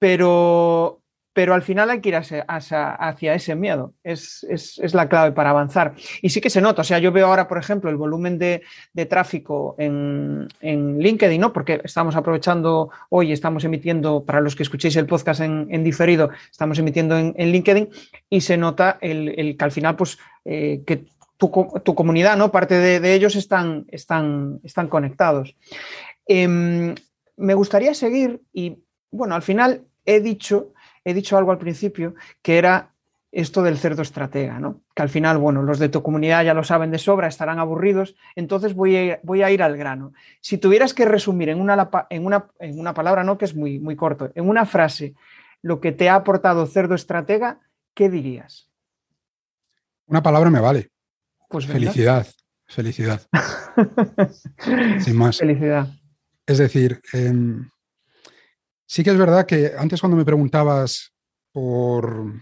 Pero, 0.00 1.03
pero 1.34 1.52
al 1.52 1.62
final 1.62 1.90
hay 1.90 2.00
que 2.00 2.10
ir 2.10 2.16
hacia, 2.16 3.34
ese 3.34 3.54
miedo. 3.56 3.92
Es, 4.04 4.46
la 4.94 5.08
clave 5.08 5.32
para 5.32 5.50
avanzar. 5.50 5.94
Y 6.22 6.30
sí 6.30 6.40
que 6.40 6.48
se 6.48 6.60
nota. 6.60 6.82
O 6.82 6.84
sea, 6.84 7.00
yo 7.00 7.10
veo 7.10 7.26
ahora, 7.26 7.48
por 7.48 7.58
ejemplo, 7.58 7.90
el 7.90 7.96
volumen 7.96 8.38
de, 8.38 8.62
tráfico 9.10 9.74
en, 9.76 10.48
LinkedIn, 10.62 11.40
¿no? 11.40 11.52
Porque 11.52 11.80
estamos 11.82 12.14
aprovechando 12.14 12.90
hoy, 13.10 13.32
estamos 13.32 13.64
emitiendo, 13.64 14.24
para 14.24 14.40
los 14.40 14.54
que 14.54 14.62
escuchéis 14.62 14.94
el 14.94 15.06
podcast 15.06 15.40
en, 15.40 15.82
diferido, 15.82 16.30
estamos 16.50 16.78
emitiendo 16.78 17.18
en, 17.18 17.34
LinkedIn 17.36 17.88
y 18.30 18.40
se 18.40 18.56
nota 18.56 18.98
el, 19.00 19.56
que 19.58 19.64
al 19.64 19.72
final, 19.72 19.96
pues, 19.96 20.18
eh, 20.44 20.82
que 20.86 21.04
tu, 21.36 21.50
comunidad, 21.50 22.36
¿no? 22.36 22.52
Parte 22.52 22.76
de, 22.76 23.12
ellos 23.12 23.34
están, 23.34 23.86
están, 23.88 24.60
están 24.62 24.86
conectados. 24.86 25.56
Em, 26.26 26.94
me 27.36 27.54
gustaría 27.54 27.92
seguir 27.92 28.40
y, 28.52 28.78
bueno, 29.10 29.34
al 29.34 29.42
final 29.42 29.82
he 30.06 30.20
dicho 30.20 30.73
he 31.04 31.14
dicho 31.14 31.36
algo 31.36 31.52
al 31.52 31.58
principio 31.58 32.14
que 32.42 32.58
era 32.58 32.90
esto 33.34 33.62
del 33.62 33.78
cerdo 33.78 34.02
estratega, 34.02 34.60
¿no? 34.60 34.82
Que 34.94 35.02
al 35.02 35.08
final, 35.08 35.38
bueno, 35.38 35.62
los 35.62 35.78
de 35.80 35.88
tu 35.88 36.02
comunidad 36.02 36.44
ya 36.44 36.54
lo 36.54 36.62
saben 36.62 36.92
de 36.92 36.98
sobra, 36.98 37.26
estarán 37.26 37.58
aburridos, 37.58 38.14
entonces 38.36 38.74
voy 38.74 38.94
a 38.96 39.04
ir, 39.04 39.20
voy 39.24 39.42
a 39.42 39.50
ir 39.50 39.62
al 39.62 39.76
grano. 39.76 40.12
Si 40.40 40.56
tuvieras 40.56 40.94
que 40.94 41.04
resumir 41.04 41.48
en 41.48 41.60
una, 41.60 41.90
en 42.10 42.24
una, 42.24 42.46
en 42.60 42.78
una 42.78 42.94
palabra, 42.94 43.24
no 43.24 43.36
que 43.36 43.44
es 43.44 43.54
muy, 43.56 43.80
muy 43.80 43.96
corto, 43.96 44.30
en 44.34 44.48
una 44.48 44.66
frase, 44.66 45.14
lo 45.62 45.80
que 45.80 45.92
te 45.92 46.08
ha 46.08 46.14
aportado 46.14 46.66
cerdo 46.66 46.94
estratega, 46.94 47.58
¿qué 47.92 48.08
dirías? 48.08 48.70
Una 50.06 50.22
palabra 50.22 50.50
me 50.50 50.60
vale. 50.60 50.90
Pues 51.48 51.66
felicidad, 51.66 52.26
felicidad. 52.66 53.22
Sin 55.00 55.16
más. 55.16 55.38
Felicidad. 55.38 55.88
Es 56.46 56.58
decir, 56.58 57.00
em, 57.12 57.68
Sí 58.94 59.02
que 59.02 59.10
es 59.10 59.18
verdad 59.18 59.44
que 59.44 59.72
antes 59.76 59.98
cuando 59.98 60.16
me 60.16 60.24
preguntabas 60.24 61.12
por, 61.50 62.32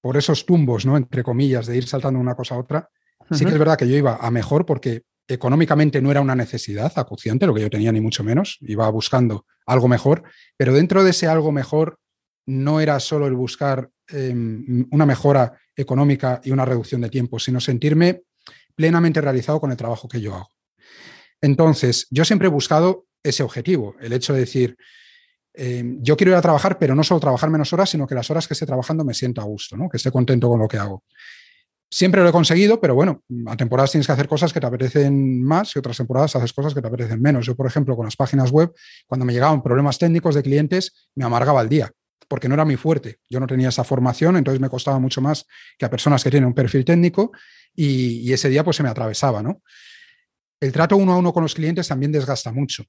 por 0.00 0.16
esos 0.16 0.46
tumbos, 0.46 0.86
¿no? 0.86 0.96
Entre 0.96 1.24
comillas, 1.24 1.66
de 1.66 1.76
ir 1.76 1.88
saltando 1.88 2.20
una 2.20 2.36
cosa 2.36 2.54
a 2.54 2.58
otra, 2.58 2.88
sí 3.32 3.44
que 3.44 3.50
es 3.50 3.58
verdad 3.58 3.76
que 3.76 3.88
yo 3.88 3.96
iba 3.96 4.14
a 4.14 4.30
mejor 4.30 4.66
porque 4.66 5.02
económicamente 5.26 6.00
no 6.00 6.12
era 6.12 6.20
una 6.20 6.36
necesidad 6.36 6.92
acuciante, 6.94 7.44
lo 7.44 7.54
que 7.54 7.62
yo 7.62 7.70
tenía 7.70 7.90
ni 7.90 8.00
mucho 8.00 8.22
menos, 8.22 8.58
iba 8.60 8.88
buscando 8.88 9.46
algo 9.66 9.88
mejor, 9.88 10.22
pero 10.56 10.72
dentro 10.72 11.02
de 11.02 11.10
ese 11.10 11.26
algo 11.26 11.50
mejor 11.50 11.98
no 12.46 12.80
era 12.80 13.00
solo 13.00 13.26
el 13.26 13.34
buscar 13.34 13.90
em, 14.06 14.86
una 14.92 15.06
mejora 15.06 15.58
económica 15.74 16.40
y 16.44 16.52
una 16.52 16.64
reducción 16.64 17.00
de 17.00 17.10
tiempo, 17.10 17.40
sino 17.40 17.58
sentirme 17.58 18.22
plenamente 18.76 19.20
realizado 19.20 19.58
con 19.58 19.72
el 19.72 19.76
trabajo 19.76 20.06
que 20.06 20.20
yo 20.20 20.36
hago. 20.36 20.50
Entonces, 21.40 22.06
yo 22.12 22.24
siempre 22.24 22.46
he 22.46 22.50
buscado 22.52 23.06
ese 23.24 23.42
objetivo, 23.42 23.96
el 24.00 24.12
hecho 24.12 24.34
de 24.34 24.40
decir, 24.40 24.76
eh, 25.54 25.82
yo 26.00 26.16
quiero 26.16 26.32
ir 26.32 26.36
a 26.36 26.42
trabajar, 26.42 26.78
pero 26.78 26.94
no 26.94 27.02
solo 27.02 27.20
trabajar 27.20 27.48
menos 27.48 27.72
horas, 27.72 27.88
sino 27.90 28.06
que 28.06 28.14
las 28.14 28.30
horas 28.30 28.46
que 28.46 28.54
esté 28.54 28.66
trabajando 28.66 29.04
me 29.04 29.14
sienta 29.14 29.40
a 29.40 29.44
gusto, 29.44 29.76
¿no? 29.76 29.88
que 29.88 29.96
esté 29.96 30.10
contento 30.10 30.48
con 30.48 30.60
lo 30.60 30.68
que 30.68 30.78
hago. 30.78 31.04
Siempre 31.90 32.22
lo 32.22 32.28
he 32.28 32.32
conseguido, 32.32 32.80
pero 32.80 32.96
bueno, 32.96 33.22
a 33.46 33.56
temporadas 33.56 33.92
tienes 33.92 34.06
que 34.06 34.12
hacer 34.12 34.26
cosas 34.26 34.52
que 34.52 34.58
te 34.58 34.66
apetecen 34.66 35.42
más 35.42 35.74
y 35.76 35.78
otras 35.78 35.96
temporadas 35.96 36.34
haces 36.34 36.52
cosas 36.52 36.74
que 36.74 36.82
te 36.82 36.88
apetecen 36.88 37.22
menos. 37.22 37.46
Yo, 37.46 37.54
por 37.54 37.66
ejemplo, 37.66 37.94
con 37.94 38.04
las 38.04 38.16
páginas 38.16 38.50
web, 38.50 38.72
cuando 39.06 39.24
me 39.24 39.32
llegaban 39.32 39.62
problemas 39.62 39.96
técnicos 39.96 40.34
de 40.34 40.42
clientes, 40.42 41.08
me 41.14 41.24
amargaba 41.24 41.62
el 41.62 41.68
día, 41.68 41.92
porque 42.26 42.48
no 42.48 42.54
era 42.54 42.64
mi 42.64 42.74
fuerte. 42.74 43.18
Yo 43.30 43.38
no 43.38 43.46
tenía 43.46 43.68
esa 43.68 43.84
formación, 43.84 44.36
entonces 44.36 44.60
me 44.60 44.68
costaba 44.68 44.98
mucho 44.98 45.20
más 45.20 45.46
que 45.78 45.86
a 45.86 45.90
personas 45.90 46.24
que 46.24 46.30
tienen 46.30 46.48
un 46.48 46.54
perfil 46.54 46.84
técnico 46.84 47.30
y, 47.72 48.28
y 48.28 48.32
ese 48.32 48.48
día 48.48 48.64
pues 48.64 48.76
se 48.76 48.82
me 48.82 48.88
atravesaba, 48.88 49.40
¿no? 49.40 49.62
El 50.58 50.72
trato 50.72 50.96
uno 50.96 51.12
a 51.12 51.18
uno 51.18 51.32
con 51.32 51.44
los 51.44 51.54
clientes 51.54 51.86
también 51.86 52.10
desgasta 52.10 52.50
mucho 52.50 52.84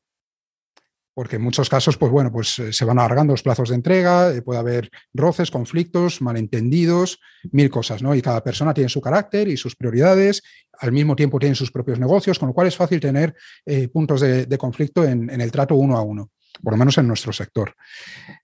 porque 1.15 1.38
en 1.38 1.41
muchos 1.41 1.69
casos, 1.69 1.97
pues 1.97 2.12
bueno, 2.12 2.30
pues 2.30 2.60
eh, 2.60 2.73
se 2.73 2.84
van 2.84 2.99
alargando 2.99 3.32
los 3.32 3.41
plazos 3.41 3.69
de 3.69 3.75
entrega, 3.75 4.34
eh, 4.34 4.41
puede 4.41 4.60
haber 4.60 4.91
roces, 5.13 5.49
conflictos, 5.49 6.21
malentendidos, 6.21 7.21
mil 7.51 7.69
cosas, 7.69 8.04
¿no? 8.04 8.13
Y 8.13 8.21
cada 8.21 8.43
persona 8.43 8.73
tiene 8.73 8.89
su 8.89 8.99
carácter 8.99 9.47
y 9.47 9.56
sus 9.56 9.78
prioridades, 9.78 10.43
al 10.78 10.91
mismo 10.91 11.15
tiempo 11.15 11.39
tienen 11.39 11.56
sus 11.56 11.71
propios 11.71 11.99
negocios, 11.99 12.38
con 12.38 12.49
lo 12.49 12.54
cual 12.54 12.67
es 12.67 12.75
fácil 12.75 12.99
tener 12.99 13.34
eh, 13.65 13.88
puntos 13.88 14.19
de, 14.19 14.58
conflicto 14.58 15.06
en, 15.06 15.30
el 15.30 15.51
trato 15.54 15.75
uno 15.75 15.95
a 15.97 16.01
uno, 16.01 16.32
por 16.62 16.73
lo 16.73 16.78
menos 16.78 16.97
en 16.97 17.08
nuestro 17.08 17.32
sector. 17.32 17.73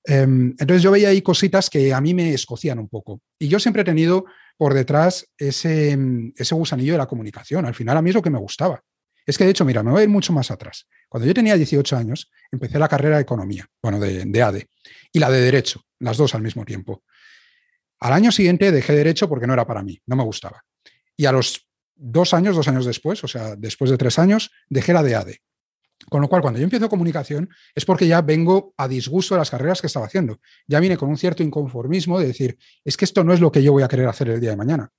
Em, 0.06 0.56
entonces 0.58 0.82
yo 0.82 0.92
veía 0.92 1.10
ahí 1.10 1.22
cositas 1.22 1.70
que 1.70 1.94
a 1.94 2.00
mí 2.00 2.14
me 2.14 2.34
escocían 2.34 2.80
un 2.80 2.88
poco. 2.88 3.20
Y 3.38 3.50
yo 3.50 3.60
siempre 3.60 3.82
he 3.82 3.86
tenido 3.86 4.26
por 4.56 4.74
detrás 4.74 5.28
ese, 5.38 5.98
ese 6.38 6.56
gusanillo 6.56 6.94
de 6.94 7.00
la 7.00 7.08
comunicación. 7.08 7.66
Al 7.66 7.76
final 7.76 7.98
a 7.98 8.02
mí 8.02 8.12
es 8.12 8.16
lo 8.16 8.22
que 8.22 8.30
me 8.30 8.40
gustaba. 8.40 8.82
Es 9.32 9.38
que 9.38 9.46
de 9.46 9.52
hecho, 9.52 9.64
mira, 9.64 9.82
me 9.82 9.92
voy 9.92 10.02
a 10.02 10.04
ir 10.04 10.10
mucho 10.10 10.34
más 10.34 10.52
atrás. 10.52 10.90
Cuando 11.08 11.26
yo 11.26 11.34
tenía 11.34 11.56
18 11.56 11.96
años, 11.96 12.30
empecé 12.52 12.78
la 12.78 12.90
carrera 12.90 13.16
de 13.16 13.22
economía, 13.22 13.66
bueno, 13.82 13.98
de, 13.98 14.44
ADE, 14.44 14.68
y 15.14 15.20
la 15.20 15.32
de 15.32 15.40
derecho, 15.40 15.86
las 16.00 16.18
dos 16.18 16.36
al 16.36 16.42
mismo 16.42 16.66
tiempo. 16.66 17.02
Al 18.02 18.12
año 18.12 18.30
siguiente 18.34 18.74
dejé 18.74 18.92
derecho 18.92 19.30
porque 19.30 19.48
no 19.48 19.54
era 19.54 19.66
para 19.66 19.84
mí, 19.84 19.98
no 20.06 20.18
me 20.18 20.26
gustaba. 20.26 20.66
Y 21.16 21.28
a 21.28 21.32
los 21.32 21.66
dos 21.96 22.34
años, 22.34 22.58
dos 22.58 22.68
años 22.68 22.86
después, 22.86 23.24
o 23.24 23.28
sea, 23.30 23.56
después 23.56 23.90
de 23.90 23.98
tres 23.98 24.20
años, 24.20 24.52
dejé 24.68 24.92
la 24.92 25.02
de 25.02 25.16
ADE. 25.16 25.42
Con 26.10 26.22
lo 26.22 26.28
cual, 26.28 26.42
cuando 26.42 26.60
yo 26.60 26.66
empiezo 26.66 26.90
comunicación, 26.90 27.48
es 27.74 27.86
porque 27.86 28.08
ya 28.08 28.22
vengo 28.22 28.74
a 28.76 28.90
disgusto 28.90 29.36
de 29.36 29.40
las 29.40 29.50
carreras 29.50 29.80
que 29.80 29.88
estaba 29.88 30.08
haciendo. 30.08 30.42
Ya 30.68 30.82
vine 30.82 30.98
con 30.98 31.08
un 31.08 31.16
cierto 31.16 31.42
inconformismo 31.42 32.20
de 32.20 32.28
decir, 32.28 32.58
es 32.84 32.98
que 32.98 33.06
esto 33.06 33.24
no 33.24 33.32
es 33.32 33.40
lo 33.40 33.50
que 33.50 33.64
yo 33.64 33.72
voy 33.72 33.84
a 33.84 33.88
querer 33.88 34.10
hacer 34.10 34.28
el 34.28 34.42
día 34.42 34.50
de 34.50 34.58
mañana. 34.58 34.92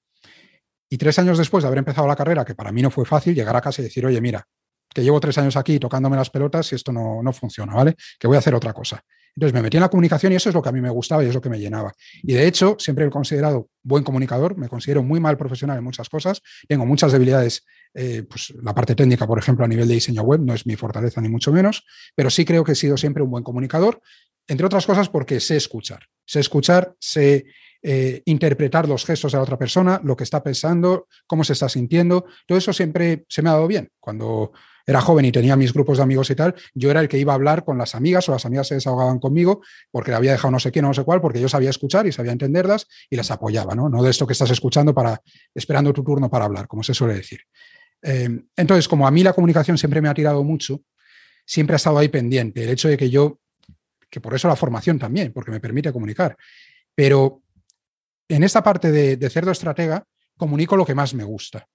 Y 0.93 0.99
tres 0.99 1.18
años 1.18 1.38
después 1.38 1.64
de 1.64 1.68
haber 1.68 1.78
empezado 1.78 2.07
la 2.07 2.14
carrera, 2.14 2.45
que 2.45 2.55
para 2.55 2.70
mí 2.70 2.82
no 2.82 2.90
fue 2.90 3.07
fácil, 3.07 3.34
llegar 3.34 3.57
a 3.57 3.62
casa 3.62 3.80
y 3.80 3.84
decir, 3.84 4.05
oye, 4.05 4.20
mira, 4.20 4.47
que 4.93 5.03
llevo 5.03 5.18
tres 5.20 5.38
años 5.38 5.57
aquí 5.57 5.78
tocándome 5.78 6.18
las 6.18 6.28
pelotas 6.28 6.70
y 6.70 6.74
esto 6.74 6.93
no, 6.93 7.22
no 7.22 7.32
funciona, 7.32 7.72
¿vale? 7.72 7.97
Que 8.18 8.26
voy 8.26 8.36
a 8.36 8.40
hacer 8.40 8.55
otra 8.55 8.74
cosa. 8.74 9.03
Entonces 9.34 9.55
me 9.55 9.62
metí 9.62 9.78
en 9.78 9.80
la 9.80 9.88
comunicación 9.88 10.34
y 10.34 10.36
eso 10.36 10.51
es 10.51 10.55
lo 10.55 10.61
que 10.61 10.68
a 10.68 10.72
mí 10.72 10.82
me 10.82 10.90
gustaba 10.90 11.24
y 11.24 11.28
es 11.28 11.34
lo 11.34 11.40
que 11.40 11.49
me 11.49 11.59
llenaba. 11.59 11.95
Y 12.22 12.34
de 12.34 12.47
hecho, 12.47 12.76
siempre 12.78 13.07
he 13.07 13.09
considerado 13.09 13.70
buen 13.82 14.05
comunicador, 14.05 14.59
me 14.59 14.68
considero 14.68 15.03
muy 15.03 15.18
mal 15.18 15.38
profesional 15.38 15.78
en 15.78 15.84
muchas 15.84 16.11
cosas, 16.11 16.43
tengo 16.68 16.84
muchas 16.84 17.11
debilidades, 17.11 17.64
eh, 17.95 18.24
pues 18.28 18.53
la 18.62 18.74
parte 18.74 18.95
técnica, 18.95 19.26
por 19.26 19.38
ejemplo, 19.38 19.64
a 19.64 19.68
nivel 19.68 19.88
de 19.88 19.95
diseño 19.95 20.20
web 20.24 20.43
no 20.43 20.53
es 20.53 20.66
mi 20.66 20.76
fortaleza 20.76 21.22
ni 21.22 21.30
mucho 21.30 21.53
menos, 21.53 21.86
pero 22.14 22.28
sí 22.28 22.45
creo 22.45 22.64
que 22.64 22.72
he 22.72 22.74
sido 22.74 22.99
siempre 22.99 23.22
un 23.22 23.30
buen 23.30 23.45
comunicador, 23.45 24.03
entre 24.47 24.66
otras 24.66 24.84
cosas 24.84 25.09
porque 25.09 25.40
sé 25.40 25.57
escuchar, 25.57 26.01
sé 26.26 26.40
escuchar, 26.40 26.95
sé 26.99 27.47
eh, 27.82 28.22
interpretar 28.26 28.88
los 28.88 29.04
gestos 29.04 29.32
de 29.32 29.38
la 29.38 29.42
otra 29.42 29.58
persona, 29.58 30.00
lo 30.04 30.16
que 30.16 30.24
está 30.24 30.42
pensando, 30.42 31.08
cómo 31.26 31.42
se 31.44 31.52
está 31.52 31.68
sintiendo, 31.68 32.26
todo 32.46 32.58
eso 32.58 32.72
siempre 32.72 33.24
se 33.28 33.42
me 33.42 33.50
ha 33.50 33.54
dado 33.54 33.66
bien. 33.66 33.90
Cuando 33.98 34.52
era 34.86 35.00
joven 35.00 35.24
y 35.24 35.32
tenía 35.32 35.56
mis 35.56 35.72
grupos 35.72 35.98
de 35.98 36.02
amigos 36.02 36.30
y 36.30 36.34
tal, 36.34 36.54
yo 36.74 36.90
era 36.90 37.00
el 37.00 37.08
que 37.08 37.18
iba 37.18 37.32
a 37.32 37.36
hablar 37.36 37.64
con 37.64 37.78
las 37.78 37.94
amigas 37.94 38.28
o 38.28 38.32
las 38.32 38.44
amigas 38.46 38.68
se 38.68 38.74
desahogaban 38.74 39.18
conmigo 39.18 39.62
porque 39.90 40.10
le 40.10 40.16
había 40.16 40.32
dejado 40.32 40.50
no 40.50 40.58
sé 40.58 40.72
quién 40.72 40.84
o 40.84 40.88
no 40.88 40.94
sé 40.94 41.04
cuál, 41.04 41.20
porque 41.20 41.40
yo 41.40 41.48
sabía 41.48 41.70
escuchar 41.70 42.06
y 42.06 42.12
sabía 42.12 42.32
entenderlas 42.32 42.86
y 43.08 43.16
las 43.16 43.30
apoyaba, 43.30 43.74
¿no? 43.74 43.88
No 43.88 44.02
de 44.02 44.10
esto 44.10 44.26
que 44.26 44.32
estás 44.32 44.50
escuchando 44.50 44.94
para, 44.94 45.20
esperando 45.54 45.92
tu 45.92 46.02
turno 46.02 46.30
para 46.30 46.44
hablar, 46.44 46.66
como 46.66 46.82
se 46.82 46.94
suele 46.94 47.14
decir. 47.14 47.40
Eh, 48.02 48.28
entonces, 48.56 48.88
como 48.88 49.06
a 49.06 49.10
mí 49.10 49.22
la 49.22 49.32
comunicación 49.32 49.78
siempre 49.78 50.00
me 50.00 50.08
ha 50.08 50.14
tirado 50.14 50.42
mucho, 50.42 50.80
siempre 51.44 51.74
ha 51.74 51.76
estado 51.76 51.98
ahí 51.98 52.08
pendiente. 52.08 52.64
El 52.64 52.70
hecho 52.70 52.88
de 52.88 52.96
que 52.96 53.10
yo, 53.10 53.38
que 54.10 54.20
por 54.20 54.34
eso 54.34 54.48
la 54.48 54.56
formación 54.56 54.98
también, 54.98 55.32
porque 55.32 55.50
me 55.50 55.60
permite 55.60 55.92
comunicar, 55.92 56.36
pero 56.94 57.41
en 58.36 58.44
esta 58.44 58.62
parte 58.62 58.90
de, 58.90 59.30
cerdo 59.30 59.50
estratega, 59.50 60.04
comunico 60.38 60.76
lo 60.76 60.86
que 60.86 60.94
más 60.94 61.12
me 61.12 61.24
gusta. 61.24 61.66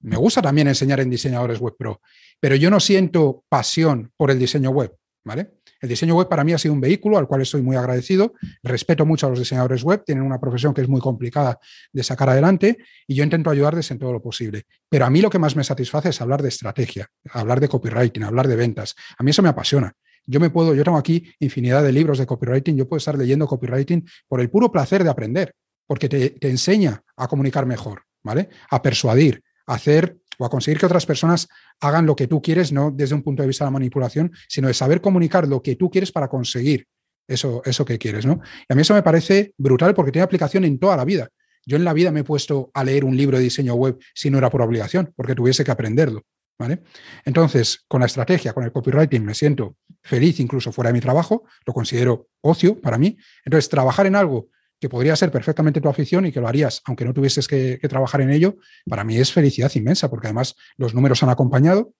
Me 0.00 0.16
gusta 0.16 0.40
también 0.40 0.68
enseñar 0.68 1.00
en 1.00 1.10
diseñadores 1.10 1.58
web 1.58 1.74
pro, 1.78 2.00
pero 2.40 2.56
yo 2.56 2.70
no 2.70 2.80
siento 2.80 3.44
pasión 3.48 4.10
por 4.16 4.30
el 4.30 4.38
diseño 4.38 4.70
web, 4.70 4.96
¿vale? 5.24 5.58
El 5.80 5.88
diseño 5.88 6.16
web 6.16 6.28
para 6.28 6.44
mí 6.44 6.52
ha 6.52 6.58
sido 6.58 6.72
un 6.72 6.80
vehículo 6.80 7.18
al 7.18 7.28
cual 7.28 7.42
estoy 7.42 7.62
muy 7.62 7.76
agradecido. 7.76 8.32
Respeto 8.62 9.04
mucho 9.04 9.26
a 9.26 9.30
los 9.30 9.38
diseñadores 9.38 9.84
web, 9.84 10.02
tienen 10.04 10.24
una 10.24 10.40
profesión 10.40 10.72
que 10.72 10.80
es 10.80 10.88
muy 10.88 11.00
complicada 11.00 11.58
de 11.92 12.02
sacar 12.02 12.30
adelante 12.30 12.78
y 13.06 13.14
yo 13.14 13.22
intento 13.22 13.50
ayudarles 13.50 13.90
en 13.90 13.98
todo 13.98 14.12
lo 14.12 14.22
posible. 14.22 14.64
Pero 14.88 15.04
a 15.04 15.10
mí 15.10 15.20
lo 15.20 15.30
que 15.30 15.38
más 15.38 15.54
me 15.56 15.62
satisface 15.62 16.08
es 16.08 16.20
hablar 16.20 16.42
de 16.42 16.48
estrategia, 16.48 17.06
hablar 17.30 17.60
de 17.60 17.68
copywriting, 17.68 18.24
hablar 18.24 18.48
de 18.48 18.56
ventas. 18.56 18.94
A 19.18 19.22
mí 19.22 19.30
eso 19.30 19.42
me 19.42 19.50
apasiona. 19.50 19.92
Yo 20.26 20.40
me 20.40 20.50
puedo, 20.50 20.74
yo 20.74 20.84
tengo 20.84 20.98
aquí 20.98 21.30
infinidad 21.38 21.82
de 21.82 21.92
libros 21.92 22.18
de 22.18 22.26
copywriting, 22.26 22.76
yo 22.76 22.88
puedo 22.88 22.98
estar 22.98 23.16
leyendo 23.16 23.46
copywriting 23.46 24.06
por 24.26 24.40
el 24.40 24.50
puro 24.50 24.72
placer 24.72 25.04
de 25.04 25.10
aprender, 25.10 25.54
porque 25.88 26.08
te, 26.08 26.36
enseña 26.48 27.02
a 27.16 27.26
comunicar 27.26 27.66
mejor, 27.66 28.02
¿vale? 28.22 28.50
A 28.70 28.80
persuadir, 28.80 29.42
hacer 29.66 30.18
o 30.38 30.44
a 30.44 30.50
conseguir 30.50 30.78
que 30.78 30.86
otras 30.86 31.06
personas 31.06 31.48
hagan 31.80 32.06
lo 32.06 32.14
que 32.14 32.28
tú 32.28 32.40
quieres, 32.40 32.70
no 32.70 32.92
desde 32.92 33.16
un 33.16 33.22
punto 33.22 33.42
de 33.42 33.48
vista 33.48 33.64
de 33.64 33.68
la 33.68 33.72
manipulación, 33.72 34.30
sino 34.48 34.68
de 34.68 34.74
saber 34.74 35.00
comunicar 35.00 35.48
lo 35.48 35.60
que 35.62 35.74
tú 35.74 35.90
quieres 35.90 36.12
para 36.12 36.28
conseguir 36.28 36.86
eso, 37.26 37.62
eso 37.64 37.84
que 37.84 37.98
quieres, 37.98 38.24
¿no? 38.24 38.40
Y 38.68 38.72
a 38.72 38.76
mí 38.76 38.82
eso 38.82 38.94
me 38.94 39.02
parece 39.02 39.54
brutal 39.56 39.94
porque 39.94 40.12
tiene 40.12 40.24
aplicación 40.24 40.64
en 40.64 40.78
toda 40.78 40.96
la 40.96 41.04
vida. 41.04 41.28
Yo 41.66 41.76
en 41.76 41.84
la 41.84 41.92
vida 41.92 42.12
me 42.12 42.20
he 42.20 42.24
puesto 42.24 42.70
a 42.74 42.84
leer 42.84 43.04
un 43.04 43.16
libro 43.16 43.38
de 43.38 43.44
diseño 43.44 43.74
web 43.74 43.98
si 44.14 44.30
no 44.30 44.38
era 44.38 44.50
por 44.50 44.62
obligación, 44.62 45.12
porque 45.16 45.34
tuviese 45.34 45.64
que 45.64 45.70
aprenderlo. 45.70 46.22
¿Vale? 46.60 46.82
Entonces, 47.24 47.84
con 47.86 48.00
la 48.00 48.06
estrategia, 48.06 48.52
con 48.52 48.64
el 48.64 48.72
copywriting, 48.72 49.24
me 49.24 49.32
siento 49.32 49.76
feliz 50.02 50.40
incluso 50.40 50.72
fuera 50.72 50.88
de 50.88 50.94
mi 50.94 51.00
trabajo, 51.00 51.44
lo 51.64 51.72
considero 51.72 52.28
ocio 52.40 52.80
para 52.80 52.98
mí. 52.98 53.16
Entonces, 53.44 53.68
trabajar 53.68 54.06
en 54.06 54.16
algo 54.16 54.48
que 54.80 54.88
podría 54.88 55.16
ser 55.16 55.30
perfectamente 55.30 55.80
tu 55.80 55.88
afición 55.88 56.26
y 56.26 56.32
que 56.32 56.40
lo 56.40 56.48
harías 56.48 56.82
aunque 56.84 57.04
no 57.04 57.12
tuvieses 57.12 57.48
que, 57.48 57.78
trabajar 57.88 58.20
en 58.20 58.30
ello, 58.30 58.56
para 58.88 59.04
mí 59.04 59.16
es 59.16 59.32
felicidad 59.32 59.72
inmensa, 59.74 60.08
porque 60.08 60.28
además 60.28 60.54
los 60.76 60.94
números 60.94 61.22
han 61.22 61.30
acompañado. 61.30 61.92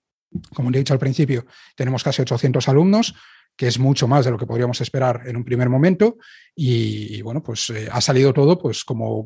Como 0.54 0.70
he 0.70 0.78
dicho 0.78 0.92
al 0.92 0.98
principio, 0.98 1.46
tenemos 1.74 2.04
casi 2.04 2.22
800 2.22 2.68
alumnos, 2.68 3.14
que 3.56 3.66
es 3.66 3.78
mucho 3.78 4.06
más 4.06 4.24
de 4.24 4.30
lo 4.30 4.38
que 4.38 4.46
podríamos 4.46 4.80
esperar 4.80 5.22
en 5.26 5.36
un 5.36 5.44
primer 5.44 5.68
momento. 5.68 6.18
Y, 6.54 7.22
bueno, 7.22 7.42
pues 7.42 7.70
eh, 7.70 7.88
ha 7.90 8.00
salido 8.00 8.32
todo 8.32 8.58
pues 8.58 8.84
como 8.84 9.24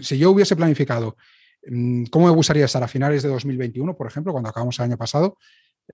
si 0.00 0.16
yo 0.16 0.30
hubiese 0.30 0.56
planificado 0.56 1.16
mm, 1.66 2.04
cómo 2.06 2.26
me 2.26 2.32
gustaría 2.32 2.64
estar 2.64 2.82
a 2.82 2.88
finales 2.88 3.22
de 3.22 3.28
2021, 3.28 3.94
por 3.94 4.06
ejemplo, 4.06 4.32
cuando 4.32 4.48
acabamos 4.48 4.78
el 4.78 4.86
año 4.86 4.96
pasado, 4.96 5.36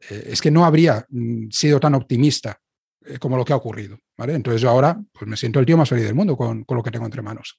eh, 0.08 0.28
es 0.30 0.40
que 0.40 0.50
no 0.50 0.64
habría 0.64 1.04
mm, 1.10 1.48
sido 1.50 1.80
tan 1.80 1.94
optimista 1.94 2.60
eh, 3.06 3.18
como 3.18 3.36
lo 3.36 3.44
que 3.44 3.52
ha 3.52 3.56
ocurrido. 3.56 3.98
¿vale? 4.16 4.34
Entonces 4.34 4.60
yo 4.60 4.70
ahora 4.70 5.00
pues 5.12 5.28
me 5.28 5.36
siento 5.36 5.60
el 5.60 5.66
tío 5.66 5.76
más 5.76 5.88
feliz 5.88 6.04
del 6.04 6.14
mundo 6.14 6.36
con, 6.36 6.64
lo 6.68 6.82
que 6.82 6.90
tengo 6.90 7.06
entre 7.06 7.22
manos. 7.22 7.58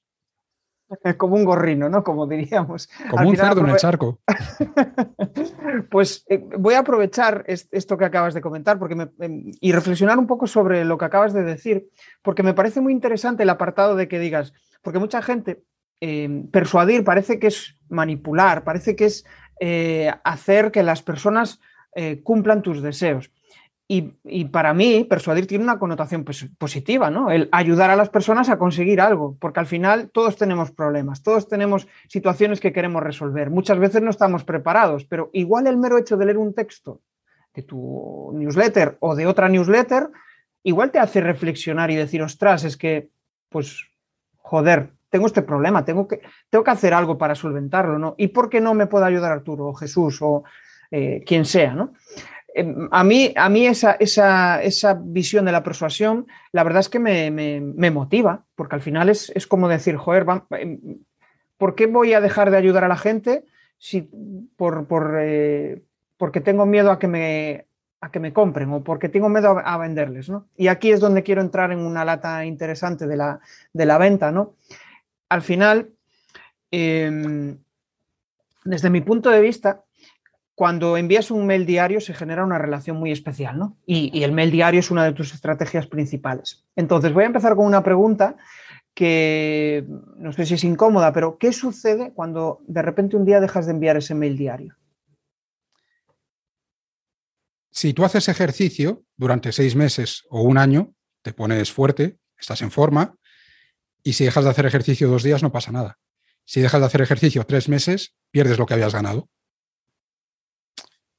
Como 1.18 1.36
un 1.36 1.46
gorrino, 1.46 1.88
¿no? 1.88 2.04
Como 2.04 2.26
diríamos. 2.26 2.90
Como 3.10 3.30
un 3.30 3.38
cerdo 3.38 3.62
en 3.62 3.70
el 3.70 3.78
charco. 3.78 4.20
pues 5.92 6.26
eh, 6.28 6.44
voy 6.58 6.74
a 6.74 6.80
aprovechar 6.80 7.46
esto 7.48 7.98
que 7.98 8.06
acabas 8.06 8.34
de 8.34 8.42
comentar 8.42 8.80
porque 8.80 9.10
em, 9.20 9.52
y 9.62 9.72
reflexionar 9.72 10.18
un 10.18 10.26
poco 10.26 10.48
sobre 10.48 10.84
lo 10.86 10.98
que 10.98 11.06
acabas 11.06 11.32
de 11.34 11.44
decir, 11.44 11.90
porque 12.24 12.44
me 12.44 12.56
parece 12.56 12.82
muy 12.82 12.92
interesante 12.92 13.44
el 13.44 13.50
apartado 13.50 13.96
de 13.96 14.08
que 14.08 14.20
digas, 14.20 14.54
porque 14.82 15.00
mucha 15.00 15.22
gente 15.22 15.64
em, 16.00 16.50
persuadir 16.50 17.04
parece 17.04 17.38
que 17.40 17.48
es 17.48 17.78
manipular, 17.88 18.64
parece 18.64 18.96
que 18.96 19.06
es 19.06 19.26
eh, 19.60 20.12
hacer 20.24 20.72
que 20.72 20.84
las 20.84 21.02
personas 21.02 21.60
cumplan 22.24 22.62
tus 22.62 22.82
deseos. 22.82 23.30
Y, 23.92 24.46
para 24.46 24.76
mí, 24.76 25.04
persuadir 25.04 25.48
tiene 25.48 25.64
una 25.64 25.80
connotación 25.80 26.24
pues, 26.24 26.48
positiva, 26.60 27.10
¿no? 27.10 27.32
El 27.32 27.50
ayudar 27.52 27.90
a 27.90 27.96
las 27.96 28.10
personas 28.10 28.48
a 28.50 28.60
conseguir 28.60 29.02
algo, 29.02 29.36
porque 29.40 29.62
al 29.62 29.66
final 29.66 30.12
todos 30.12 30.38
tenemos 30.38 30.70
problemas, 30.70 31.24
todos 31.24 31.48
tenemos 31.48 31.88
situaciones 32.08 32.60
que 32.60 32.72
queremos 32.72 33.02
resolver. 33.02 33.50
Muchas 33.50 33.80
veces 33.80 34.04
no 34.04 34.12
estamos 34.12 34.44
preparados, 34.44 35.06
pero 35.06 35.32
igual 35.34 35.66
el 35.66 35.78
mero 35.78 35.98
hecho 35.98 36.18
de 36.18 36.26
leer 36.26 36.38
un 36.38 36.54
texto 36.54 37.02
de 37.56 37.64
tu 37.64 38.32
newsletter 38.36 38.98
o 39.00 39.16
de 39.16 39.26
otra 39.26 39.50
newsletter, 39.50 40.12
igual 40.62 40.92
te 40.92 41.00
hace 41.00 41.20
reflexionar 41.20 41.90
y 41.90 41.96
decir, 41.96 42.22
ostras, 42.22 42.66
es 42.66 42.78
que, 42.78 43.10
pues, 43.50 43.88
joder, 44.38 44.92
tengo 45.10 45.26
este 45.26 45.42
problema, 45.42 45.84
tengo 45.84 46.08
que, 46.08 46.22
tengo 46.52 46.64
que 46.64 46.72
hacer 46.72 46.94
algo 46.94 47.18
para 47.18 47.34
solventarlo, 47.34 47.98
¿no? 47.98 48.14
¿Y 48.20 48.28
por 48.28 48.52
qué 48.52 48.62
no 48.62 48.76
me 48.76 48.86
puede 48.86 49.08
ayudar 49.08 49.32
Arturo 49.32 49.66
o 49.66 49.74
Jesús 49.74 50.20
o 50.22 50.44
eh, 50.92 51.24
quien 51.26 51.46
sea, 51.46 51.74
¿no? 51.74 51.94
Em, 52.54 52.88
a 52.92 53.04
mí, 53.04 53.34
a 53.36 53.50
mí 53.50 53.66
esa, 53.66 53.94
esa, 53.94 54.94
visión 55.02 55.46
de 55.46 55.52
la 55.52 55.64
persuasión, 55.64 56.28
la 56.52 56.64
verdad 56.64 56.82
es 56.82 56.90
que 56.90 57.00
me, 57.00 57.92
motiva, 57.92 58.46
porque 58.56 58.76
al 58.76 58.82
final 58.82 59.10
es, 59.10 59.48
como 59.48 59.68
decir, 59.68 59.96
joder, 59.96 60.26
em, 60.52 61.00
¿por 61.58 61.76
qué 61.76 61.88
voy 61.88 62.14
a 62.14 62.22
dejar 62.22 62.52
de 62.52 62.58
ayudar 62.58 62.84
a 62.84 62.88
la 62.88 62.98
gente 62.98 63.46
si 63.78 64.10
por, 64.56 65.18
eh, 65.22 65.84
porque 66.18 66.42
tengo 66.42 66.66
miedo 66.66 66.92
a 66.92 67.00
que 67.00 67.08
me, 67.08 67.66
a 68.02 68.12
que 68.12 68.20
me 68.20 68.34
compren 68.34 68.72
o 68.72 68.84
porque 68.84 69.10
tengo 69.10 69.30
miedo 69.30 69.62
a, 69.64 69.78
venderles? 69.78 70.30
¿no? 70.30 70.48
Y 70.58 70.68
aquí 70.68 70.92
es 70.92 71.00
donde 71.00 71.24
quiero 71.24 71.42
entrar 71.42 71.72
en 71.72 71.80
una 71.80 72.06
lata 72.06 72.46
interesante 72.46 73.08
de 73.08 73.18
la, 73.18 73.40
de 73.74 73.86
la 73.86 73.98
venta. 73.98 74.32
¿no? 74.32 74.56
Al 75.30 75.42
final, 75.42 75.90
em, 76.72 77.58
desde 78.66 78.90
mi 78.90 79.02
punto 79.02 79.30
de 79.30 79.42
vista, 79.42 79.84
cuando 80.60 80.98
envías 80.98 81.32
un 81.32 81.46
mail 81.46 81.66
diario 81.66 82.02
se 82.02 82.14
genera 82.14 82.44
una 82.44 82.58
relación 82.58 82.98
muy 82.98 83.14
especial, 83.14 83.58
¿no? 83.58 83.78
Y, 83.86 84.24
el 84.24 84.34
mail 84.34 84.52
diario 84.52 84.82
es 84.82 84.92
una 84.92 85.06
de 85.06 85.14
tus 85.14 85.34
estrategias 85.34 85.88
principales. 85.88 86.66
Entonces, 86.76 87.14
voy 87.14 87.24
a 87.24 87.28
empezar 87.28 87.56
con 87.56 87.66
una 87.66 87.82
pregunta 87.82 88.36
que 88.94 89.86
no 90.18 90.34
sé 90.34 90.46
si 90.46 90.56
es 90.56 90.66
incómoda, 90.66 91.14
pero 91.14 91.38
¿qué 91.38 91.54
sucede 91.54 92.12
cuando 92.14 92.60
de 92.68 92.82
repente 92.82 93.16
un 93.16 93.24
día 93.24 93.40
dejas 93.40 93.68
de 93.68 93.72
enviar 93.72 93.96
ese 93.96 94.16
mail 94.16 94.38
diario? 94.38 94.76
Si 97.72 97.94
tú 97.94 98.04
haces 98.04 98.28
ejercicio 98.28 99.04
durante 99.16 99.54
seis 99.54 99.78
meses 99.78 100.26
o 100.30 100.42
un 100.42 100.58
año, 100.58 100.94
te 101.22 101.32
pones 101.32 101.72
fuerte, 101.72 102.18
estás 102.38 102.62
en 102.64 102.72
forma, 102.72 103.16
y 104.04 104.12
si 104.12 104.26
dejas 104.26 104.44
de 104.44 104.50
hacer 104.50 104.66
ejercicio 104.66 105.08
dos 105.08 105.24
días, 105.24 105.42
no 105.42 105.54
pasa 105.54 105.72
nada. 105.72 106.00
Si 106.44 106.60
dejas 106.60 106.82
de 106.82 106.88
hacer 106.88 107.00
ejercicio 107.00 107.46
tres 107.46 107.70
meses, 107.70 108.14
pierdes 108.30 108.58
lo 108.58 108.66
que 108.66 108.74
habías 108.74 108.94
ganado. 108.94 109.30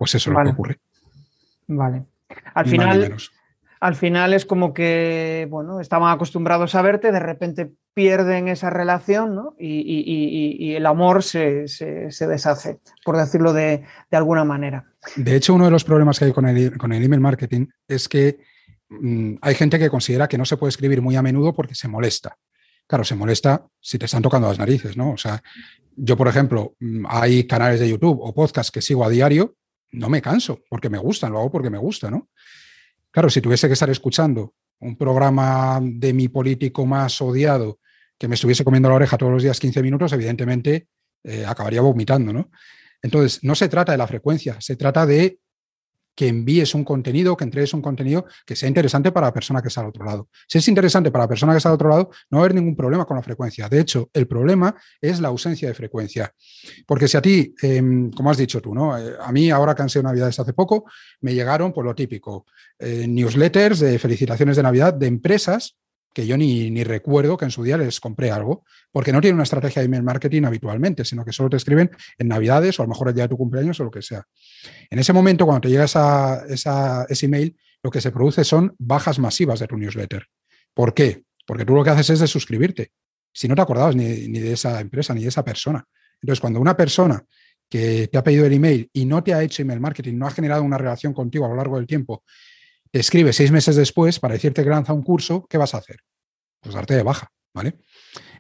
Pues 0.00 0.14
eso 0.14 0.30
es 0.30 0.36
lo 0.38 0.42
que 0.42 0.48
ocurre. 0.48 0.78
Vale. 1.66 2.06
Al 2.54 2.66
final, 2.66 3.16
al 3.80 3.94
final 3.94 4.32
es 4.32 4.46
como 4.46 4.72
que, 4.72 5.46
bueno, 5.50 5.78
estaban 5.78 6.10
acostumbrados 6.10 6.74
a 6.74 6.80
verte, 6.80 7.12
de 7.12 7.20
repente 7.20 7.74
pierden 7.92 8.48
esa 8.48 8.70
relación 8.70 9.34
¿no? 9.34 9.54
y, 9.58 10.72
el 10.72 10.86
amor 10.86 11.22
se, 11.22 11.66
deshace, 12.18 12.80
por 13.04 13.18
decirlo 13.18 13.52
de, 13.52 13.84
alguna 14.10 14.42
manera. 14.42 14.86
De 15.16 15.36
hecho, 15.36 15.52
uno 15.52 15.66
de 15.66 15.70
los 15.70 15.84
problemas 15.84 16.18
que 16.18 16.24
hay 16.24 16.32
con 16.32 16.46
el, 16.46 16.78
con 16.78 16.94
el 16.94 17.04
email 17.04 17.20
marketing 17.20 17.66
es 17.86 18.08
que 18.08 18.38
mm, 18.88 19.34
hay 19.42 19.54
gente 19.54 19.78
que 19.78 19.90
considera 19.90 20.28
que 20.28 20.38
no 20.38 20.46
se 20.46 20.56
puede 20.56 20.70
escribir 20.70 21.02
muy 21.02 21.14
a 21.16 21.22
menudo 21.22 21.52
porque 21.52 21.74
se 21.74 21.88
molesta. 21.88 22.38
Claro, 22.86 23.04
se 23.04 23.16
molesta 23.16 23.66
si 23.78 23.98
te 23.98 24.06
están 24.06 24.22
tocando 24.22 24.48
las 24.48 24.58
narices, 24.58 24.96
¿no? 24.96 25.10
O 25.10 25.18
sea, 25.18 25.42
yo, 25.94 26.16
por 26.16 26.26
ejemplo, 26.26 26.74
mm, 26.80 27.04
hay 27.06 27.46
canales 27.46 27.80
de 27.80 27.90
YouTube 27.90 28.18
o 28.18 28.32
podcasts 28.32 28.72
que 28.72 28.80
sigo 28.80 29.04
a 29.04 29.10
diario 29.10 29.56
no 29.92 30.08
me 30.08 30.22
canso, 30.22 30.60
porque 30.68 30.88
me 30.88 30.98
gustan, 30.98 31.32
lo 31.32 31.38
hago 31.38 31.50
porque 31.50 31.70
me 31.70 31.78
gusta, 31.78 32.10
¿no? 32.10 32.30
Claro, 33.10 33.28
si 33.28 33.40
tuviese 33.40 33.66
que 33.66 33.72
estar 33.74 33.90
escuchando 33.90 34.54
un 34.80 34.96
programa 34.96 35.80
de 35.82 36.12
mi 36.12 36.28
político 36.28 36.86
más 36.86 37.20
odiado 37.20 37.80
que 38.16 38.28
me 38.28 38.34
estuviese 38.34 38.64
comiendo 38.64 38.88
la 38.88 38.96
oreja 38.96 39.18
todos 39.18 39.32
los 39.32 39.42
días 39.42 39.58
15 39.58 39.82
minutos, 39.82 40.12
evidentemente 40.12 40.88
eh, 41.24 41.44
acabaría 41.46 41.80
vomitando, 41.80 42.32
¿no? 42.32 42.50
Entonces, 43.02 43.42
no 43.42 43.54
se 43.54 43.68
trata 43.68 43.92
de 43.92 43.98
la 43.98 44.06
frecuencia, 44.06 44.60
se 44.60 44.76
trata 44.76 45.06
de 45.06 45.38
que 46.20 46.28
envíes 46.28 46.74
un 46.74 46.84
contenido, 46.84 47.34
que 47.34 47.44
entregues 47.44 47.72
un 47.72 47.80
contenido 47.80 48.26
que 48.44 48.54
sea 48.54 48.68
interesante 48.68 49.10
para 49.10 49.28
la 49.28 49.32
persona 49.32 49.62
que 49.62 49.68
está 49.68 49.80
al 49.80 49.86
otro 49.86 50.04
lado. 50.04 50.28
Si 50.46 50.58
es 50.58 50.68
interesante 50.68 51.10
para 51.10 51.24
la 51.24 51.28
persona 51.28 51.54
que 51.54 51.56
está 51.56 51.70
al 51.70 51.76
otro 51.76 51.88
lado, 51.88 52.10
no 52.28 52.36
va 52.36 52.42
a 52.42 52.44
haber 52.44 52.54
ningún 52.54 52.76
problema 52.76 53.06
con 53.06 53.16
la 53.16 53.22
frecuencia. 53.22 53.70
De 53.70 53.80
hecho, 53.80 54.10
el 54.12 54.26
problema 54.26 54.76
es 55.00 55.18
la 55.18 55.28
ausencia 55.28 55.66
de 55.68 55.72
frecuencia. 55.72 56.30
Porque 56.86 57.08
si 57.08 57.16
a 57.16 57.22
ti, 57.22 57.54
em, 57.62 58.10
como 58.10 58.30
has 58.30 58.36
dicho 58.36 58.60
tú, 58.60 58.74
¿no? 58.74 58.98
Eh, 58.98 59.14
a 59.18 59.32
mí, 59.32 59.48
ahora 59.50 59.74
que 59.74 59.80
han 59.80 59.88
sido 59.88 60.02
Navidades 60.02 60.38
hace 60.38 60.52
poco, 60.52 60.84
me 61.22 61.32
llegaron, 61.32 61.72
por 61.72 61.86
lo 61.86 61.94
típico, 61.94 62.44
eh, 62.78 63.06
newsletters 63.08 63.80
de 63.80 63.98
felicitaciones 63.98 64.58
de 64.58 64.62
Navidad 64.62 64.92
de 64.92 65.06
empresas 65.06 65.78
que 66.12 66.26
yo 66.26 66.36
ni, 66.36 66.70
ni, 66.70 66.82
recuerdo 66.82 67.36
que 67.36 67.44
en 67.44 67.50
su 67.50 67.62
día 67.62 67.76
les 67.76 68.00
compré 68.00 68.30
algo, 68.30 68.64
porque 68.90 69.12
no 69.12 69.20
tienen 69.20 69.36
una 69.36 69.44
estrategia 69.44 69.80
de 69.80 69.86
email 69.86 70.02
marketing 70.02 70.42
habitualmente, 70.44 71.04
sino 71.04 71.24
que 71.24 71.32
solo 71.32 71.50
te 71.50 71.56
escriben 71.56 71.90
en 72.18 72.28
Navidades 72.28 72.78
o 72.78 72.82
a 72.82 72.86
lo 72.86 72.90
mejor 72.90 73.08
el 73.08 73.14
día 73.14 73.24
de 73.24 73.28
tu 73.28 73.36
cumpleaños 73.36 73.78
o 73.80 73.84
lo 73.84 73.90
que 73.90 74.02
sea. 74.02 74.24
En 74.90 74.98
ese 74.98 75.12
momento, 75.12 75.46
cuando 75.46 75.62
te 75.62 75.68
llega 75.68 75.84
esa, 75.84 76.44
ese 77.08 77.26
email, 77.26 77.56
lo 77.82 77.90
que 77.90 78.00
se 78.00 78.10
produce 78.10 78.44
son 78.44 78.74
bajas 78.78 79.18
masivas 79.18 79.60
de 79.60 79.66
tu 79.66 79.76
newsletter. 79.76 80.26
¿Por 80.74 80.94
qué? 80.94 81.22
Porque 81.46 81.64
tú 81.64 81.74
lo 81.74 81.84
que 81.84 81.90
haces 81.90 82.10
es 82.10 82.20
de 82.20 82.26
suscribirte. 82.26 82.90
Si 83.32 83.46
no 83.46 83.54
te 83.54 83.62
acordabas 83.62 83.94
ni, 83.94 84.28
ni 84.28 84.40
de 84.40 84.52
esa 84.52 84.80
empresa 84.80 85.14
ni 85.14 85.22
de 85.22 85.28
esa 85.28 85.44
persona. 85.44 85.84
Entonces, 86.20 86.40
cuando 86.40 86.60
una 86.60 86.76
persona 86.76 87.24
que 87.68 88.08
te 88.08 88.18
ha 88.18 88.24
pedido 88.24 88.44
el 88.44 88.52
email 88.52 88.90
y 88.92 89.04
no 89.06 89.22
te 89.22 89.32
ha 89.32 89.42
hecho 89.42 89.62
email 89.62 89.80
marketing, 89.80 90.18
no 90.18 90.26
ha 90.26 90.30
generado 90.32 90.62
una 90.64 90.76
relación 90.76 91.14
contigo 91.14 91.46
a 91.46 91.48
lo 91.48 91.54
largo 91.54 91.76
del 91.76 91.86
tiempo 91.86 92.24
te 92.90 93.00
escribe 93.00 93.32
seis 93.32 93.50
meses 93.50 93.76
después 93.76 94.18
para 94.18 94.34
decirte 94.34 94.62
que 94.64 94.70
lanza 94.70 94.92
un 94.92 95.02
curso, 95.02 95.46
¿qué 95.48 95.58
vas 95.58 95.74
a 95.74 95.78
hacer? 95.78 95.98
Pues 96.60 96.74
darte 96.74 96.94
de 96.94 97.02
baja, 97.02 97.32
¿vale? 97.54 97.78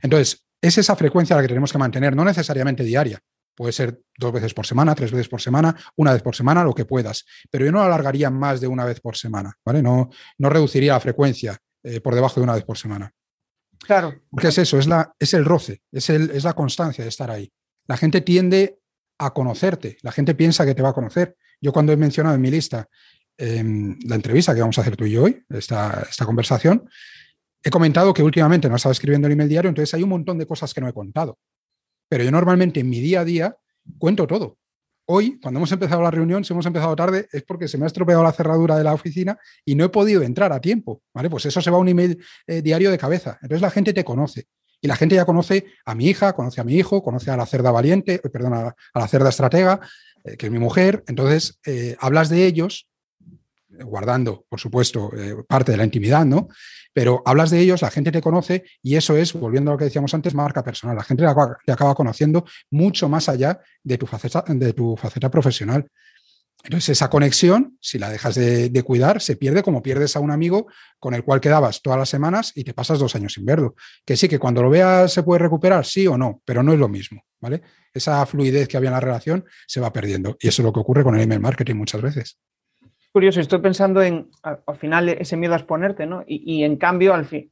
Entonces, 0.02 0.46
es 0.60 0.78
esa 0.78 0.96
frecuencia 0.96 1.36
la 1.36 1.42
que 1.42 1.48
tenemos 1.48 1.72
que 1.72 1.78
mantener, 1.78 2.14
no 2.14 2.24
necesariamente 2.24 2.84
diaria. 2.84 3.20
Puede 3.54 3.72
ser 3.72 4.00
dos 4.16 4.32
veces 4.32 4.54
por 4.54 4.66
semana, 4.66 4.94
tres 4.94 5.10
veces 5.10 5.28
por 5.28 5.40
semana, 5.40 5.76
una 5.96 6.12
vez 6.12 6.22
por 6.22 6.34
semana, 6.34 6.64
lo 6.64 6.74
que 6.74 6.84
puedas. 6.84 7.24
Pero 7.50 7.64
yo 7.64 7.72
no 7.72 7.82
alargaría 7.82 8.30
más 8.30 8.60
de 8.60 8.66
una 8.66 8.84
vez 8.84 9.00
por 9.00 9.16
semana, 9.16 9.54
¿vale? 9.64 9.82
No, 9.82 10.10
no 10.38 10.48
reduciría 10.48 10.92
la 10.92 11.00
frecuencia 11.00 11.58
eh, 11.82 12.00
por 12.00 12.14
debajo 12.14 12.40
de 12.40 12.44
una 12.44 12.54
vez 12.54 12.64
por 12.64 12.78
semana. 12.78 13.12
Claro. 13.80 14.14
Porque 14.30 14.48
es 14.48 14.58
eso, 14.58 14.78
es, 14.78 14.86
la, 14.86 15.14
es 15.18 15.34
el 15.34 15.44
roce, 15.44 15.82
es, 15.90 16.10
el, 16.10 16.30
es 16.30 16.44
la 16.44 16.52
constancia 16.52 17.02
de 17.04 17.08
estar 17.08 17.30
ahí. 17.30 17.50
La 17.86 17.96
gente 17.96 18.20
tiende 18.20 18.78
a 19.18 19.32
conocerte, 19.32 19.98
la 20.02 20.12
gente 20.12 20.34
piensa 20.34 20.64
que 20.64 20.74
te 20.74 20.82
va 20.82 20.90
a 20.90 20.94
conocer. 20.94 21.36
Yo 21.60 21.72
cuando 21.72 21.92
he 21.92 21.96
mencionado 21.96 22.34
en 22.34 22.40
mi 22.40 22.50
lista 22.50 22.88
Em, 23.42 23.98
la 24.04 24.16
entrevista 24.16 24.54
que 24.54 24.60
vamos 24.60 24.76
a 24.76 24.82
hacer 24.82 24.96
tú 24.96 25.06
y 25.06 25.12
yo 25.12 25.22
hoy, 25.22 25.42
esta, 25.48 26.06
esta 26.10 26.26
conversación, 26.26 26.86
he 27.62 27.70
comentado 27.70 28.12
que 28.12 28.22
últimamente 28.22 28.68
no 28.68 28.76
estaba 28.76 28.92
escribiendo 28.92 29.28
el 29.28 29.32
email 29.32 29.48
diario, 29.48 29.70
entonces 29.70 29.94
hay 29.94 30.02
un 30.02 30.10
montón 30.10 30.36
de 30.36 30.46
cosas 30.46 30.74
que 30.74 30.80
no 30.82 30.88
he 30.88 30.92
contado. 30.92 31.38
Pero 32.10 32.22
yo 32.22 32.30
normalmente 32.30 32.80
en 32.80 32.90
mi 32.90 33.00
día 33.00 33.20
a 33.20 33.24
día 33.24 33.56
cuento 33.96 34.26
todo. 34.26 34.58
Hoy, 35.06 35.40
cuando 35.40 35.58
hemos 35.58 35.72
empezado 35.72 36.02
la 36.02 36.10
reunión, 36.10 36.44
si 36.44 36.52
hemos 36.52 36.66
empezado 36.66 36.94
tarde, 36.94 37.28
es 37.32 37.42
porque 37.44 37.66
se 37.66 37.78
me 37.78 37.84
ha 37.84 37.86
estropeado 37.86 38.22
la 38.22 38.32
cerradura 38.32 38.76
de 38.76 38.84
la 38.84 38.92
oficina 38.92 39.38
y 39.64 39.74
no 39.74 39.86
he 39.86 39.88
podido 39.88 40.20
entrar 40.20 40.52
a 40.52 40.60
tiempo. 40.60 41.00
¿vale? 41.14 41.30
Pues 41.30 41.46
eso 41.46 41.62
se 41.62 41.70
va 41.70 41.78
a 41.78 41.80
un 41.80 41.88
email 41.88 42.22
eh, 42.46 42.60
diario 42.60 42.90
de 42.90 42.98
cabeza. 42.98 43.38
Entonces 43.40 43.62
la 43.62 43.70
gente 43.70 43.94
te 43.94 44.04
conoce. 44.04 44.48
Y 44.82 44.86
la 44.86 44.96
gente 44.96 45.14
ya 45.14 45.24
conoce 45.24 45.64
a 45.86 45.94
mi 45.94 46.08
hija, 46.08 46.34
conoce 46.34 46.60
a 46.60 46.64
mi 46.64 46.74
hijo, 46.74 47.02
conoce 47.02 47.30
a 47.30 47.38
la 47.38 47.46
cerda 47.46 47.70
valiente, 47.70 48.20
eh, 48.22 48.28
perdón, 48.28 48.52
a, 48.52 48.76
la 48.94 49.08
cerda 49.08 49.30
estratega, 49.30 49.80
eh, 50.24 50.36
que 50.36 50.46
es 50.46 50.52
mi 50.52 50.58
mujer. 50.58 51.02
Entonces, 51.08 51.58
hablas 51.98 52.28
de 52.28 52.44
ellos 52.44 52.89
guardando, 53.78 54.44
por 54.48 54.60
supuesto, 54.60 55.10
eh, 55.16 55.36
parte 55.46 55.72
de 55.72 55.78
la 55.78 55.84
intimidad, 55.84 56.24
¿no? 56.24 56.48
Pero 56.92 57.22
hablas 57.24 57.50
de 57.50 57.60
ellos, 57.60 57.82
la 57.82 57.90
gente 57.90 58.10
te 58.10 58.20
conoce 58.20 58.64
y 58.82 58.96
eso 58.96 59.16
es, 59.16 59.32
volviendo 59.32 59.70
a 59.70 59.74
lo 59.74 59.78
que 59.78 59.84
decíamos 59.84 60.12
antes, 60.12 60.34
marca 60.34 60.64
personal. 60.64 60.96
La 60.96 61.04
gente 61.04 61.24
te 61.64 61.72
acaba, 61.72 61.94
conociendo 61.94 62.44
mucho 62.70 63.08
más 63.08 63.28
allá 63.28 63.60
de 63.82 63.98
tu 63.98 64.06
faceta, 64.06 64.44
de 64.46 64.72
tu 64.72 64.96
faceta 64.96 65.30
profesional. 65.30 65.86
Entonces, 66.62 66.90
esa 66.90 67.08
conexión, 67.08 67.78
si 67.80 67.98
la 67.98 68.10
dejas 68.10 68.34
de, 68.34 68.82
cuidar, 68.84 69.22
se 69.22 69.36
pierde 69.36 69.62
como 69.62 69.82
pierdes 69.82 70.14
a 70.16 70.20
un 70.20 70.30
amigo 70.30 70.66
con 70.98 71.14
el 71.14 71.24
cual 71.24 71.40
quedabas 71.40 71.80
todas 71.80 71.98
las 71.98 72.10
semanas 72.10 72.52
y 72.54 72.64
te 72.64 72.74
pasas 72.74 72.98
dos 72.98 73.14
años 73.14 73.32
sin 73.32 73.46
verlo. 73.46 73.76
Que 74.04 74.14
sí, 74.14 74.28
que 74.28 74.38
cuando 74.38 74.62
lo 74.62 74.68
veas 74.68 75.10
se 75.10 75.22
puede 75.22 75.38
recuperar, 75.38 75.86
sí 75.86 76.06
o 76.06 76.18
no, 76.18 76.42
pero 76.44 76.62
no 76.62 76.74
es 76.74 76.78
lo 76.78 76.88
mismo, 76.88 77.22
¿vale? 77.40 77.62
Esa 77.94 78.26
fluidez 78.26 78.68
que 78.68 78.76
había 78.76 78.90
en 78.90 78.94
la 78.94 79.00
relación 79.00 79.46
se 79.66 79.80
va 79.80 79.90
perdiendo. 79.90 80.36
Y 80.38 80.48
eso 80.48 80.60
es 80.60 80.64
lo 80.66 80.72
que 80.72 80.80
ocurre 80.80 81.02
con 81.02 81.14
el 81.14 81.22
email 81.22 81.40
marketing 81.40 81.76
muchas 81.76 82.02
veces 82.02 82.38
curioso, 83.12 83.40
estoy 83.40 83.60
pensando 83.60 84.02
en 84.02 84.28
al, 84.42 84.60
final 84.76 85.08
ese 85.08 85.36
miedo 85.36 85.54
a 85.54 85.58
exponerte, 85.58 86.06
¿no? 86.06 86.24
Y, 86.26 86.64
en 86.64 86.76
cambio, 86.76 87.14
al 87.14 87.24
fin, 87.24 87.50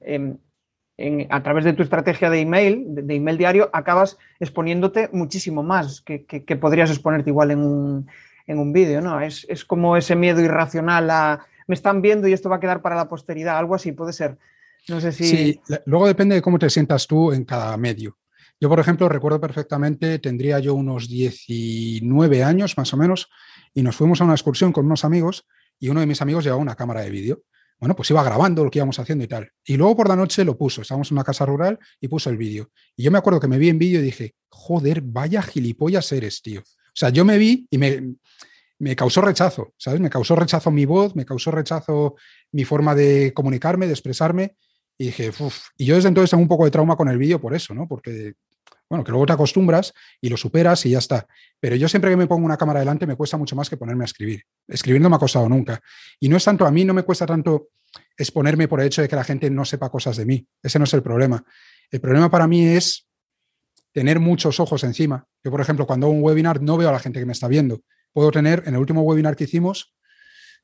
a 1.30 1.42
través 1.42 1.64
de 1.64 1.72
tu 1.72 1.82
estrategia 1.82 2.30
de 2.30 2.40
email, 2.40 2.86
de, 2.88 3.14
email 3.14 3.38
diario, 3.38 3.70
acabas 3.72 4.18
exponiéndote 4.40 5.10
muchísimo 5.12 5.62
más 5.62 6.00
que, 6.00 6.56
podrías 6.60 6.90
exponerte 6.90 7.30
igual 7.30 7.50
en 7.50 7.60
un, 7.60 8.06
en 8.46 8.58
un 8.58 8.72
vídeo, 8.72 9.00
¿no? 9.00 9.20
Es, 9.20 9.46
es, 9.48 9.64
como 9.64 9.96
ese 9.96 10.16
miedo 10.16 10.40
irracional 10.40 11.10
a 11.10 11.46
me 11.68 11.74
están 11.74 12.02
viendo 12.02 12.26
y 12.26 12.32
esto 12.32 12.48
va 12.48 12.56
a 12.56 12.60
quedar 12.60 12.82
para 12.82 12.96
la 12.96 13.08
posteridad, 13.08 13.58
algo 13.58 13.76
así 13.76 13.92
puede 13.92 14.12
ser. 14.12 14.38
No 14.88 15.00
sé 15.00 15.12
si. 15.12 15.24
Sí, 15.24 15.60
luego 15.84 16.06
depende 16.06 16.34
de 16.34 16.42
cómo 16.42 16.58
te 16.58 16.70
sientas 16.70 17.06
tú 17.06 17.30
en 17.32 17.44
cada 17.44 17.76
medio. 17.76 18.16
Yo, 18.60 18.68
por 18.68 18.80
ejemplo, 18.80 19.08
recuerdo 19.08 19.40
perfectamente, 19.40 20.18
tendría 20.18 20.58
yo 20.58 20.74
unos 20.74 21.08
19 21.08 22.42
años 22.42 22.76
más 22.76 22.92
o 22.92 22.96
menos, 22.96 23.30
y 23.78 23.82
nos 23.84 23.94
fuimos 23.94 24.20
a 24.20 24.24
una 24.24 24.32
excursión 24.34 24.72
con 24.72 24.86
unos 24.86 25.04
amigos 25.04 25.46
y 25.78 25.88
uno 25.88 26.00
de 26.00 26.06
mis 26.06 26.20
amigos 26.20 26.42
llevaba 26.42 26.60
una 26.60 26.74
cámara 26.74 27.02
de 27.02 27.10
vídeo. 27.10 27.44
Bueno, 27.78 27.94
pues 27.94 28.10
iba 28.10 28.24
grabando 28.24 28.64
lo 28.64 28.72
que 28.72 28.80
íbamos 28.80 28.98
haciendo 28.98 29.22
y 29.22 29.28
tal. 29.28 29.52
Y 29.64 29.76
luego 29.76 29.98
por 29.98 30.08
la 30.08 30.16
noche 30.16 30.44
lo 30.44 30.58
puso, 30.58 30.82
estábamos 30.82 31.12
en 31.12 31.14
una 31.14 31.22
casa 31.22 31.46
rural 31.46 31.78
y 32.00 32.08
puso 32.08 32.28
el 32.28 32.36
vídeo. 32.36 32.72
Y 32.96 33.04
yo 33.04 33.12
me 33.12 33.18
acuerdo 33.18 33.38
que 33.38 33.46
me 33.46 33.56
vi 33.56 33.68
en 33.68 33.78
vídeo 33.78 34.00
y 34.00 34.02
dije, 34.02 34.34
joder, 34.48 35.00
vaya 35.00 35.42
gilipollas 35.42 36.10
eres, 36.10 36.42
tío. 36.42 36.62
O 36.62 36.92
sea, 36.92 37.10
yo 37.10 37.24
me 37.24 37.38
vi 37.38 37.68
y 37.70 37.78
me, 37.78 38.14
me 38.80 38.96
causó 38.96 39.20
rechazo, 39.20 39.72
¿sabes? 39.76 40.00
Me 40.00 40.10
causó 40.10 40.34
rechazo 40.34 40.72
mi 40.72 40.84
voz, 40.84 41.14
me 41.14 41.24
causó 41.24 41.52
rechazo 41.52 42.16
mi 42.50 42.64
forma 42.64 42.96
de 42.96 43.32
comunicarme, 43.32 43.86
de 43.86 43.92
expresarme. 43.92 44.56
Y 44.98 45.06
dije, 45.06 45.28
uff. 45.38 45.68
Y 45.76 45.84
yo 45.84 45.94
desde 45.94 46.08
entonces 46.08 46.30
tengo 46.30 46.42
un 46.42 46.48
poco 46.48 46.64
de 46.64 46.72
trauma 46.72 46.96
con 46.96 47.08
el 47.08 47.16
vídeo 47.16 47.40
por 47.40 47.54
eso, 47.54 47.74
¿no? 47.74 47.86
Porque 47.86 48.32
bueno, 48.88 49.04
que 49.04 49.10
luego 49.10 49.26
te 49.26 49.34
acostumbras 49.34 49.92
y 50.20 50.28
lo 50.28 50.36
superas 50.36 50.84
y 50.86 50.90
ya 50.90 50.98
está. 50.98 51.26
Pero 51.60 51.76
yo 51.76 51.88
siempre 51.88 52.10
que 52.10 52.16
me 52.16 52.26
pongo 52.26 52.46
una 52.46 52.56
cámara 52.56 52.80
delante 52.80 53.06
me 53.06 53.16
cuesta 53.16 53.36
mucho 53.36 53.54
más 53.54 53.68
que 53.68 53.76
ponerme 53.76 54.04
a 54.04 54.06
escribir. 54.06 54.42
Escribir 54.66 55.00
no 55.00 55.10
me 55.10 55.16
ha 55.16 55.18
costado 55.18 55.48
nunca. 55.48 55.80
Y 56.18 56.28
no 56.28 56.36
es 56.36 56.44
tanto, 56.44 56.64
a 56.66 56.70
mí 56.70 56.84
no 56.84 56.94
me 56.94 57.02
cuesta 57.02 57.26
tanto 57.26 57.68
exponerme 58.16 58.66
por 58.66 58.80
el 58.80 58.86
hecho 58.86 59.02
de 59.02 59.08
que 59.08 59.16
la 59.16 59.24
gente 59.24 59.50
no 59.50 59.64
sepa 59.64 59.90
cosas 59.90 60.16
de 60.16 60.24
mí. 60.24 60.46
Ese 60.62 60.78
no 60.78 60.84
es 60.84 60.94
el 60.94 61.02
problema. 61.02 61.44
El 61.90 62.00
problema 62.00 62.30
para 62.30 62.46
mí 62.46 62.66
es 62.66 63.06
tener 63.92 64.20
muchos 64.20 64.58
ojos 64.58 64.82
encima. 64.84 65.26
Yo, 65.44 65.50
por 65.50 65.60
ejemplo, 65.60 65.86
cuando 65.86 66.06
hago 66.06 66.14
un 66.14 66.22
webinar 66.22 66.62
no 66.62 66.76
veo 66.78 66.88
a 66.88 66.92
la 66.92 66.98
gente 66.98 67.20
que 67.20 67.26
me 67.26 67.32
está 67.32 67.46
viendo. 67.46 67.82
Puedo 68.12 68.30
tener, 68.30 68.62
en 68.66 68.74
el 68.74 68.80
último 68.80 69.02
webinar 69.02 69.36
que 69.36 69.44
hicimos, 69.44 69.94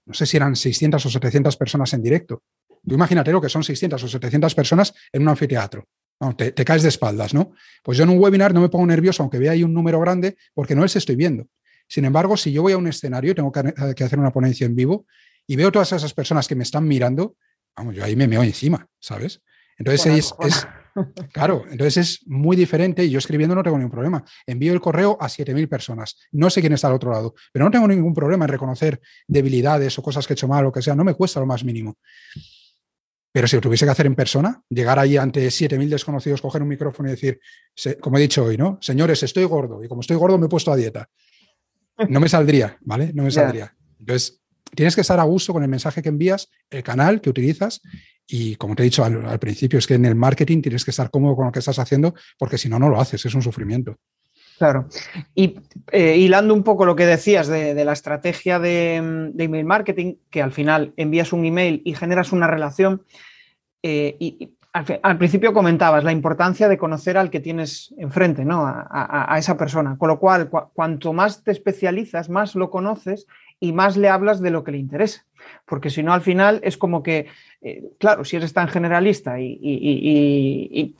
no 0.07 0.14
sé 0.14 0.25
si 0.25 0.37
eran 0.39 0.57
600 0.57 1.05
o 1.05 1.11
700 1.11 1.57
personas 1.57 1.93
en 1.93 2.03
directo. 2.03 2.43
Tú 2.87 2.95
imagínate 2.95 3.33
lo 3.33 3.41
que 3.41 3.49
son 3.49 3.62
600 3.62 4.03
o 4.03 4.09
700 4.09 4.55
personas 4.55 4.95
en 5.12 5.22
un 5.22 5.29
anfiteatro 5.29 5.87
te, 6.37 6.65
caes 6.65 6.83
de 6.83 6.89
espaldas, 6.89 7.35
¿no? 7.35 7.53
Pues 7.83 7.99
yo 7.99 8.05
en 8.05 8.11
un 8.11 8.19
webinar 8.19 8.55
no 8.55 8.61
me 8.61 8.69
pongo 8.69 8.87
nervioso, 8.87 9.23
aunque 9.23 9.39
vea 9.39 9.53
ahí 9.53 9.62
un 9.62 9.75
número 9.75 10.01
grande, 10.01 10.37
porque 10.55 10.75
no 10.75 10.83
les 10.83 10.97
estoy 10.97 11.17
viendo. 11.17 11.47
Sin 11.89 12.05
embargo, 12.05 12.37
si 12.37 12.53
yo 12.53 12.62
voy 12.62 12.73
a 12.73 12.79
un 12.79 12.87
escenario, 12.87 13.35
tengo 13.35 13.53
que, 13.53 14.05
hacer 14.05 14.19
una 14.19 14.33
ponencia 14.33 14.67
en 14.67 14.75
vivo 14.75 15.07
y 15.47 15.57
veo 15.57 15.71
todas 15.71 15.93
esas 15.93 16.15
personas 16.15 16.49
que 16.49 16.55
me 16.55 16.62
están 16.62 16.87
mirando, 16.87 17.37
vamos, 17.77 17.95
yo 17.95 18.05
ahí 18.05 18.17
me 18.17 18.27
meo 18.27 18.43
encima, 18.43 18.89
¿sabes? 18.99 19.43
Entonces 19.77 20.07
es, 20.39 20.67
claro, 21.33 21.65
entonces 21.69 21.97
es 21.97 22.27
muy 22.27 22.57
diferente 22.57 23.05
y 23.05 23.11
yo 23.11 23.19
escribiendo 23.19 23.55
no 23.55 23.62
tengo 23.62 23.77
ningún 23.77 23.91
problema. 23.91 24.25
Envío 24.47 24.73
el 24.73 24.81
correo 24.81 25.19
a 25.21 25.29
7.000 25.29 25.69
personas. 25.69 26.17
No 26.33 26.49
sé 26.51 26.61
quién 26.61 26.73
está 26.73 26.89
al 26.89 26.95
otro 26.95 27.11
lado, 27.11 27.35
pero 27.53 27.65
no 27.65 27.71
tengo 27.71 27.89
ningún 27.89 28.15
problema 28.15 28.45
en 28.45 28.51
reconocer 28.51 29.01
debilidades 29.27 29.99
o 29.99 30.03
cosas 30.03 30.27
que 30.27 30.33
he 30.33 30.37
hecho 30.37 30.49
mal 30.49 30.65
o 30.67 30.73
que 30.73 30.83
sea. 30.83 30.95
No 30.95 31.05
me 31.05 31.15
cuesta 31.15 31.41
lo 31.41 31.47
más 31.47 31.65
mínimo. 31.65 31.99
Pero 33.35 33.49
si 33.49 33.57
lo 33.57 33.62
tuviese 33.62 33.85
que 33.85 33.91
hacer 33.91 34.07
en 34.07 34.14
persona, 34.14 34.62
llegar 34.68 34.97
ahí 34.97 35.16
ante 35.16 35.45
7.000 35.49 35.89
desconocidos, 35.89 36.41
coger 36.41 36.62
un 36.62 36.68
micrófono 36.68 37.09
y 37.09 37.16
decir, 37.16 37.41
como 38.01 38.16
he 38.16 38.20
dicho 38.20 38.45
hoy, 38.45 38.57
¿no? 38.57 38.78
Señores, 38.80 39.24
estoy 39.24 39.43
gordo 39.43 39.82
y 39.82 39.89
como 39.89 40.03
estoy 40.03 40.16
gordo 40.16 40.39
me 40.39 40.47
he 40.47 40.49
puesto 40.49 40.70
a 40.70 40.76
dieta. 40.76 41.11
No 42.09 42.20
me 42.20 42.28
saldría, 42.28 42.78
¿vale? 42.82 43.11
No 43.12 43.24
me 43.24 43.30
saldría. 43.32 43.74
Entonces, 43.99 44.41
tienes 44.76 44.95
que 44.95 45.01
estar 45.01 45.18
a 45.18 45.24
gusto 45.24 45.53
con 45.53 45.64
el 45.64 45.68
mensaje 45.68 46.01
que 46.01 46.11
envías, 46.11 46.49
el 46.70 46.85
canal 46.85 47.20
que 47.20 47.28
utilizas 47.28 47.80
y 48.24 48.55
como 48.55 48.76
te 48.76 48.85
he 48.85 48.85
dicho 48.85 49.05
al, 49.05 49.41
principio, 49.41 49.80
es 49.80 49.87
que 49.89 49.95
en 49.95 50.05
el 50.05 50.14
marketing 50.14 50.62
tienes 50.62 50.85
que 50.85 50.93
estar 50.93 51.11
cómodo 51.11 51.35
con 51.35 51.47
lo 51.47 51.51
que 51.51 51.59
estás 51.59 51.80
haciendo 51.80 52.14
porque 52.39 52.57
si 52.57 52.68
no, 52.68 52.78
no 52.78 52.89
lo 52.89 53.01
haces, 53.01 53.26
es 53.26 53.35
un 53.35 53.43
sufrimiento. 53.43 53.97
Claro. 54.59 54.87
Y 55.35 55.57
eh, 55.91 56.17
hilando 56.17 56.55
un 56.55 56.63
poco 56.63 56.85
lo 56.85 56.97
que 56.97 57.07
decías 57.07 57.49
de, 57.49 57.85
la 57.85 57.93
estrategia 57.93 58.59
de, 58.59 58.97
email 58.97 59.65
marketing, 59.65 60.15
que 60.31 60.43
al 60.43 60.53
final 60.53 60.93
envías 60.97 61.33
un 61.33 61.45
email 61.45 61.83
y 61.85 61.95
generas 61.95 62.33
una 62.33 62.47
relación, 62.47 63.03
eh, 63.83 64.17
y, 64.19 64.55
al, 64.75 65.19
principio 65.19 65.53
comentabas 65.53 66.03
la 66.03 66.11
importancia 66.11 66.69
de 66.69 66.79
conocer 66.79 67.17
al 67.17 67.31
que 67.31 67.39
tienes 67.39 67.95
enfrente, 67.97 68.45
¿no? 68.45 68.65
A, 68.67 69.37
esa 69.39 69.57
persona. 69.57 69.97
Con 69.97 70.09
lo 70.09 70.19
cual, 70.19 70.49
cuanto 70.49 71.13
más 71.13 71.45
te 71.45 71.53
especializas, 71.53 72.29
más 72.29 72.57
lo 72.57 72.71
conoces 72.71 73.29
y 73.61 73.73
más 73.73 73.97
le 73.97 74.09
hablas 74.09 74.41
de 74.41 74.51
lo 74.51 74.65
que 74.65 74.73
le 74.73 74.79
interesa. 74.79 75.25
Porque 75.65 75.91
si 75.91 76.03
no, 76.03 76.13
al 76.13 76.23
final 76.23 76.59
es 76.65 76.77
como 76.77 77.05
que, 77.05 77.27
eh, 77.63 77.85
claro, 78.01 78.25
si 78.25 78.37
eres 78.37 78.53
tan 78.53 78.67
generalista 78.67 79.39
y, 79.39 80.97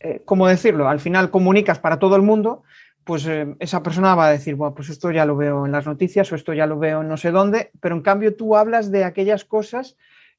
eh, 0.00 0.22
¿cómo 0.24 0.46
decirlo? 0.46 0.88
Al 0.88 1.00
final 1.00 1.30
comunicas 1.30 1.78
para 1.78 1.98
todo 1.98 2.16
el 2.16 2.22
mundo, 2.22 2.62
pues 3.04 3.26
eh, 3.26 3.56
esa 3.58 3.82
persona 3.82 4.14
va 4.14 4.28
a 4.28 4.32
decir, 4.32 4.54
bueno, 4.54 4.74
pues 4.74 4.90
esto 4.90 5.10
ya 5.10 5.24
lo 5.24 5.36
veo 5.36 5.66
en 5.66 5.72
las 5.72 5.86
noticias 5.86 6.30
o 6.30 6.34
esto 6.36 6.52
ya 6.52 6.66
lo 6.66 6.78
veo 6.78 7.00
en 7.00 7.08
no 7.08 7.16
sé 7.16 7.30
dónde, 7.30 7.70
pero 7.80 7.96
en 7.96 8.02
cambio 8.02 8.36
tú 8.36 8.56
hablas 8.56 8.90
de 8.90 9.04
aquellas 9.04 9.44
cosas 9.44 9.96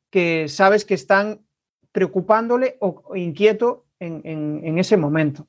que 0.10 0.48
sabes 0.48 0.86
que 0.86 0.94
están 0.94 1.42
preocupándole 1.92 2.78
o, 2.80 3.16
inquieto 3.16 3.86
en, 4.00 4.78
ese 4.78 4.96
momento. 4.98 5.48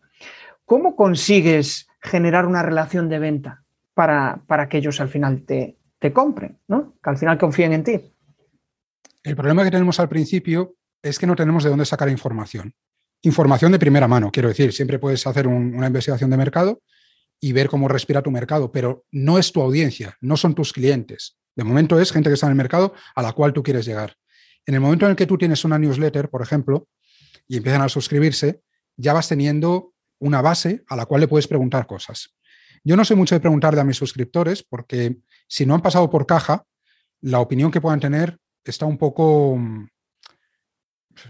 ¿Cómo 0.65 0.97
consigues 0.97 1.89
generar 2.01 2.47
una 2.47 2.63
relación 2.63 3.09
de 3.09 3.19
venta 3.19 3.63
para, 3.95 4.69
que 4.69 4.79
ellos 4.79 5.01
al 5.01 5.09
final 5.09 5.43
te, 5.43 5.77
te 5.99 6.13
compren, 6.13 6.59
¿no? 6.67 6.95
que 7.03 7.11
al 7.11 7.19
final 7.19 7.39
confíen 7.39 7.75
en 7.75 7.85
ti? 7.85 8.01
El 9.23 9.37
problema 9.37 9.63
que 9.63 9.71
tenemos 9.71 10.01
al 10.01 10.09
principio 10.09 10.75
es 11.03 11.19
que 11.19 11.27
no 11.27 11.37
tenemos 11.37 11.63
de 11.63 11.71
dónde 11.71 11.85
sacar 11.85 12.09
información. 12.09 12.75
Información 13.23 13.73
de 13.73 13.79
primera 13.79 14.09
mano, 14.09 14.31
quiero 14.31 14.49
decir, 14.49 14.73
siempre 14.73 14.99
puedes 14.99 15.27
hacer 15.27 15.47
una 15.47 15.87
investigación 15.87 16.31
de 16.31 16.37
mercado 16.37 16.83
y 17.41 17.53
ver 17.53 17.69
cómo 17.69 17.89
respira 17.89 18.23
tu 18.23 18.31
mercado, 18.31 18.73
pero 18.73 19.05
no 19.11 19.39
es 19.39 19.53
tu 19.53 19.61
audiencia, 19.61 20.17
no 20.21 20.37
son 20.37 20.55
tus 20.55 20.73
clientes. 20.73 21.39
De 21.55 21.65
momento 21.65 21.99
es 22.01 22.13
gente 22.13 22.31
que 22.31 22.35
está 22.35 22.47
en 22.47 22.53
el 22.53 22.57
mercado 22.57 22.95
a 23.15 23.23
la 23.23 23.33
cual 23.33 23.53
tú 23.53 23.63
quieres 23.63 23.85
llegar. 23.85 24.17
En 24.67 24.75
el 24.75 24.81
momento 24.81 25.07
en 25.07 25.11
el 25.11 25.17
que 25.17 25.27
tú 25.27 25.37
tienes 25.37 25.65
una 25.65 25.79
newsletter, 25.79 26.29
por 26.29 26.43
ejemplo, 26.43 26.89
y 27.49 27.57
empiezan 27.57 27.83
a 27.83 27.89
suscribirse, 27.89 28.61
ya 28.97 29.13
vas 29.13 29.29
teniendo 29.29 29.95
una 30.19 30.43
base 30.43 30.85
a 30.89 30.97
la 30.97 31.07
cual 31.07 31.23
le 31.23 31.29
puedes 31.29 31.49
preguntar 31.49 31.87
cosas. 31.87 32.35
Yo 32.85 32.97
no 32.97 33.05
soy 33.05 33.17
mucho 33.17 33.35
de 33.35 33.41
preguntarle 33.41 33.81
a 33.81 33.85
mis 33.85 33.97
suscriptores 33.97 34.63
porque 34.63 35.19
si 35.49 35.67
no 35.67 35.75
han 35.75 35.83
pasado 35.83 36.09
por 36.09 36.27
caja, 36.27 36.65
la 37.21 37.41
opinión 37.41 37.71
que 37.71 37.81
puedan 37.81 38.01
tener 38.01 38.39
está 38.65 38.87
un 38.87 38.97
poco, 38.97 39.57
mm, 39.57 39.89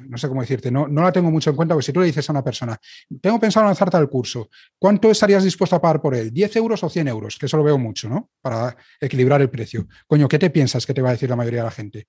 no 0.09 0.19
sé 0.19 0.29
cómo 0.29 0.41
decirte, 0.41 0.71
no, 0.71 0.89
no 0.89 1.03
la 1.03 1.13
tengo 1.13 1.31
mucho 1.31 1.51
en 1.51 1.57
cuenta, 1.57 1.75
porque 1.75 1.87
si 1.87 1.93
tú 1.93 2.01
le 2.01 2.07
dices 2.07 2.29
a 2.29 2.33
una 2.33 2.45
persona, 2.45 2.79
tengo 3.21 3.39
pensado 3.39 3.67
lanzarte 3.67 3.97
al 3.97 4.09
curso, 4.09 4.49
¿cuánto 4.79 5.11
estarías 5.11 5.45
dispuesto 5.45 5.77
a 5.77 5.81
pagar 5.81 6.01
por 6.01 6.15
él? 6.15 6.33
¿10 6.33 6.57
euros 6.57 6.83
o 6.83 6.89
100 6.89 7.09
euros? 7.09 7.37
Que 7.39 7.47
eso 7.47 7.57
lo 7.57 7.65
veo 7.65 7.79
mucho, 7.79 8.09
¿no? 8.09 8.31
Para 8.41 8.77
equilibrar 9.01 9.41
el 9.41 9.51
precio. 9.51 9.87
Coño, 10.07 10.29
¿qué 10.29 10.39
te 10.39 10.51
piensas 10.51 10.87
que 10.87 10.95
te 10.95 11.03
va 11.03 11.11
a 11.11 11.13
decir 11.13 11.29
la 11.29 11.37
mayoría 11.37 11.61
de 11.61 11.65
la 11.65 11.71
gente? 11.71 12.09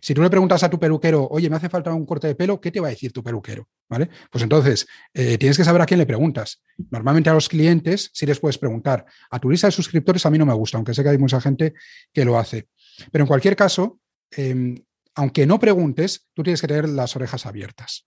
Si 0.00 0.14
tú 0.14 0.22
le 0.22 0.30
preguntas 0.30 0.62
a 0.62 0.70
tu 0.70 0.78
peluquero, 0.78 1.28
oye, 1.30 1.50
me 1.50 1.56
hace 1.56 1.68
falta 1.68 1.92
un 1.92 2.06
corte 2.06 2.26
de 2.26 2.34
pelo, 2.34 2.58
¿qué 2.58 2.70
te 2.70 2.80
va 2.80 2.86
a 2.86 2.90
decir 2.90 3.12
tu 3.12 3.22
peluquero? 3.22 3.68
¿Vale? 3.88 4.08
Pues 4.30 4.42
entonces, 4.42 4.86
eh, 5.12 5.36
tienes 5.36 5.58
que 5.58 5.64
saber 5.64 5.82
a 5.82 5.86
quién 5.86 5.98
le 5.98 6.06
preguntas. 6.06 6.62
Normalmente 6.90 7.28
a 7.28 7.34
los 7.34 7.50
clientes 7.50 8.10
sí 8.14 8.24
les 8.24 8.40
puedes 8.40 8.56
preguntar. 8.56 9.04
A 9.30 9.38
tu 9.38 9.50
lista 9.50 9.66
de 9.66 9.72
suscriptores 9.72 10.24
a 10.24 10.30
mí 10.30 10.38
no 10.38 10.46
me 10.46 10.54
gusta, 10.54 10.78
aunque 10.78 10.94
sé 10.94 11.02
que 11.02 11.10
hay 11.10 11.18
mucha 11.18 11.38
gente 11.38 11.74
que 12.12 12.24
lo 12.24 12.38
hace. 12.38 12.68
Pero 13.12 13.24
en 13.24 13.28
cualquier 13.28 13.56
caso, 13.56 14.00
Em, 14.36 14.76
aunque 15.14 15.46
no 15.46 15.58
preguntes, 15.58 16.28
tú 16.34 16.42
tienes 16.42 16.60
que 16.60 16.68
tener 16.68 16.88
las 16.88 17.14
orejas 17.16 17.46
abiertas. 17.46 18.06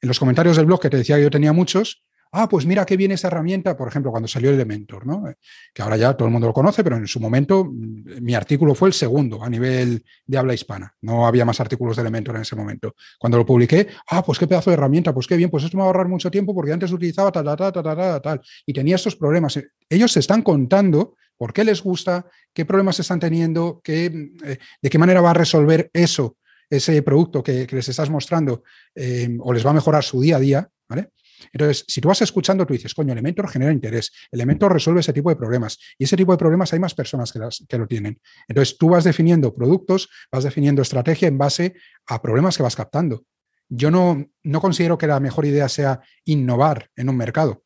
En 0.00 0.08
los 0.08 0.18
comentarios 0.18 0.56
del 0.56 0.66
blog 0.66 0.80
que 0.80 0.90
te 0.90 0.98
decía 0.98 1.16
que 1.16 1.22
yo 1.22 1.30
tenía 1.30 1.52
muchos, 1.52 2.04
ah, 2.34 2.48
pues 2.48 2.66
mira 2.66 2.84
qué 2.84 2.96
viene 2.96 3.14
esa 3.14 3.28
herramienta, 3.28 3.76
por 3.76 3.88
ejemplo, 3.88 4.10
cuando 4.10 4.28
salió 4.28 4.50
el 4.50 4.56
Elementor, 4.56 5.06
¿no? 5.06 5.24
que 5.72 5.82
ahora 5.82 5.96
ya 5.96 6.14
todo 6.14 6.26
el 6.26 6.32
mundo 6.32 6.48
lo 6.48 6.52
conoce, 6.52 6.82
pero 6.82 6.96
en 6.96 7.06
su 7.06 7.20
momento 7.20 7.64
mm, 7.64 8.20
mi 8.20 8.34
artículo 8.34 8.74
fue 8.74 8.88
el 8.88 8.92
segundo 8.92 9.42
a 9.42 9.48
nivel 9.48 10.04
de 10.26 10.38
habla 10.38 10.52
hispana. 10.52 10.94
No 11.00 11.26
había 11.26 11.44
más 11.44 11.60
artículos 11.60 11.96
de 11.96 12.02
Elementor 12.02 12.36
en 12.36 12.42
ese 12.42 12.56
momento. 12.56 12.94
Cuando 13.18 13.38
lo 13.38 13.46
publiqué, 13.46 13.88
ah, 14.08 14.22
pues 14.24 14.38
qué 14.38 14.46
pedazo 14.46 14.70
de 14.70 14.74
herramienta, 14.74 15.14
pues 15.14 15.26
qué 15.26 15.36
bien, 15.36 15.48
pues 15.48 15.64
esto 15.64 15.76
me 15.76 15.82
va 15.82 15.86
a 15.86 15.88
ahorrar 15.88 16.08
mucho 16.08 16.30
tiempo 16.30 16.54
porque 16.54 16.72
antes 16.72 16.90
utilizaba 16.92 17.30
tal, 17.30 17.44
tal, 17.44 17.56
tal, 17.56 17.72
tal, 17.72 17.96
tal, 17.96 18.22
tal, 18.22 18.40
y 18.66 18.72
tenía 18.72 18.96
estos 18.96 19.14
problemas. 19.16 19.58
Ellos 19.88 20.12
se 20.12 20.20
están 20.20 20.42
contando 20.42 21.14
por 21.36 21.52
qué 21.52 21.64
les 21.64 21.82
gusta, 21.82 22.26
qué 22.52 22.64
problemas 22.64 23.00
están 23.00 23.20
teniendo, 23.20 23.80
qué, 23.82 24.06
eh, 24.44 24.58
de 24.80 24.90
qué 24.90 24.98
manera 24.98 25.20
va 25.20 25.30
a 25.30 25.34
resolver 25.34 25.90
eso, 25.92 26.36
ese 26.70 27.02
producto 27.02 27.42
que, 27.42 27.66
les 27.70 27.88
estás 27.88 28.10
mostrando, 28.10 28.62
eh, 28.94 29.36
o 29.40 29.52
les 29.52 29.64
va 29.64 29.70
a 29.70 29.74
mejorar 29.74 30.04
su 30.04 30.20
día 30.20 30.36
a 30.36 30.40
día, 30.40 30.68
¿vale? 30.88 31.10
Entonces, 31.52 31.84
si 31.88 32.00
tú 32.00 32.08
vas 32.08 32.22
escuchando, 32.22 32.64
tú 32.64 32.72
dices, 32.72 32.94
coño, 32.94 33.12
Elementor 33.12 33.48
genera 33.48 33.72
interés, 33.72 34.12
Elementor 34.30 34.72
resuelve 34.72 35.00
ese 35.00 35.12
tipo 35.12 35.30
de 35.30 35.36
problemas 35.36 35.78
y 35.98 36.04
ese 36.04 36.16
tipo 36.16 36.32
de 36.32 36.38
problemas 36.38 36.72
hay 36.72 36.78
más 36.78 36.94
personas 36.94 37.32
que, 37.32 37.40
que 37.68 37.78
lo 37.78 37.86
tienen. 37.86 38.20
Entonces, 38.48 38.78
tú 38.78 38.90
vas 38.90 39.04
definiendo 39.04 39.54
productos, 39.54 40.08
vas 40.30 40.44
definiendo 40.44 40.82
estrategia 40.82 41.28
en 41.28 41.38
base 41.38 41.74
a 42.06 42.22
problemas 42.22 42.56
que 42.56 42.62
vas 42.62 42.76
captando. 42.76 43.24
Yo 43.68 43.90
no, 43.90 44.26
no 44.42 44.60
considero 44.60 44.98
que 44.98 45.06
la 45.06 45.20
mejor 45.20 45.46
idea 45.46 45.68
sea 45.68 46.00
innovar 46.24 46.90
en 46.96 47.08
un 47.08 47.16
mercado. 47.16 47.63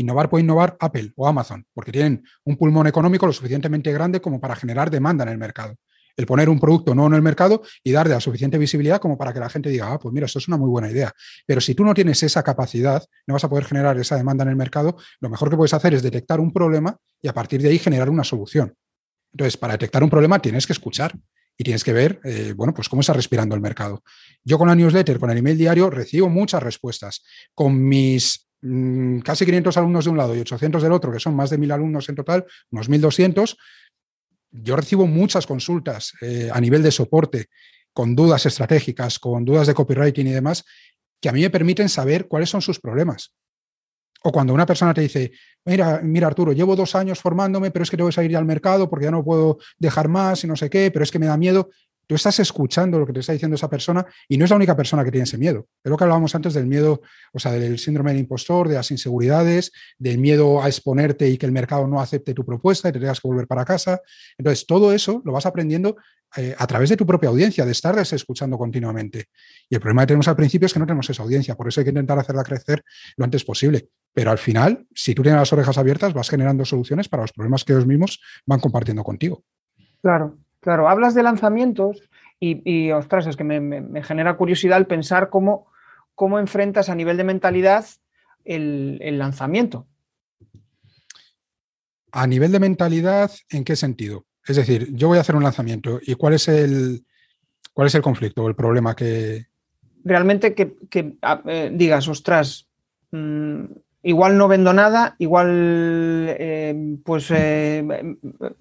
Innovar 0.00 0.30
puede 0.30 0.44
innovar 0.44 0.78
Apple 0.80 1.12
o 1.14 1.28
Amazon, 1.28 1.66
porque 1.74 1.92
tienen 1.92 2.24
un 2.44 2.56
pulmón 2.56 2.86
económico 2.86 3.26
lo 3.26 3.34
suficientemente 3.34 3.92
grande 3.92 4.18
como 4.20 4.40
para 4.40 4.56
generar 4.56 4.90
demanda 4.90 5.24
en 5.24 5.28
el 5.28 5.36
mercado. 5.36 5.76
El 6.16 6.24
poner 6.24 6.48
un 6.48 6.58
producto 6.58 6.94
nuevo 6.94 7.08
en 7.08 7.16
el 7.16 7.22
mercado 7.22 7.62
y 7.84 7.92
darle 7.92 8.14
la 8.14 8.20
suficiente 8.20 8.56
visibilidad 8.56 8.98
como 8.98 9.18
para 9.18 9.34
que 9.34 9.40
la 9.40 9.50
gente 9.50 9.68
diga, 9.68 9.92
ah, 9.92 9.98
pues 9.98 10.12
mira, 10.14 10.24
esto 10.24 10.38
es 10.38 10.48
una 10.48 10.56
muy 10.56 10.70
buena 10.70 10.90
idea. 10.90 11.12
Pero 11.46 11.60
si 11.60 11.74
tú 11.74 11.84
no 11.84 11.92
tienes 11.92 12.22
esa 12.22 12.42
capacidad, 12.42 13.04
no 13.26 13.34
vas 13.34 13.44
a 13.44 13.50
poder 13.50 13.66
generar 13.66 13.98
esa 13.98 14.16
demanda 14.16 14.42
en 14.42 14.48
el 14.48 14.56
mercado, 14.56 14.96
lo 15.20 15.28
mejor 15.28 15.50
que 15.50 15.56
puedes 15.56 15.74
hacer 15.74 15.92
es 15.92 16.02
detectar 16.02 16.40
un 16.40 16.50
problema 16.50 16.96
y 17.20 17.28
a 17.28 17.34
partir 17.34 17.60
de 17.60 17.68
ahí 17.68 17.78
generar 17.78 18.08
una 18.08 18.24
solución. 18.24 18.74
Entonces, 19.32 19.58
para 19.58 19.74
detectar 19.74 20.02
un 20.02 20.08
problema 20.08 20.40
tienes 20.40 20.66
que 20.66 20.72
escuchar 20.72 21.14
y 21.58 21.62
tienes 21.62 21.84
que 21.84 21.92
ver, 21.92 22.20
eh, 22.24 22.54
bueno, 22.56 22.72
pues 22.72 22.88
cómo 22.88 23.00
está 23.00 23.12
respirando 23.12 23.54
el 23.54 23.60
mercado. 23.60 24.02
Yo 24.42 24.56
con 24.56 24.68
la 24.68 24.74
newsletter, 24.74 25.18
con 25.18 25.30
el 25.30 25.36
email 25.36 25.58
diario, 25.58 25.90
recibo 25.90 26.30
muchas 26.30 26.62
respuestas. 26.62 27.22
Con 27.54 27.86
mis 27.86 28.49
casi 29.24 29.46
500 29.46 29.76
alumnos 29.76 30.04
de 30.04 30.10
un 30.10 30.16
lado 30.16 30.34
y 30.34 30.40
800 30.40 30.82
del 30.82 30.92
otro, 30.92 31.10
que 31.12 31.20
son 31.20 31.34
más 31.34 31.50
de 31.50 31.58
1.000 31.58 31.72
alumnos 31.72 32.08
en 32.08 32.14
total, 32.14 32.44
unos 32.70 32.90
1.200, 32.90 33.56
yo 34.52 34.76
recibo 34.76 35.06
muchas 35.06 35.46
consultas 35.46 36.12
eh, 36.20 36.50
a 36.52 36.60
nivel 36.60 36.82
de 36.82 36.90
soporte 36.90 37.46
con 37.92 38.14
dudas 38.14 38.46
estratégicas, 38.46 39.18
con 39.18 39.44
dudas 39.44 39.66
de 39.66 39.74
copywriting 39.74 40.26
y 40.26 40.32
demás, 40.32 40.64
que 41.20 41.28
a 41.28 41.32
mí 41.32 41.40
me 41.40 41.50
permiten 41.50 41.88
saber 41.88 42.28
cuáles 42.28 42.50
son 42.50 42.62
sus 42.62 42.80
problemas. 42.80 43.34
O 44.22 44.32
cuando 44.32 44.52
una 44.52 44.66
persona 44.66 44.92
te 44.92 45.00
dice, 45.00 45.32
mira, 45.64 46.00
mira 46.02 46.26
Arturo, 46.26 46.52
llevo 46.52 46.76
dos 46.76 46.94
años 46.94 47.20
formándome, 47.20 47.70
pero 47.70 47.82
es 47.82 47.90
que 47.90 47.96
tengo 47.96 48.10
que 48.10 48.14
salir 48.14 48.36
al 48.36 48.44
mercado 48.44 48.88
porque 48.88 49.06
ya 49.06 49.10
no 49.10 49.24
puedo 49.24 49.58
dejar 49.78 50.08
más 50.08 50.44
y 50.44 50.46
no 50.46 50.56
sé 50.56 50.68
qué, 50.68 50.90
pero 50.90 51.02
es 51.02 51.10
que 51.10 51.18
me 51.18 51.26
da 51.26 51.36
miedo. 51.36 51.70
Tú 52.10 52.16
estás 52.16 52.40
escuchando 52.40 52.98
lo 52.98 53.06
que 53.06 53.12
te 53.12 53.20
está 53.20 53.34
diciendo 53.34 53.54
esa 53.54 53.70
persona 53.70 54.04
y 54.28 54.36
no 54.36 54.44
es 54.44 54.50
la 54.50 54.56
única 54.56 54.74
persona 54.76 55.04
que 55.04 55.12
tiene 55.12 55.22
ese 55.22 55.38
miedo. 55.38 55.68
Es 55.84 55.88
lo 55.88 55.96
que 55.96 56.02
hablábamos 56.02 56.34
antes 56.34 56.54
del 56.54 56.66
miedo, 56.66 57.02
o 57.32 57.38
sea, 57.38 57.52
del 57.52 57.78
síndrome 57.78 58.10
del 58.10 58.18
impostor, 58.18 58.66
de 58.66 58.74
las 58.74 58.90
inseguridades, 58.90 59.70
del 59.96 60.18
miedo 60.18 60.60
a 60.60 60.66
exponerte 60.66 61.28
y 61.28 61.38
que 61.38 61.46
el 61.46 61.52
mercado 61.52 61.86
no 61.86 62.00
acepte 62.00 62.34
tu 62.34 62.44
propuesta 62.44 62.88
y 62.88 62.92
te 62.92 62.98
tengas 62.98 63.20
que 63.20 63.28
volver 63.28 63.46
para 63.46 63.64
casa. 63.64 64.00
Entonces, 64.36 64.66
todo 64.66 64.92
eso 64.92 65.22
lo 65.24 65.30
vas 65.30 65.46
aprendiendo 65.46 65.98
eh, 66.36 66.52
a 66.58 66.66
través 66.66 66.90
de 66.90 66.96
tu 66.96 67.06
propia 67.06 67.28
audiencia, 67.28 67.64
de 67.64 67.70
estarles 67.70 68.12
escuchando 68.12 68.58
continuamente. 68.58 69.26
Y 69.68 69.76
el 69.76 69.80
problema 69.80 70.02
que 70.02 70.08
tenemos 70.08 70.26
al 70.26 70.34
principio 70.34 70.66
es 70.66 70.72
que 70.72 70.80
no 70.80 70.86
tenemos 70.86 71.08
esa 71.08 71.22
audiencia, 71.22 71.54
por 71.54 71.68
eso 71.68 71.80
hay 71.80 71.84
que 71.84 71.90
intentar 71.90 72.18
hacerla 72.18 72.42
crecer 72.42 72.82
lo 73.18 73.24
antes 73.24 73.44
posible. 73.44 73.88
Pero 74.12 74.32
al 74.32 74.38
final, 74.38 74.84
si 74.92 75.14
tú 75.14 75.22
tienes 75.22 75.38
las 75.38 75.52
orejas 75.52 75.78
abiertas, 75.78 76.12
vas 76.12 76.28
generando 76.28 76.64
soluciones 76.64 77.08
para 77.08 77.22
los 77.22 77.30
problemas 77.30 77.62
que 77.62 77.72
ellos 77.72 77.86
mismos 77.86 78.20
van 78.46 78.58
compartiendo 78.58 79.04
contigo. 79.04 79.44
Claro, 80.02 80.36
Claro, 80.60 80.88
hablas 80.88 81.14
de 81.14 81.22
lanzamientos 81.22 82.10
y, 82.38 82.90
ostras, 82.92 83.26
es 83.26 83.36
que 83.36 83.44
me, 83.44 84.02
genera 84.02 84.36
curiosidad 84.36 84.78
el 84.78 84.86
pensar 84.86 85.28
cómo, 85.28 85.66
cómo 86.14 86.38
enfrentas 86.38 86.88
a 86.88 86.94
nivel 86.94 87.16
de 87.16 87.24
mentalidad 87.24 87.84
el, 88.44 89.18
lanzamiento. 89.18 89.86
A 92.12 92.26
nivel 92.26 92.52
de 92.52 92.60
mentalidad, 92.60 93.30
¿en 93.50 93.64
qué 93.64 93.76
sentido? 93.76 94.26
Es 94.46 94.56
decir, 94.56 94.88
yo 94.94 95.08
voy 95.08 95.18
a 95.18 95.20
hacer 95.20 95.36
un 95.36 95.42
lanzamiento 95.42 96.00
y 96.02 96.14
cuál 96.14 96.34
es 96.34 96.48
el, 96.48 97.04
cuál 97.72 97.88
es 97.88 97.94
el 97.94 98.02
conflicto 98.02 98.44
o 98.44 98.48
el 98.48 98.56
problema 98.56 98.96
que... 98.96 99.46
Realmente 100.02 100.54
que, 100.54 100.76
eh, 101.46 101.70
digas, 101.74 102.08
ostras, 102.08 102.66
mm, 103.10 103.64
igual 104.02 104.36
no 104.36 104.48
vendo 104.48 104.72
nada, 104.72 105.16
igual 105.18 106.26
eh, 106.38 106.96
pues 107.04 107.30
eh, 107.30 107.78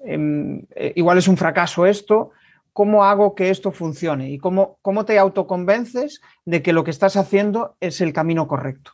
em, 0.05 0.65
eh, 0.75 0.93
igual 0.95 1.17
es 1.17 1.27
un 1.27 1.37
fracaso 1.37 1.85
esto. 1.85 2.31
¿Cómo 2.73 3.03
hago 3.03 3.35
que 3.35 3.49
esto 3.49 3.71
funcione? 3.71 4.29
¿Y 4.29 4.37
cómo, 4.37 4.79
cómo 4.81 5.03
te 5.03 5.19
autoconvences 5.19 6.21
de 6.45 6.61
que 6.61 6.71
lo 6.71 6.83
que 6.83 6.91
estás 6.91 7.17
haciendo 7.17 7.75
es 7.79 7.99
el 7.99 8.13
camino 8.13 8.47
correcto? 8.47 8.91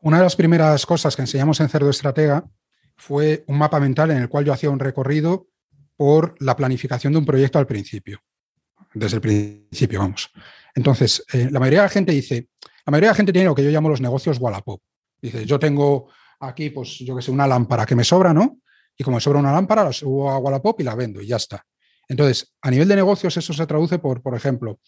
Una 0.00 0.18
de 0.18 0.24
las 0.24 0.36
primeras 0.36 0.84
cosas 0.86 1.16
que 1.16 1.22
enseñamos 1.22 1.60
en 1.60 1.68
Cerdo 1.68 1.90
Estratega 1.90 2.44
fue 2.96 3.44
un 3.46 3.58
mapa 3.58 3.80
mental 3.80 4.10
en 4.10 4.18
el 4.18 4.28
cual 4.28 4.44
yo 4.44 4.52
hacía 4.52 4.70
un 4.70 4.78
recorrido 4.78 5.48
por 5.96 6.34
la 6.40 6.56
planificación 6.56 7.12
de 7.12 7.20
un 7.20 7.26
proyecto 7.26 7.58
al 7.58 7.66
principio. 7.66 8.20
Desde 8.94 9.16
el 9.16 9.20
principio, 9.20 10.00
vamos. 10.00 10.30
Entonces, 10.74 11.24
la 11.32 11.58
mayoría 11.58 11.80
de 11.80 11.86
la 11.86 11.88
gente 11.88 12.12
dice, 12.12 12.48
la 12.86 12.90
mayoría 12.90 13.08
de 13.08 13.12
la 13.12 13.16
gente 13.16 13.32
tiene 13.32 13.46
lo 13.48 13.54
que 13.54 13.64
yo 13.64 13.70
llamo 13.70 13.88
los 13.88 14.00
negocios 14.00 14.38
Wallapop. 14.38 14.80
Dice, 15.20 15.44
yo 15.46 15.58
tengo 15.58 16.08
aquí, 16.40 16.70
pues 16.70 16.98
yo 16.98 17.14
que 17.14 17.22
sé, 17.22 17.30
una 17.30 17.46
lámpara 17.46 17.86
que 17.86 17.94
me 17.94 18.04
sobra, 18.04 18.32
¿no? 18.32 18.58
Y 18.96 19.04
como 19.04 19.16
me 19.16 19.20
sobra 19.20 19.38
una 19.38 19.52
lámpara, 19.52 19.84
la 19.84 19.92
subo 19.92 20.30
a 20.30 20.38
Wallapop 20.38 20.80
y 20.80 20.84
la 20.84 20.94
vendo 20.94 21.20
y 21.20 21.26
ya 21.26 21.36
está. 21.36 21.64
Entonces, 22.08 22.52
a 22.60 22.70
nivel 22.70 22.88
de 22.88 22.96
negocios, 22.96 23.36
eso 23.36 23.52
se 23.52 23.66
traduce 23.66 23.98
por, 23.98 24.20
por 24.20 24.34
ejemplo, 24.34 24.80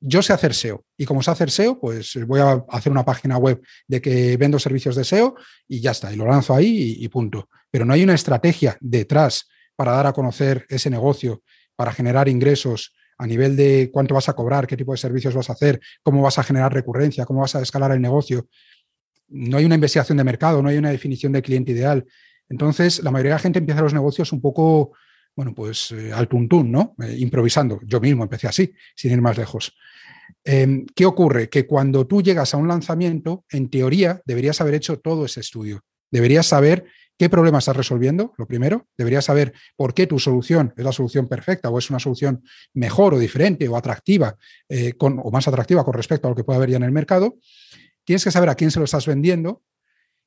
yo 0.00 0.20
sé 0.22 0.32
hacer 0.32 0.52
SEO 0.52 0.84
y 0.96 1.06
como 1.06 1.22
sé 1.22 1.30
hacer 1.30 1.50
SEO, 1.50 1.80
pues 1.80 2.18
voy 2.26 2.40
a 2.40 2.64
hacer 2.68 2.92
una 2.92 3.04
página 3.04 3.38
web 3.38 3.62
de 3.86 4.00
que 4.00 4.36
vendo 4.36 4.58
servicios 4.58 4.96
de 4.96 5.04
SEO 5.04 5.36
y 5.68 5.80
ya 5.80 5.92
está, 5.92 6.12
y 6.12 6.16
lo 6.16 6.26
lanzo 6.26 6.54
ahí 6.54 6.96
y 6.98 7.08
punto. 7.08 7.48
Pero 7.70 7.84
no 7.84 7.94
hay 7.94 8.02
una 8.02 8.14
estrategia 8.14 8.76
detrás 8.80 9.48
para 9.74 9.92
dar 9.92 10.06
a 10.06 10.12
conocer 10.12 10.66
ese 10.68 10.90
negocio, 10.90 11.42
para 11.76 11.92
generar 11.92 12.28
ingresos 12.28 12.94
a 13.18 13.26
nivel 13.26 13.56
de 13.56 13.90
cuánto 13.92 14.14
vas 14.14 14.28
a 14.28 14.34
cobrar, 14.34 14.66
qué 14.66 14.76
tipo 14.76 14.92
de 14.92 14.98
servicios 14.98 15.34
vas 15.34 15.48
a 15.50 15.54
hacer, 15.54 15.80
cómo 16.02 16.22
vas 16.22 16.38
a 16.38 16.42
generar 16.42 16.72
recurrencia, 16.72 17.24
cómo 17.24 17.40
vas 17.40 17.54
a 17.54 17.62
escalar 17.62 17.92
el 17.92 18.00
negocio. 18.00 18.48
No 19.28 19.56
hay 19.56 19.64
una 19.64 19.74
investigación 19.74 20.18
de 20.18 20.24
mercado, 20.24 20.62
no 20.62 20.68
hay 20.68 20.76
una 20.76 20.90
definición 20.90 21.32
de 21.32 21.42
cliente 21.42 21.72
ideal. 21.72 22.04
Entonces, 22.48 23.02
la 23.02 23.10
mayoría 23.10 23.30
de 23.30 23.36
la 23.36 23.40
gente 23.40 23.58
empieza 23.58 23.80
los 23.80 23.94
negocios 23.94 24.32
un 24.32 24.40
poco, 24.40 24.92
bueno, 25.34 25.54
pues 25.54 25.90
eh, 25.92 26.12
al 26.12 26.28
tuntún, 26.28 26.70
¿no? 26.70 26.94
Eh, 27.02 27.16
improvisando. 27.18 27.80
Yo 27.84 28.00
mismo 28.00 28.22
empecé 28.22 28.46
así, 28.46 28.72
sin 28.94 29.12
ir 29.12 29.20
más 29.20 29.36
lejos. 29.36 29.72
Em, 30.44 30.86
¿Qué 30.94 31.06
ocurre? 31.06 31.48
Que 31.48 31.66
cuando 31.66 32.06
tú 32.06 32.22
llegas 32.22 32.54
a 32.54 32.56
un 32.56 32.68
lanzamiento, 32.68 33.44
en 33.50 33.68
teoría, 33.68 34.20
deberías 34.26 34.60
haber 34.60 34.74
hecho 34.74 34.98
todo 34.98 35.24
ese 35.24 35.40
estudio. 35.40 35.80
Deberías 36.10 36.46
saber 36.46 36.86
qué 37.18 37.28
problema 37.28 37.58
estás 37.58 37.76
resolviendo, 37.76 38.34
lo 38.36 38.46
primero. 38.46 38.86
Deberías 38.96 39.24
saber 39.24 39.52
por 39.76 39.94
qué 39.94 40.06
tu 40.06 40.18
solución 40.18 40.72
es 40.76 40.84
la 40.84 40.92
solución 40.92 41.28
perfecta 41.28 41.70
o 41.70 41.78
es 41.78 41.90
una 41.90 41.98
solución 41.98 42.42
mejor 42.74 43.14
o 43.14 43.18
diferente 43.18 43.68
o 43.68 43.76
atractiva 43.76 44.36
eh, 44.68 44.94
o 44.98 45.30
más 45.30 45.48
atractiva 45.48 45.84
con 45.84 45.94
respecto 45.94 46.26
a 46.26 46.30
lo 46.30 46.36
que 46.36 46.44
puede 46.44 46.58
haber 46.58 46.70
ya 46.70 46.76
en 46.76 46.84
el 46.84 46.92
mercado. 46.92 47.36
Tienes 48.04 48.24
que 48.24 48.30
saber 48.30 48.48
a 48.48 48.54
quién 48.54 48.70
se 48.70 48.78
lo 48.78 48.84
estás 48.84 49.06
vendiendo 49.06 49.62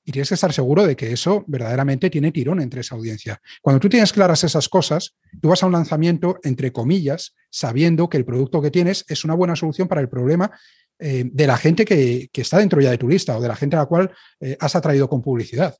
y 0.03 0.11
tienes 0.11 0.29
que 0.29 0.35
estar 0.35 0.51
seguro 0.51 0.87
de 0.87 0.95
que 0.95 1.11
eso 1.11 1.43
verdaderamente 1.47 2.09
tiene 2.09 2.31
tirón 2.31 2.61
entre 2.61 2.81
esa 2.81 2.95
audiencia. 2.95 3.41
Cuando 3.61 3.79
tú 3.79 3.89
tienes 3.89 4.11
claras 4.11 4.43
esas 4.43 4.67
cosas, 4.67 5.15
tú 5.41 5.49
vas 5.49 5.61
a 5.61 5.67
un 5.67 5.73
lanzamiento, 5.73 6.39
entre 6.43 6.71
comillas, 6.71 7.35
sabiendo 7.49 8.09
que 8.09 8.17
el 8.17 8.25
producto 8.25 8.61
que 8.61 8.71
tienes 8.71 9.05
es 9.07 9.23
una 9.23 9.35
buena 9.35 9.55
solución 9.55 9.87
para 9.87 10.01
el 10.01 10.09
problema 10.09 10.51
eh, 10.97 11.25
de 11.31 11.47
la 11.47 11.57
gente 11.57 11.85
que, 11.85 12.29
está 12.33 12.57
dentro 12.57 12.81
ya 12.81 12.91
de 12.91 12.97
tu 12.97 13.07
lista 13.07 13.37
o 13.37 13.41
de 13.41 13.47
la 13.47 13.55
gente 13.55 13.75
a 13.75 13.79
la 13.79 13.85
cual 13.85 14.11
eh, 14.39 14.57
has 14.59 14.75
atraído 14.75 15.07
con 15.07 15.21
publicidad. 15.21 15.77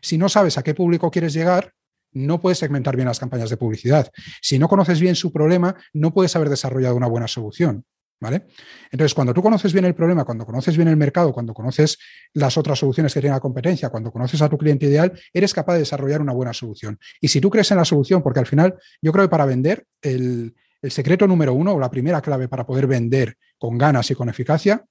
Si 0.00 0.18
no 0.18 0.28
sabes 0.28 0.58
a 0.58 0.62
qué 0.62 0.74
público 0.74 1.10
quieres 1.10 1.32
llegar, 1.32 1.72
no 2.12 2.40
puedes 2.40 2.58
segmentar 2.58 2.96
bien 2.96 3.08
las 3.08 3.18
campañas 3.18 3.50
de 3.50 3.56
publicidad. 3.56 4.10
Si 4.40 4.58
no 4.58 4.68
conoces 4.68 5.00
bien 5.00 5.16
su 5.16 5.32
problema, 5.32 5.74
no 5.92 6.14
puedes 6.14 6.34
haber 6.36 6.48
desarrollado 6.48 6.96
una 6.96 7.08
buena 7.08 7.28
solución. 7.28 7.84
¿Vale? 8.20 8.46
Entonces, 8.90 9.12
cuando 9.12 9.34
tú 9.34 9.42
conoces 9.42 9.72
bien 9.72 9.84
el 9.84 9.94
problema, 9.94 10.24
cuando 10.24 10.46
conoces 10.46 10.76
bien 10.76 10.88
el 10.88 10.96
mercado, 10.96 11.32
cuando 11.32 11.52
conoces 11.52 11.98
las 12.32 12.56
otras 12.56 12.78
soluciones 12.78 13.12
que 13.12 13.20
tiene 13.20 13.34
la 13.34 13.40
competencia, 13.40 13.90
cuando 13.90 14.10
conoces 14.10 14.40
a 14.40 14.48
tu 14.48 14.56
cliente 14.56 14.86
ideal, 14.86 15.12
eres 15.32 15.52
capaz 15.52 15.74
de 15.74 15.80
desarrollar 15.80 16.22
una 16.22 16.32
buena 16.32 16.54
solución. 16.54 16.98
Y 17.20 17.28
si 17.28 17.40
tú 17.40 17.50
crees 17.50 17.70
en 17.72 17.76
la 17.76 17.84
solución, 17.84 18.22
porque 18.22 18.40
al 18.40 18.46
final 18.46 18.76
yo 19.02 19.12
creo 19.12 19.24
que 19.24 19.28
para 19.28 19.44
vender, 19.44 19.84
el, 20.00 20.54
el 20.80 20.90
secreto 20.90 21.26
número 21.26 21.52
uno 21.52 21.72
o 21.72 21.80
la 21.80 21.90
primera 21.90 22.22
clave 22.22 22.48
para 22.48 22.64
poder 22.64 22.86
vender 22.86 23.36
con 23.58 23.76
ganas 23.76 24.10
y 24.10 24.14
con 24.14 24.28
eficacia 24.28 24.84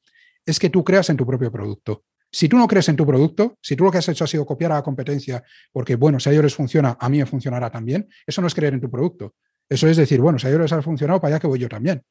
es 0.46 0.60
que 0.60 0.70
tú 0.70 0.84
creas 0.84 1.10
en 1.10 1.18
tu 1.18 1.26
propio 1.26 1.52
producto. 1.52 2.04
Si 2.36 2.50
tú 2.50 2.58
no 2.58 2.68
crees 2.68 2.90
en 2.90 2.96
tu 2.96 3.06
producto, 3.06 3.60
si 3.62 3.76
tú 3.76 3.84
lo 3.84 3.92
que 3.92 4.00
has 4.00 4.10
hecho 4.10 4.24
ha 4.24 4.28
sido 4.28 4.44
copiar 4.44 4.72
a 4.72 4.76
la 4.76 4.82
competencia, 4.82 5.44
porque 5.72 5.96
bueno, 5.96 6.20
si 6.20 6.30
a 6.30 6.32
ellos 6.32 6.46
les 6.46 6.56
funciona, 6.56 6.98
a 7.00 7.08
mí 7.08 7.20
me 7.20 7.28
funcionará 7.28 7.70
también, 7.70 8.10
eso 8.26 8.42
no 8.42 8.48
es 8.48 8.56
creer 8.56 8.74
en 8.74 8.82
tu 8.82 8.90
producto. 8.90 9.36
Eso 9.70 9.88
es 9.88 9.98
decir, 9.98 10.20
bueno, 10.20 10.40
si 10.40 10.48
a 10.48 10.50
ellos 10.50 10.62
les 10.62 10.74
ha 10.74 10.82
funcionado, 10.82 11.22
para 11.22 11.36
allá 11.36 11.40
que 11.40 11.46
voy 11.46 11.60
yo 11.60 11.70
también. 11.70 12.04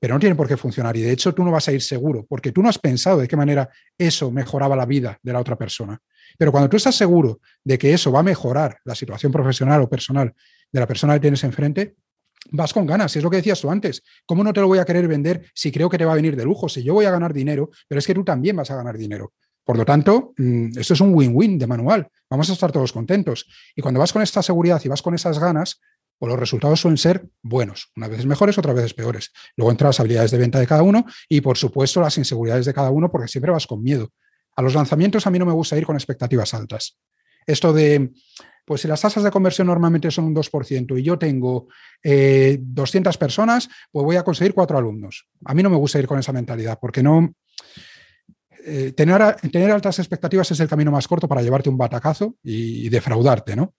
Pero 0.00 0.14
no 0.14 0.20
tiene 0.20 0.34
por 0.34 0.48
qué 0.48 0.56
funcionar 0.56 0.96
y 0.96 1.02
de 1.02 1.12
hecho 1.12 1.34
tú 1.34 1.44
no 1.44 1.50
vas 1.50 1.68
a 1.68 1.72
ir 1.72 1.82
seguro, 1.82 2.24
porque 2.26 2.50
tú 2.50 2.62
no 2.62 2.70
has 2.70 2.78
pensado 2.78 3.18
de 3.18 3.28
qué 3.28 3.36
manera 3.36 3.68
eso 3.98 4.30
mejoraba 4.30 4.74
la 4.74 4.86
vida 4.86 5.18
de 5.22 5.34
la 5.34 5.40
otra 5.40 5.56
persona. 5.56 6.00
Pero 6.38 6.50
cuando 6.50 6.70
tú 6.70 6.78
estás 6.78 6.94
seguro 6.94 7.40
de 7.62 7.76
que 7.76 7.92
eso 7.92 8.10
va 8.10 8.20
a 8.20 8.22
mejorar 8.22 8.78
la 8.84 8.94
situación 8.94 9.30
profesional 9.30 9.82
o 9.82 9.90
personal 9.90 10.32
de 10.72 10.80
la 10.80 10.86
persona 10.86 11.12
que 11.12 11.20
tienes 11.20 11.44
enfrente, 11.44 11.96
vas 12.52 12.72
con 12.72 12.86
ganas, 12.86 13.14
es 13.14 13.22
lo 13.22 13.28
que 13.28 13.36
decías 13.36 13.60
tú 13.60 13.70
antes. 13.70 14.02
¿Cómo 14.24 14.42
no 14.42 14.54
te 14.54 14.62
lo 14.62 14.68
voy 14.68 14.78
a 14.78 14.86
querer 14.86 15.06
vender 15.08 15.50
si 15.54 15.70
creo 15.70 15.90
que 15.90 15.98
te 15.98 16.06
va 16.06 16.12
a 16.12 16.16
venir 16.16 16.36
de 16.36 16.44
lujo? 16.44 16.70
Si 16.70 16.82
yo 16.82 16.94
voy 16.94 17.04
a 17.04 17.10
ganar 17.10 17.34
dinero, 17.34 17.68
pero 17.86 17.98
es 17.98 18.06
que 18.06 18.14
tú 18.14 18.24
también 18.24 18.56
vas 18.56 18.70
a 18.70 18.76
ganar 18.76 18.96
dinero. 18.96 19.34
Por 19.68 19.76
lo 19.76 19.84
tanto, 19.84 20.32
mm, 20.38 20.78
esto 20.78 20.94
es 20.94 21.00
un 21.02 21.14
win-win 21.14 21.58
de 21.58 21.66
manual. 21.66 22.08
Vamos 22.30 22.48
a 22.48 22.54
estar 22.54 22.72
todos 22.72 22.90
contentos. 22.90 23.44
Y 23.76 23.82
cuando 23.82 24.00
vas 24.00 24.14
con 24.14 24.22
esta 24.22 24.42
seguridad 24.42 24.80
y 24.82 24.88
vas 24.88 25.02
con 25.02 25.14
esas 25.14 25.38
ganas, 25.38 25.82
pues 26.18 26.30
los 26.30 26.40
resultados 26.40 26.80
suelen 26.80 26.96
ser 26.96 27.28
buenos, 27.42 27.92
unas 27.94 28.08
veces 28.08 28.24
mejores, 28.24 28.56
otras 28.56 28.74
veces 28.74 28.94
peores. 28.94 29.30
Luego 29.56 29.70
entran 29.70 29.90
las 29.90 30.00
habilidades 30.00 30.30
de 30.30 30.38
venta 30.38 30.58
de 30.58 30.66
cada 30.66 30.82
uno 30.82 31.04
y, 31.28 31.42
por 31.42 31.58
supuesto, 31.58 32.00
las 32.00 32.16
inseguridades 32.16 32.64
de 32.64 32.72
cada 32.72 32.90
uno, 32.90 33.10
porque 33.10 33.28
siempre 33.28 33.52
vas 33.52 33.66
con 33.66 33.82
miedo. 33.82 34.10
A 34.56 34.62
los 34.62 34.72
lanzamientos 34.72 35.26
a 35.26 35.30
mí 35.30 35.38
no 35.38 35.44
me 35.44 35.52
gusta 35.52 35.76
ir 35.76 35.84
con 35.84 35.96
expectativas 35.96 36.54
altas. 36.54 36.96
Esto 37.46 37.74
de, 37.74 38.10
pues 38.64 38.80
si 38.80 38.88
las 38.88 39.02
tasas 39.02 39.22
de 39.22 39.30
conversión 39.30 39.66
normalmente 39.66 40.10
son 40.10 40.24
un 40.24 40.34
2% 40.34 40.98
y 40.98 41.02
yo 41.02 41.18
tengo 41.18 41.68
200 42.02 43.14
eh, 43.14 43.18
personas, 43.18 43.68
pues 43.92 44.02
voy 44.02 44.16
a 44.16 44.22
conseguir 44.22 44.54
cuatro 44.54 44.78
alumnos. 44.78 45.28
A 45.44 45.52
mí 45.52 45.62
no 45.62 45.68
me 45.68 45.76
gusta 45.76 45.98
ir 45.98 46.06
con 46.06 46.18
esa 46.18 46.32
mentalidad, 46.32 46.78
porque 46.80 47.02
no, 47.02 47.34
eh, 48.68 48.92
tener, 48.92 49.36
tener, 49.50 49.70
altas 49.70 49.98
expectativas 49.98 50.50
es 50.50 50.60
el 50.60 50.68
camino 50.68 50.90
más 50.90 51.08
corto 51.08 51.26
para 51.26 51.42
llevarte 51.42 51.70
un 51.70 51.78
batacazo 51.78 52.36
y, 52.42 52.88
defraudarte, 52.88 53.56
¿no? 53.56 53.74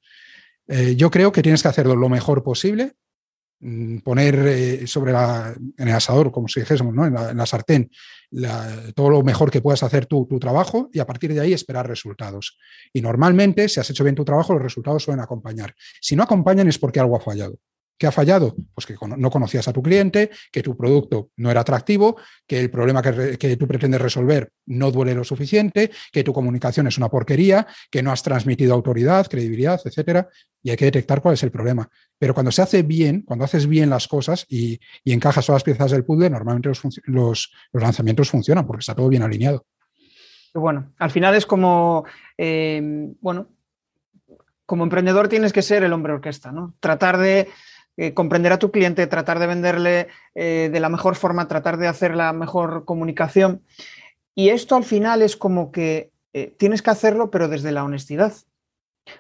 Eh, 0.68 0.96
yo 0.96 1.10
creo 1.10 1.32
que 1.32 1.42
tienes 1.42 1.62
que 1.62 1.68
hacerlo 1.68 1.96
lo 1.96 2.10
mejor 2.10 2.44
posible, 2.44 2.94
mm, 3.60 4.00
poner 4.00 4.36
eh, 4.48 4.88
sobre 4.88 5.12
la, 5.12 5.54
en 5.78 5.88
el 5.88 5.94
asador, 5.94 6.32
como 6.32 6.48
si 6.48 6.60
dijésemos, 6.60 6.94
¿no? 6.94 7.06
en, 7.06 7.14
la, 7.14 7.46
sartén, 7.46 7.90
todo 8.96 9.10
lo 9.10 9.24
mejor 9.24 9.52
que 9.52 9.62
puedas 9.62 9.84
hacer 9.84 10.06
tu 10.06 10.26
trabajo, 10.40 10.90
y 10.92 11.00
a 11.00 11.06
partir 11.06 11.34
de 11.34 11.42
ahí 11.42 11.54
esperar 11.54 11.88
resultados. 11.88 12.58
Y 12.92 13.02
normalmente, 13.02 13.70
si 13.70 13.80
has 13.80 13.90
hecho 13.90 14.04
bien 14.04 14.16
tu 14.16 14.26
trabajo, 14.26 14.54
los 14.54 14.62
resultados 14.62 15.04
suelen 15.04 15.24
acompañar. 15.24 15.74
Si 16.02 16.16
no 16.16 16.24
acompañan 16.24 16.68
es 16.68 16.78
porque 16.78 17.00
algo 17.00 17.16
ha 17.16 17.22
fallado. 17.22 17.58
¿Qué 18.00 18.08
ha 18.08 18.14
fallado? 18.14 18.56
Pues 18.74 18.86
que 18.86 18.96
no 19.18 19.30
conocías 19.30 19.68
a 19.68 19.74
tu 19.74 19.84
cliente, 19.84 20.30
que 20.54 20.64
tu 20.64 20.78
producto 20.78 21.32
no 21.36 21.52
era 21.52 21.60
atractivo, 21.60 22.16
que 22.48 22.62
el 22.62 22.72
problema 22.72 23.02
que, 23.02 23.58
tú 23.58 23.68
pretendes 23.68 24.00
resolver 24.00 24.54
no 24.68 24.90
duele 24.90 25.14
lo 25.14 25.26
suficiente, 25.26 25.92
que 26.10 26.24
tu 26.24 26.32
comunicación 26.32 26.88
es 26.88 26.98
una 26.98 27.10
porquería, 27.10 27.68
que 27.92 28.02
no 28.02 28.14
has 28.14 28.24
transmitido 28.24 28.74
autoridad, 28.74 29.28
credibilidad, 29.28 29.82
etcétera, 29.84 30.30
y 30.64 30.70
hay 30.70 30.78
que 30.78 30.86
detectar 30.86 31.22
cuál 31.22 31.34
es 31.34 31.44
el 31.44 31.52
problema. 31.52 31.90
Pero 32.18 32.34
cuando 32.34 32.54
se 32.54 32.62
hace 32.62 32.84
bien, 32.84 33.24
cuando 33.24 33.44
haces 33.44 33.68
bien 33.68 33.90
las 33.90 34.08
cosas 34.08 34.46
y, 34.48 34.80
encajas 35.04 35.46
todas 35.46 35.58
las 35.58 35.64
piezas 35.66 35.92
del 35.92 36.06
puzzle, 36.06 36.30
normalmente 36.30 36.72
los, 37.04 37.52
lanzamientos 37.74 38.30
funcionan 38.30 38.66
porque 38.66 38.80
está 38.80 38.96
todo 38.96 39.10
bien 39.10 39.24
alineado. 39.24 39.66
Bueno, 40.54 40.94
al 41.00 41.12
final 41.12 41.36
es 41.36 41.46
como, 41.46 42.06
eh, 42.38 42.82
bueno, 43.20 43.50
como 44.66 44.84
emprendedor 44.84 45.28
tienes 45.28 45.52
que 45.52 45.64
ser 45.64 45.84
el 45.84 45.92
hombre 45.92 46.14
orquesta, 46.14 46.54
¿no? 46.54 46.76
Tratar 46.80 47.18
de 47.18 47.50
eh, 47.98 48.14
comprender 48.14 48.54
a 48.54 48.60
tu 48.60 48.72
cliente, 48.72 49.08
tratar 49.08 49.40
de 49.40 49.48
venderle 49.48 50.08
eh, 50.34 50.70
de 50.72 50.80
la 50.80 50.88
mejor 50.88 51.16
forma, 51.16 51.50
tratar 51.50 51.78
de 51.78 51.88
hacer 51.88 52.16
la 52.16 52.32
mejor 52.32 52.86
comunicación. 52.86 53.62
Y 54.36 54.50
esto 54.50 54.78
al 54.78 54.86
final 54.86 55.22
es 55.22 55.36
como 55.36 55.72
que 55.74 56.12
eh, 56.32 56.56
tienes 56.58 56.82
que 56.82 56.92
hacerlo, 56.92 57.30
pero 57.30 57.50
desde 57.50 57.74
la 57.74 57.84
honestidad. 57.84 58.34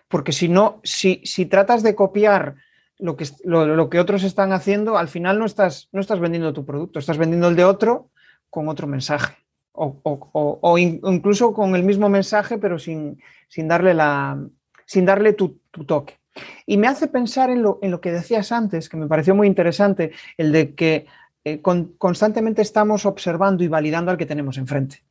Porque 0.07 0.31
si 0.31 0.47
no, 0.47 0.79
si, 0.83 1.21
si 1.25 1.45
tratas 1.45 1.83
de 1.83 1.95
copiar 1.95 2.55
lo 2.97 3.17
que, 3.17 3.27
lo, 3.43 3.89
que, 3.89 3.99
otros 3.99 4.23
están 4.23 4.53
haciendo, 4.53 4.97
al 4.97 5.07
final 5.07 5.39
no 5.39 5.45
estás, 5.45 5.89
no 5.91 5.99
estás 5.99 6.19
vendiendo 6.19 6.53
tu 6.53 6.65
producto, 6.65 6.99
estás 6.99 7.17
vendiendo 7.17 7.49
el 7.49 7.55
de 7.55 7.65
otro 7.65 8.11
con 8.49 8.69
otro 8.69 8.87
mensaje. 8.87 9.35
O, 9.73 10.77
incluso 10.77 11.53
con 11.53 11.75
el 11.75 11.83
mismo 11.83 12.09
mensaje, 12.09 12.57
pero 12.57 12.79
sin, 12.79 13.21
sin 13.47 13.67
darle, 13.67 13.93
la, 13.93 14.41
sin 14.85 15.05
darle 15.05 15.33
tu 15.33 15.59
toque. 15.85 16.18
Y 16.65 16.77
me 16.77 16.87
hace 16.87 17.07
pensar 17.07 17.49
en 17.49 17.61
lo, 17.61 17.79
que 18.01 18.11
decías 18.11 18.51
antes, 18.51 18.89
que 18.89 18.97
me 18.97 19.07
pareció 19.07 19.35
muy 19.35 19.47
interesante, 19.47 20.11
el 20.37 20.51
de 20.51 20.73
que 20.75 21.05
eh, 21.43 21.61
constantemente 21.61 22.61
estamos 22.61 23.05
observando 23.05 23.63
y 23.63 23.67
validando 23.67 24.11
al 24.11 24.17
que 24.17 24.25
tenemos 24.25 24.57
enfrente. 24.57 25.03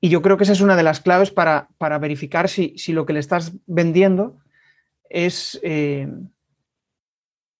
Y 0.00 0.08
yo 0.08 0.22
creo 0.22 0.36
que 0.36 0.44
esa 0.44 0.52
es 0.52 0.60
una 0.60 0.76
de 0.76 0.82
las 0.82 1.00
claves 1.00 1.30
para, 1.30 1.68
verificar 2.00 2.48
si, 2.48 2.74
lo 2.88 3.04
que 3.04 3.12
le 3.12 3.20
estás 3.20 3.52
vendiendo 3.66 4.38
es, 5.08 5.58
eh, 5.62 6.08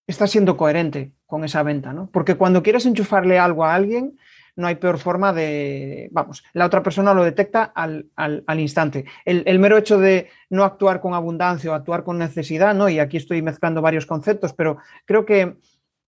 está 0.07 0.27
siendo 0.27 0.57
coherente 0.57 1.13
con 1.27 1.45
esa 1.45 1.63
venta. 1.63 1.93
¿no? 1.93 2.09
Porque 2.13 2.37
cuando 2.37 2.63
quieres 2.63 2.87
enchufarle 2.87 3.39
algo 3.39 3.65
a 3.65 3.75
alguien, 3.75 4.19
no 4.59 4.67
hay 4.67 4.75
peor 4.75 4.99
forma 4.99 5.33
de, 5.33 6.09
vamos, 6.11 6.45
la 6.53 6.67
otra 6.67 6.83
persona 6.83 7.15
lo 7.15 7.23
detecta 7.23 7.63
al, 7.63 8.11
instante. 8.59 9.05
El, 9.25 9.59
mero 9.61 9.79
hecho 9.79 9.99
de 10.01 10.31
no 10.51 10.65
actuar 10.65 11.01
con 11.01 11.15
abundancia 11.15 11.71
o 11.71 11.75
actuar 11.75 12.03
con 12.03 12.19
necesidad, 12.19 12.75
¿no? 12.75 12.89
Y 12.89 12.99
aquí 12.99 13.17
estoy 13.17 13.41
mezclando 13.41 13.81
varios 13.81 14.05
conceptos, 14.05 14.53
pero 14.55 14.79
creo 15.05 15.25
que, 15.25 15.59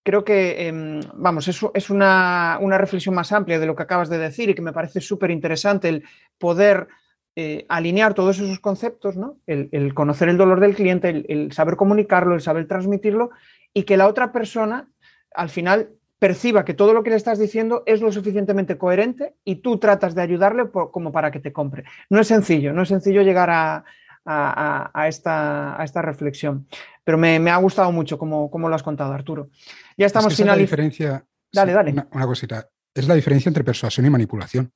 creo 0.03 0.24
que 0.24 0.66
em, 0.66 1.01
vamos, 1.14 1.46
eso 1.46 1.70
es 1.74 1.90
una, 1.90 2.59
reflexión 2.76 3.14
más 3.14 3.30
amplia 3.30 3.61
de 3.61 3.66
lo 3.66 3.76
que 3.76 3.84
acabas 3.84 4.09
de 4.09 4.18
decir 4.18 4.51
y 4.51 4.55
que 4.55 4.62
me 4.62 4.72
parece 4.72 5.01
súper 5.01 5.30
interesante 5.30 5.88
el 5.88 6.03
poder 6.36 6.88
eh, 7.36 7.66
alinear 7.68 8.14
todos 8.14 8.40
esos 8.40 8.59
conceptos, 8.59 9.16
¿no? 9.16 9.36
El, 9.46 9.94
conocer 9.94 10.28
el 10.28 10.36
dolor 10.36 10.59
del 10.59 10.74
cliente, 10.74 11.24
el 11.28 11.53
saber 11.53 11.76
comunicarlo, 11.76 12.34
el 12.34 12.40
saber 12.40 12.66
transmitirlo 12.66 13.30
y 13.72 13.84
que 13.84 13.96
la 13.96 14.09
otra 14.09 14.32
persona 14.32 14.88
al 15.36 15.51
final 15.51 15.90
perciba 16.21 16.66
que 16.66 16.75
todo 16.75 16.93
lo 16.93 17.03
que 17.03 17.11
le 17.11 17.16
estás 17.16 17.39
diciendo 17.39 17.83
es 17.87 18.03
lo 18.03 18.12
suficientemente 18.12 18.79
coherente 18.79 19.35
y 19.43 19.57
tú 19.57 19.79
tratas 19.79 20.14
de 20.14 20.23
ayudarle 20.23 20.71
como 20.71 21.11
para 21.11 21.31
que 21.31 21.41
te 21.41 21.53
compre. 21.53 21.85
No 22.11 22.21
es 22.21 22.29
sencillo, 22.29 22.73
no 22.73 22.83
es 22.83 22.89
sencillo 22.91 23.23
llegar 23.23 23.51
a, 23.51 23.85
esta, 25.09 25.79
esta, 25.83 26.03
reflexión, 26.03 26.68
pero 27.03 27.16
me, 27.16 27.51
ha 27.51 27.57
gustado 27.57 27.91
mucho 27.91 28.18
como, 28.18 28.51
lo 28.53 28.75
has 28.75 28.83
contado, 28.83 29.12
Arturo. 29.12 29.49
Ya 29.97 30.07
estamos 30.07 30.37
finalizando. 30.37 30.61
diferencia. 30.61 31.25
Dale, 31.51 31.73
dale. 31.73 31.91
Una, 32.12 32.27
cosita. 32.27 32.68
Es 32.95 33.09
la 33.09 33.14
diferencia 33.14 33.49
entre 33.49 33.64
persuasión 33.64 34.05
y 34.05 34.11
manipulación. 34.11 34.71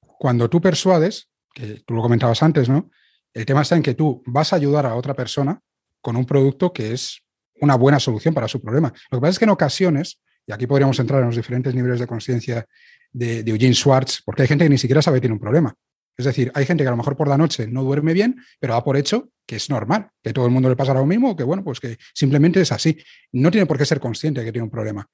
Cuando 0.00 0.48
tú 0.48 0.60
persuades, 0.60 1.28
que 1.52 1.82
tú 1.84 1.94
lo 1.94 2.00
comentabas 2.00 2.42
antes, 2.44 2.68
¿no? 2.68 2.90
El 3.34 3.44
tema 3.44 3.62
está 3.62 3.74
en 3.76 3.82
que 3.82 3.94
tú 3.94 4.22
vas 4.24 4.52
a 4.52 4.56
ayudar 4.56 4.86
a 4.86 4.94
otra 4.94 5.14
persona 5.14 5.60
con 6.00 6.16
un 6.16 6.24
producto 6.24 6.72
que 6.72 6.92
es 6.92 7.22
una 7.60 7.74
buena 7.74 7.98
solución 7.98 8.32
para 8.32 8.46
su 8.46 8.62
problema. 8.62 8.92
Lo 9.10 9.18
que 9.18 9.20
pasa 9.20 9.30
es 9.32 9.38
que 9.40 9.44
en 9.46 9.50
ocasiones 9.50 10.20
y 10.46 10.52
aquí 10.52 10.66
podríamos 10.66 10.98
entrar 11.00 11.20
en 11.20 11.26
los 11.26 11.36
diferentes 11.36 11.74
niveles 11.74 11.98
de 11.98 12.06
conciencia 12.06 12.66
de, 13.12 13.40
Eugene 13.40 13.74
Schwartz, 13.74 14.22
porque 14.24 14.42
hay 14.42 14.48
gente 14.48 14.64
que 14.64 14.70
ni 14.70 14.78
siquiera 14.78 15.02
sabe 15.02 15.16
que 15.16 15.22
tiene 15.22 15.34
un 15.34 15.40
problema. 15.40 15.74
Es 16.16 16.24
decir, 16.24 16.50
hay 16.54 16.64
gente 16.64 16.82
que 16.82 16.88
a 16.88 16.92
lo 16.92 16.96
mejor 16.96 17.16
por 17.16 17.28
la 17.28 17.36
noche 17.36 17.66
no 17.66 17.82
duerme 17.82 18.14
bien, 18.14 18.36
pero 18.58 18.74
da 18.74 18.82
por 18.82 18.96
hecho 18.96 19.28
que 19.44 19.56
es 19.56 19.68
normal, 19.68 20.08
que 20.22 20.32
todo 20.32 20.46
el 20.46 20.52
mundo 20.52 20.68
le 20.68 20.76
pasará 20.76 21.00
lo 21.00 21.06
mismo, 21.06 21.36
que 21.36 21.44
bueno, 21.44 21.62
pues 21.62 21.78
que 21.78 21.98
simplemente 22.14 22.60
es 22.60 22.72
así. 22.72 22.98
No 23.32 23.50
tiene 23.50 23.66
por 23.66 23.76
qué 23.76 23.84
ser 23.84 24.00
consciente 24.00 24.40
de 24.40 24.46
que 24.46 24.52
tiene 24.52 24.64
un 24.64 24.70
problema. 24.70 25.06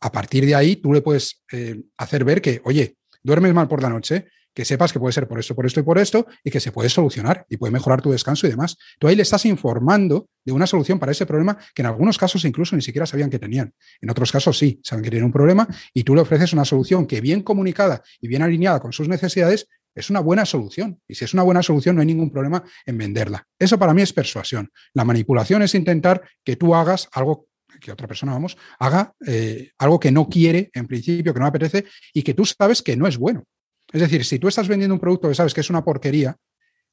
A 0.00 0.12
partir 0.12 0.46
de 0.46 0.54
ahí, 0.54 0.76
tú 0.76 0.92
le 0.92 1.02
puedes 1.02 1.42
eh, 1.52 1.82
hacer 1.96 2.24
ver 2.24 2.40
que, 2.40 2.60
oye, 2.64 2.96
duermes 3.22 3.54
mal 3.54 3.66
por 3.66 3.82
la 3.82 3.88
noche, 3.88 4.28
que 4.56 4.64
sepas 4.64 4.90
que 4.90 4.98
puede 4.98 5.12
ser 5.12 5.28
por 5.28 5.38
esto, 5.38 5.54
por 5.54 5.66
esto 5.66 5.80
y 5.80 5.82
por 5.82 5.98
esto, 5.98 6.26
y 6.42 6.50
que 6.50 6.60
se 6.60 6.72
puede 6.72 6.88
solucionar 6.88 7.44
y 7.50 7.58
puede 7.58 7.70
mejorar 7.72 8.00
tu 8.00 8.10
descanso 8.10 8.46
y 8.46 8.50
demás. 8.50 8.78
Tú 8.98 9.06
ahí 9.06 9.14
le 9.14 9.20
estás 9.20 9.44
informando 9.44 10.30
de 10.46 10.52
una 10.52 10.66
solución 10.66 10.98
para 10.98 11.12
ese 11.12 11.26
problema 11.26 11.58
que 11.74 11.82
en 11.82 11.86
algunos 11.86 12.16
casos 12.16 12.42
incluso 12.46 12.74
ni 12.74 12.80
siquiera 12.80 13.04
sabían 13.04 13.28
que 13.28 13.38
tenían. 13.38 13.74
En 14.00 14.08
otros 14.08 14.32
casos 14.32 14.56
sí, 14.56 14.80
saben 14.82 15.04
que 15.04 15.10
tienen 15.10 15.26
un 15.26 15.32
problema 15.32 15.68
y 15.92 16.04
tú 16.04 16.14
le 16.14 16.22
ofreces 16.22 16.54
una 16.54 16.64
solución 16.64 17.06
que 17.06 17.20
bien 17.20 17.42
comunicada 17.42 18.02
y 18.18 18.28
bien 18.28 18.40
alineada 18.40 18.80
con 18.80 18.94
sus 18.94 19.08
necesidades 19.08 19.68
es 19.94 20.08
una 20.08 20.20
buena 20.20 20.46
solución. 20.46 21.02
Y 21.06 21.16
si 21.16 21.26
es 21.26 21.34
una 21.34 21.42
buena 21.42 21.62
solución, 21.62 21.94
no 21.94 22.00
hay 22.00 22.06
ningún 22.06 22.30
problema 22.30 22.64
en 22.86 22.96
venderla. 22.96 23.46
Eso 23.58 23.78
para 23.78 23.92
mí 23.92 24.00
es 24.00 24.14
persuasión. 24.14 24.70
La 24.94 25.04
manipulación 25.04 25.60
es 25.60 25.74
intentar 25.74 26.22
que 26.42 26.56
tú 26.56 26.74
hagas 26.74 27.10
algo 27.12 27.46
que 27.78 27.92
otra 27.92 28.08
persona, 28.08 28.32
vamos, 28.32 28.56
haga 28.78 29.12
eh, 29.26 29.70
algo 29.76 30.00
que 30.00 30.10
no 30.10 30.30
quiere 30.30 30.70
en 30.72 30.86
principio, 30.86 31.34
que 31.34 31.40
no 31.40 31.46
apetece 31.46 31.84
y 32.14 32.22
que 32.22 32.32
tú 32.32 32.46
sabes 32.46 32.80
que 32.80 32.96
no 32.96 33.06
es 33.06 33.18
bueno. 33.18 33.44
Es 33.92 34.00
decir, 34.00 34.24
si 34.24 34.38
tú 34.38 34.48
estás 34.48 34.68
vendiendo 34.68 34.94
un 34.94 35.00
producto 35.00 35.28
que 35.28 35.34
sabes 35.34 35.54
que 35.54 35.60
es 35.60 35.70
una 35.70 35.84
porquería, 35.84 36.36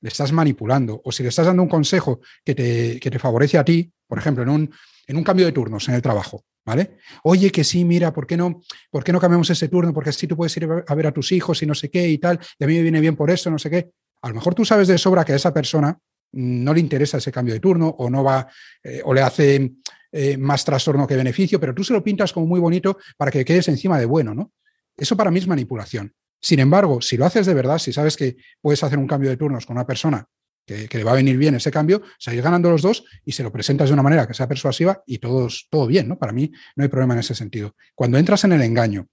le 0.02 0.10
estás 0.10 0.32
manipulando. 0.32 1.02
O 1.06 1.12
si 1.12 1.24
le 1.24 1.30
estás 1.30 1.46
dando 1.46 1.64
un 1.64 1.70
consejo 1.70 2.20
que 2.44 2.54
te, 2.54 3.00
que 3.00 3.10
te 3.10 3.20
favorece 3.20 3.58
a 3.58 3.64
ti, 3.64 3.92
por 4.08 4.18
ejemplo, 4.18 4.44
en 4.44 4.50
un, 4.50 4.74
en 5.08 5.18
un 5.18 5.24
cambio 5.24 5.46
de 5.46 5.52
turnos 5.52 5.88
en 5.88 5.96
el 5.96 6.02
trabajo, 6.02 6.44
¿vale? 6.66 6.98
Oye, 7.24 7.52
que 7.52 7.64
sí, 7.64 7.86
mira, 7.86 8.14
¿por 8.14 8.28
qué 8.28 8.38
no, 8.38 8.62
¿por 8.92 9.04
qué 9.04 9.14
no 9.14 9.20
cambiamos 9.20 9.50
ese 9.50 9.70
turno? 9.70 9.94
Porque 9.94 10.10
así 10.10 10.28
tú 10.28 10.36
puedes 10.36 10.56
ir 10.58 10.68
a 10.86 10.96
ver 10.96 11.08
a 11.08 11.12
tus 11.12 11.32
hijos 11.32 11.64
y 11.64 11.66
no 11.66 11.74
sé 11.74 11.90
qué 11.90 12.08
y 12.08 12.18
tal, 12.18 12.40
y 12.60 12.64
a 12.64 12.68
mí 12.68 12.76
me 12.76 12.82
viene 12.82 13.00
bien 13.00 13.16
por 13.16 13.32
eso, 13.32 13.50
no 13.50 13.58
sé 13.58 13.70
qué. 13.70 13.92
A 14.22 14.28
lo 14.30 14.36
mejor 14.36 14.54
tú 14.54 14.66
sabes 14.66 14.88
de 14.88 14.98
sobra 14.98 15.24
que 15.24 15.34
a 15.34 15.36
esa 15.36 15.54
persona 15.54 15.98
no 16.34 16.74
le 16.74 16.80
interesa 16.80 17.18
ese 17.18 17.32
cambio 17.32 17.54
de 17.54 17.60
turno 17.60 17.88
o 17.88 18.10
no 18.10 18.24
va 18.24 18.48
eh, 18.84 19.02
o 19.06 19.14
le 19.14 19.22
hace 19.22 19.74
eh, 20.12 20.38
más 20.38 20.66
trastorno 20.66 21.08
que 21.08 21.16
beneficio, 21.16 21.60
pero 21.60 21.74
tú 21.74 21.84
se 21.84 21.94
lo 21.94 22.04
pintas 22.04 22.34
como 22.34 22.46
muy 22.46 22.60
bonito 22.60 22.98
para 23.18 23.32
que 23.32 23.46
quedes 23.46 23.68
encima 23.68 24.00
de 24.00 24.06
bueno, 24.06 24.34
¿no? 24.34 24.52
Eso 24.98 25.16
para 25.16 25.32
mí 25.32 25.40
es 25.40 25.48
manipulación. 25.48 26.14
Sin 26.44 26.60
embargo, 26.60 27.00
si 27.00 27.16
lo 27.16 27.26
haces 27.26 27.46
de 27.46 27.54
verdad, 27.54 27.78
si 27.78 27.94
sabes 27.94 28.18
que 28.18 28.36
puedes 28.60 28.84
hacer 28.84 29.00
un 29.00 29.08
cambio 29.08 29.30
de 29.30 29.38
turnos 29.38 29.66
con 29.66 29.78
una 29.78 29.88
persona 29.88 30.28
que, 30.66 30.90
le 30.92 31.04
va 31.06 31.12
a 31.12 31.16
venir 31.16 31.38
bien 31.38 31.56
ese 31.56 31.72
cambio, 31.72 32.02
salir 32.20 32.42
ganando 32.42 32.70
los 32.70 32.82
dos 32.82 33.06
y 33.24 33.32
se 33.32 33.44
lo 33.44 33.52
presentas 33.52 33.88
de 33.88 33.94
una 33.94 34.04
manera 34.04 34.28
que 34.28 34.34
sea 34.34 34.46
persuasiva 34.46 35.02
y 35.08 35.20
todos, 35.20 35.68
todo 35.70 35.88
bien, 35.88 36.10
¿no? 36.10 36.20
Para 36.20 36.34
mí 36.34 36.52
no 36.76 36.84
hay 36.84 36.90
problema 36.90 37.14
en 37.14 37.22
ese 37.22 37.34
sentido. 37.34 37.78
Cuando 37.96 38.18
entras 38.18 38.44
en 38.44 38.52
el 38.52 38.62
engaño, 38.62 39.08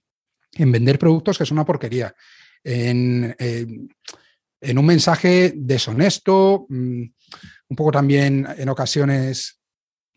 en 0.51 0.73
vender 0.73 0.99
productos 0.99 1.37
que 1.37 1.45
es 1.45 1.51
una 1.51 1.63
porquería, 1.63 2.13
en, 2.65 3.33
en 3.39 4.77
un 4.77 4.85
mensaje 4.85 5.53
deshonesto, 5.55 6.65
mm, 6.67 7.03
un 7.69 7.75
poco 7.77 7.91
también 7.91 8.45
en 8.57 8.67
ocasiones 8.67 9.61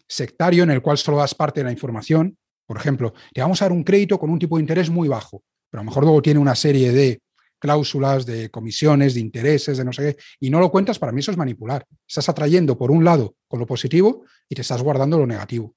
sectario, 0.09 0.65
en 0.65 0.71
el 0.71 0.83
cual 0.83 0.99
solo 0.99 1.19
das 1.19 1.37
parte 1.37 1.61
de 1.61 1.65
la 1.65 1.73
información. 1.73 2.37
Por 2.67 2.77
ejemplo, 2.77 3.15
te 3.33 3.41
vamos 3.41 3.63
a 3.63 3.67
dar 3.67 3.73
un 3.73 3.85
crédito 3.85 4.19
con 4.19 4.31
un 4.31 4.41
tipo 4.41 4.57
de 4.57 4.63
interés 4.63 4.91
muy 4.91 5.07
bajo, 5.07 5.45
pero 5.75 5.81
a 5.81 5.85
lo 5.87 5.91
mejor 5.91 6.05
luego 6.05 6.23
tiene 6.23 6.39
una 6.39 6.55
serie 6.55 6.93
de 6.93 7.21
cláusulas, 7.59 8.25
de 8.25 8.49
comisiones, 8.49 9.15
de 9.15 9.21
intereses, 9.21 9.77
de 9.77 9.85
no 9.85 9.93
sé 9.93 10.15
qué, 10.15 10.23
y 10.39 10.49
no 10.49 10.61
lo 10.61 10.71
cuentas, 10.71 11.01
para 11.01 11.11
mí 11.11 11.19
eso 11.19 11.33
es 11.33 11.37
manipular. 11.37 11.85
Estás 12.07 12.29
atrayendo 12.29 12.79
por 12.79 12.93
un 12.93 13.03
lado 13.03 13.35
con 13.49 13.59
lo 13.59 13.67
positivo 13.67 14.25
y 14.49 14.55
te 14.55 14.63
estás 14.63 14.81
guardando 14.83 15.19
lo 15.19 15.27
negativo. 15.27 15.75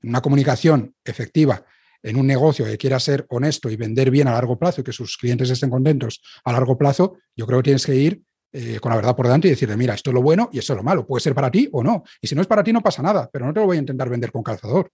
En 0.00 0.08
una 0.08 0.22
comunicación 0.22 0.94
efectiva, 1.04 1.62
en 2.02 2.16
un 2.16 2.26
negocio 2.26 2.64
que 2.64 2.78
quiera 2.78 2.98
ser 2.98 3.26
honesto 3.28 3.68
y 3.68 3.76
vender 3.76 4.10
bien 4.10 4.28
a 4.28 4.32
largo 4.32 4.58
plazo 4.58 4.80
y 4.80 4.84
que 4.84 4.92
sus 4.92 5.18
clientes 5.18 5.50
estén 5.50 5.68
contentos 5.68 6.22
a 6.42 6.50
largo 6.50 6.78
plazo, 6.78 7.18
yo 7.36 7.46
creo 7.46 7.58
que 7.58 7.64
tienes 7.64 7.84
que 7.84 7.96
ir 7.96 8.22
eh, 8.50 8.78
con 8.80 8.88
la 8.88 8.96
verdad 8.96 9.14
por 9.14 9.26
delante 9.26 9.48
y 9.48 9.50
decirle, 9.50 9.76
mira, 9.76 9.92
esto 9.92 10.08
es 10.08 10.14
lo 10.14 10.22
bueno 10.22 10.48
y 10.54 10.58
esto 10.58 10.72
es 10.72 10.78
lo 10.78 10.82
malo. 10.82 11.06
Puede 11.06 11.20
ser 11.20 11.34
para 11.34 11.50
ti 11.50 11.68
o 11.70 11.84
no. 11.84 12.02
Y 12.18 12.28
si 12.28 12.34
no 12.34 12.40
es 12.40 12.46
para 12.46 12.64
ti, 12.64 12.72
no 12.72 12.80
pasa 12.80 13.02
nada, 13.02 13.28
pero 13.30 13.44
no 13.44 13.52
te 13.52 13.60
lo 13.60 13.66
voy 13.66 13.76
a 13.76 13.80
intentar 13.80 14.08
vender 14.08 14.32
con 14.32 14.42
calzador. 14.42 14.90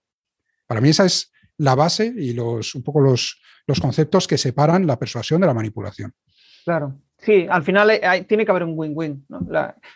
Para 0.67 0.81
mí 0.81 0.89
esa 0.89 1.05
es 1.05 1.31
la 1.61 1.75
base 1.75 2.13
y 2.15 2.33
los, 2.33 2.75
un 2.75 2.83
poco 2.83 3.01
los, 3.01 3.39
los 3.67 3.79
conceptos 3.79 4.27
que 4.27 4.37
separan 4.37 4.87
la 4.87 4.97
persuasión 4.97 5.41
de 5.41 5.47
la 5.47 5.53
manipulación. 5.53 6.13
Claro. 6.63 6.95
Sí, 7.17 7.45
al 7.49 7.63
final 7.63 7.91
tiene 8.27 8.45
que 8.45 8.51
haber 8.51 8.63
un 8.63 8.73
win-win. 8.75 9.25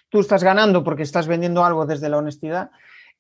tú 0.09 0.19
estás 0.19 0.43
ganando 0.43 0.83
porque 0.83 1.01
estás 1.01 1.27
vendiendo 1.27 1.65
algo 1.65 1.87
desde 1.87 2.07
la 2.07 2.17
honestidad 2.17 2.69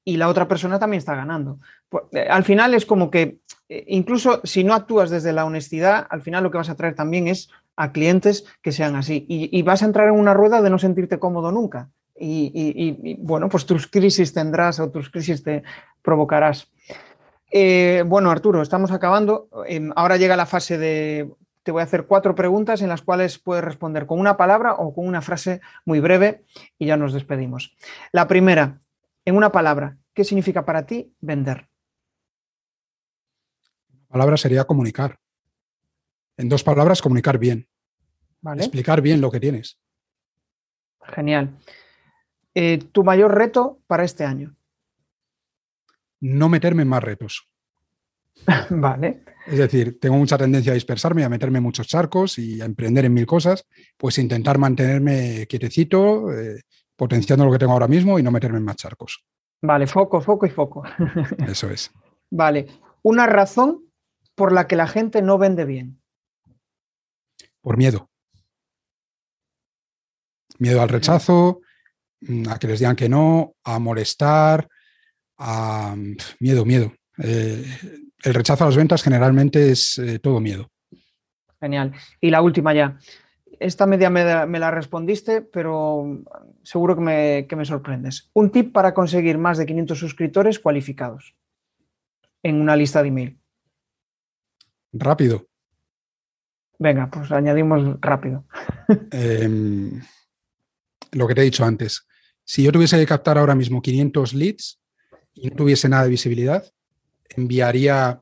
y 0.03 0.17
la 0.17 0.29
otra 0.29 0.47
persona 0.47 0.77
también 0.77 0.99
está 0.99 1.15
ganando. 1.15 1.59
Pues, 1.89 2.03
eh, 2.11 2.27
al 2.29 2.43
final 2.43 2.75
es 2.75 2.85
como 2.85 3.09
que 3.09 3.39
eh, 3.67 3.83
incluso 3.87 4.41
si 4.43 4.63
no 4.63 4.75
actúas 4.75 5.09
desde 5.09 5.33
la 5.33 5.45
honestidad, 5.45 6.05
al 6.09 6.21
final 6.21 6.43
lo 6.43 6.51
que 6.51 6.59
vas 6.59 6.69
a 6.69 6.75
traer 6.75 6.93
también 6.93 7.27
es 7.27 7.49
a 7.75 7.91
clientes 7.91 8.45
que 8.61 8.71
sean 8.71 8.95
así. 8.95 9.25
Y, 9.27 9.61
vas 9.63 9.81
a 9.81 9.85
entrar 9.85 10.07
en 10.07 10.13
una 10.13 10.33
rueda 10.33 10.61
de 10.61 10.69
no 10.69 10.77
sentirte 10.77 11.19
cómodo 11.19 11.51
nunca. 11.51 11.89
Y, 12.17 13.17
bueno, 13.19 13.49
pues 13.49 13.65
tus 13.65 13.87
crisis 13.87 14.33
tendrás 14.33 14.79
o 14.79 14.89
tus 14.89 15.09
crisis 15.09 15.43
te 15.43 15.63
provocarás. 16.01 16.71
Eh, 17.51 18.03
bueno, 18.05 18.31
Arturo, 18.31 18.61
estamos 18.61 18.91
acabando. 18.91 19.49
Em, 19.67 19.91
ahora 19.95 20.17
llega 20.17 20.35
la 20.35 20.45
fase 20.45 20.77
de... 20.77 21.31
Te 21.63 21.71
voy 21.71 21.81
a 21.81 21.85
hacer 21.85 22.05
cuatro 22.05 22.35
preguntas 22.35 22.81
en 22.81 22.89
las 22.89 23.01
cuales 23.01 23.39
puedes 23.39 23.63
responder 23.63 24.05
con 24.05 24.19
una 24.19 24.37
palabra 24.37 24.73
o 24.75 24.93
con 24.93 25.07
una 25.07 25.21
frase 25.21 25.61
muy 25.83 25.99
breve 25.99 26.43
y 26.77 26.85
ya 26.85 26.95
nos 26.95 27.11
despedimos. 27.11 27.75
La 28.11 28.27
primera, 28.27 28.81
en 29.25 29.35
una 29.35 29.51
palabra, 29.51 29.97
¿qué 30.13 30.23
significa 30.23 30.63
para 30.63 30.85
ti 30.85 31.11
vender? 31.21 31.67
La 33.89 34.07
palabra 34.09 34.37
sería 34.37 34.65
comunicar. 34.65 35.17
En 36.37 36.49
dos 36.49 36.63
palabras, 36.63 37.01
comunicar 37.01 37.39
bien. 37.39 37.67
Explicar 38.57 39.01
bien 39.01 39.21
lo 39.21 39.31
que 39.31 39.39
tienes. 39.39 39.79
Genial. 41.01 41.57
Eh, 42.53 42.77
¿Tu 42.91 43.03
mayor 43.03 43.33
reto 43.35 43.79
para 43.87 44.03
este 44.03 44.23
año? 44.23 44.55
No 46.21 46.49
meterme 46.49 46.83
en 46.83 46.87
más 46.87 47.03
retos. 47.03 47.49
vale. 48.69 49.23
Es 49.47 49.59
decir, 49.59 49.99
tengo 49.99 50.17
mucha 50.17 50.37
tendencia 50.37 50.71
a 50.71 50.75
dispersarme, 50.75 51.23
a 51.23 51.29
meterme 51.29 51.59
en 51.59 51.63
muchos 51.63 51.87
charcos 51.87 52.39
y 52.39 52.61
a 52.61 52.65
emprender 52.65 53.05
en 53.05 53.13
mil 53.13 53.25
cosas, 53.25 53.67
pues 53.97 54.17
intentar 54.17 54.57
mantenerme 54.57 55.45
quietecito, 55.47 56.31
eh, 56.33 56.63
potenciando 56.95 57.45
lo 57.45 57.51
que 57.51 57.59
tengo 57.59 57.73
ahora 57.73 57.87
mismo 57.87 58.17
y 58.17 58.23
no 58.23 58.31
meterme 58.31 58.57
en 58.57 58.65
más 58.65 58.77
charcos. 58.77 59.23
Vale, 59.61 59.87
foco, 59.87 60.21
foco 60.21 60.45
y 60.45 60.49
foco. 60.49 60.83
Eso 61.47 61.69
es. 61.69 61.91
Vale. 62.31 62.67
Una 63.03 63.27
razón 63.27 63.85
por 64.33 64.51
la 64.51 64.67
que 64.67 64.75
la 64.75 64.87
gente 64.87 65.21
no 65.21 65.37
vende 65.37 65.65
bien. 65.65 66.01
Por 67.61 67.77
miedo. 67.77 68.09
Miedo 70.57 70.81
al 70.81 70.89
rechazo, 70.89 71.61
mm, 72.21 72.49
a 72.49 72.57
que 72.57 72.67
les 72.67 72.79
digan 72.79 72.95
que 72.95 73.09
no, 73.09 73.55
a 73.63 73.79
molestar, 73.79 74.67
miedo, 76.39 76.65
miedo. 76.65 76.93
Eh, 77.17 77.65
el 78.23 78.33
rechazo 78.33 78.63
a 78.63 78.67
las 78.67 78.75
ventas 78.75 79.03
generalmente 79.03 79.71
es 79.71 79.97
eh, 79.99 80.19
todo 80.19 80.39
miedo. 80.39 80.71
Genial. 81.59 81.93
Y 82.21 82.29
la 82.29 82.41
última 82.41 82.73
ya. 82.73 82.97
Esta 83.59 83.85
media 83.85 84.09
me, 84.09 84.59
la 84.59 84.71
respondiste, 84.71 85.41
pero 85.41 86.23
seguro 86.63 86.95
que 86.95 87.01
me, 87.01 87.47
que 87.47 87.55
me 87.55 87.63
sorprendes. 87.63 88.29
Un 88.33 88.51
tip 88.51 88.73
para 88.73 88.93
conseguir 88.93 89.37
más 89.37 89.57
de 89.57 89.65
500 89.65 89.97
suscriptores 89.97 90.59
cualificados 90.59 91.35
en 92.43 92.59
una 92.59 92.75
lista 92.75 93.01
de 93.01 93.07
email. 93.07 93.39
Rápido. 94.91 95.47
Venga, 96.77 97.09
pues 97.09 97.31
añadimos 97.31 97.99
rápido. 98.01 98.45
Em, 99.11 100.01
lo 101.11 101.27
que 101.27 101.35
te 101.35 101.41
he 101.41 101.45
dicho 101.45 101.65
antes. 101.65 102.07
Si 102.43 102.63
yo 102.63 102.71
tuviese 102.71 102.97
que 102.97 103.05
captar 103.05 103.37
ahora 103.37 103.55
mismo 103.55 103.81
500 103.81 104.33
leads 104.33 104.79
y 105.35 105.49
no 105.49 105.55
tuviese 105.55 105.87
nada 105.87 106.03
de 106.03 106.09
visibilidad, 106.09 106.65
enviaría 107.35 108.21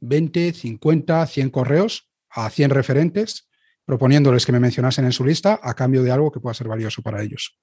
20, 0.00 0.52
50, 0.52 1.26
100 1.26 1.50
correos 1.50 2.10
a 2.30 2.50
100 2.50 2.70
referentes 2.70 3.48
proponiéndoles 3.84 4.44
que 4.46 4.52
me 4.52 4.60
mencionasen 4.60 5.04
en 5.04 5.12
su 5.12 5.24
lista 5.24 5.60
a 5.62 5.74
cambio 5.74 6.02
de 6.02 6.10
algo 6.10 6.32
que 6.32 6.40
pueda 6.40 6.54
ser 6.54 6.66
valioso 6.66 7.02
para 7.02 7.22
ellos. 7.22 7.58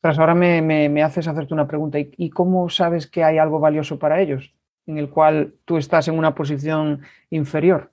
Tras 0.00 0.18
ahora 0.18 0.34
me, 0.34 1.02
haces 1.02 1.28
hacerte 1.28 1.54
una 1.54 1.68
pregunta. 1.68 1.98
¿Y 2.00 2.30
cómo 2.30 2.68
sabes 2.68 3.06
que 3.06 3.22
hay 3.22 3.38
algo 3.38 3.60
valioso 3.60 4.00
para 4.00 4.20
ellos 4.20 4.52
en 4.86 4.98
el 4.98 5.08
cual 5.08 5.54
tú 5.64 5.78
estás 5.78 6.08
en 6.08 6.18
una 6.18 6.34
posición 6.34 7.02
inferior? 7.30 7.92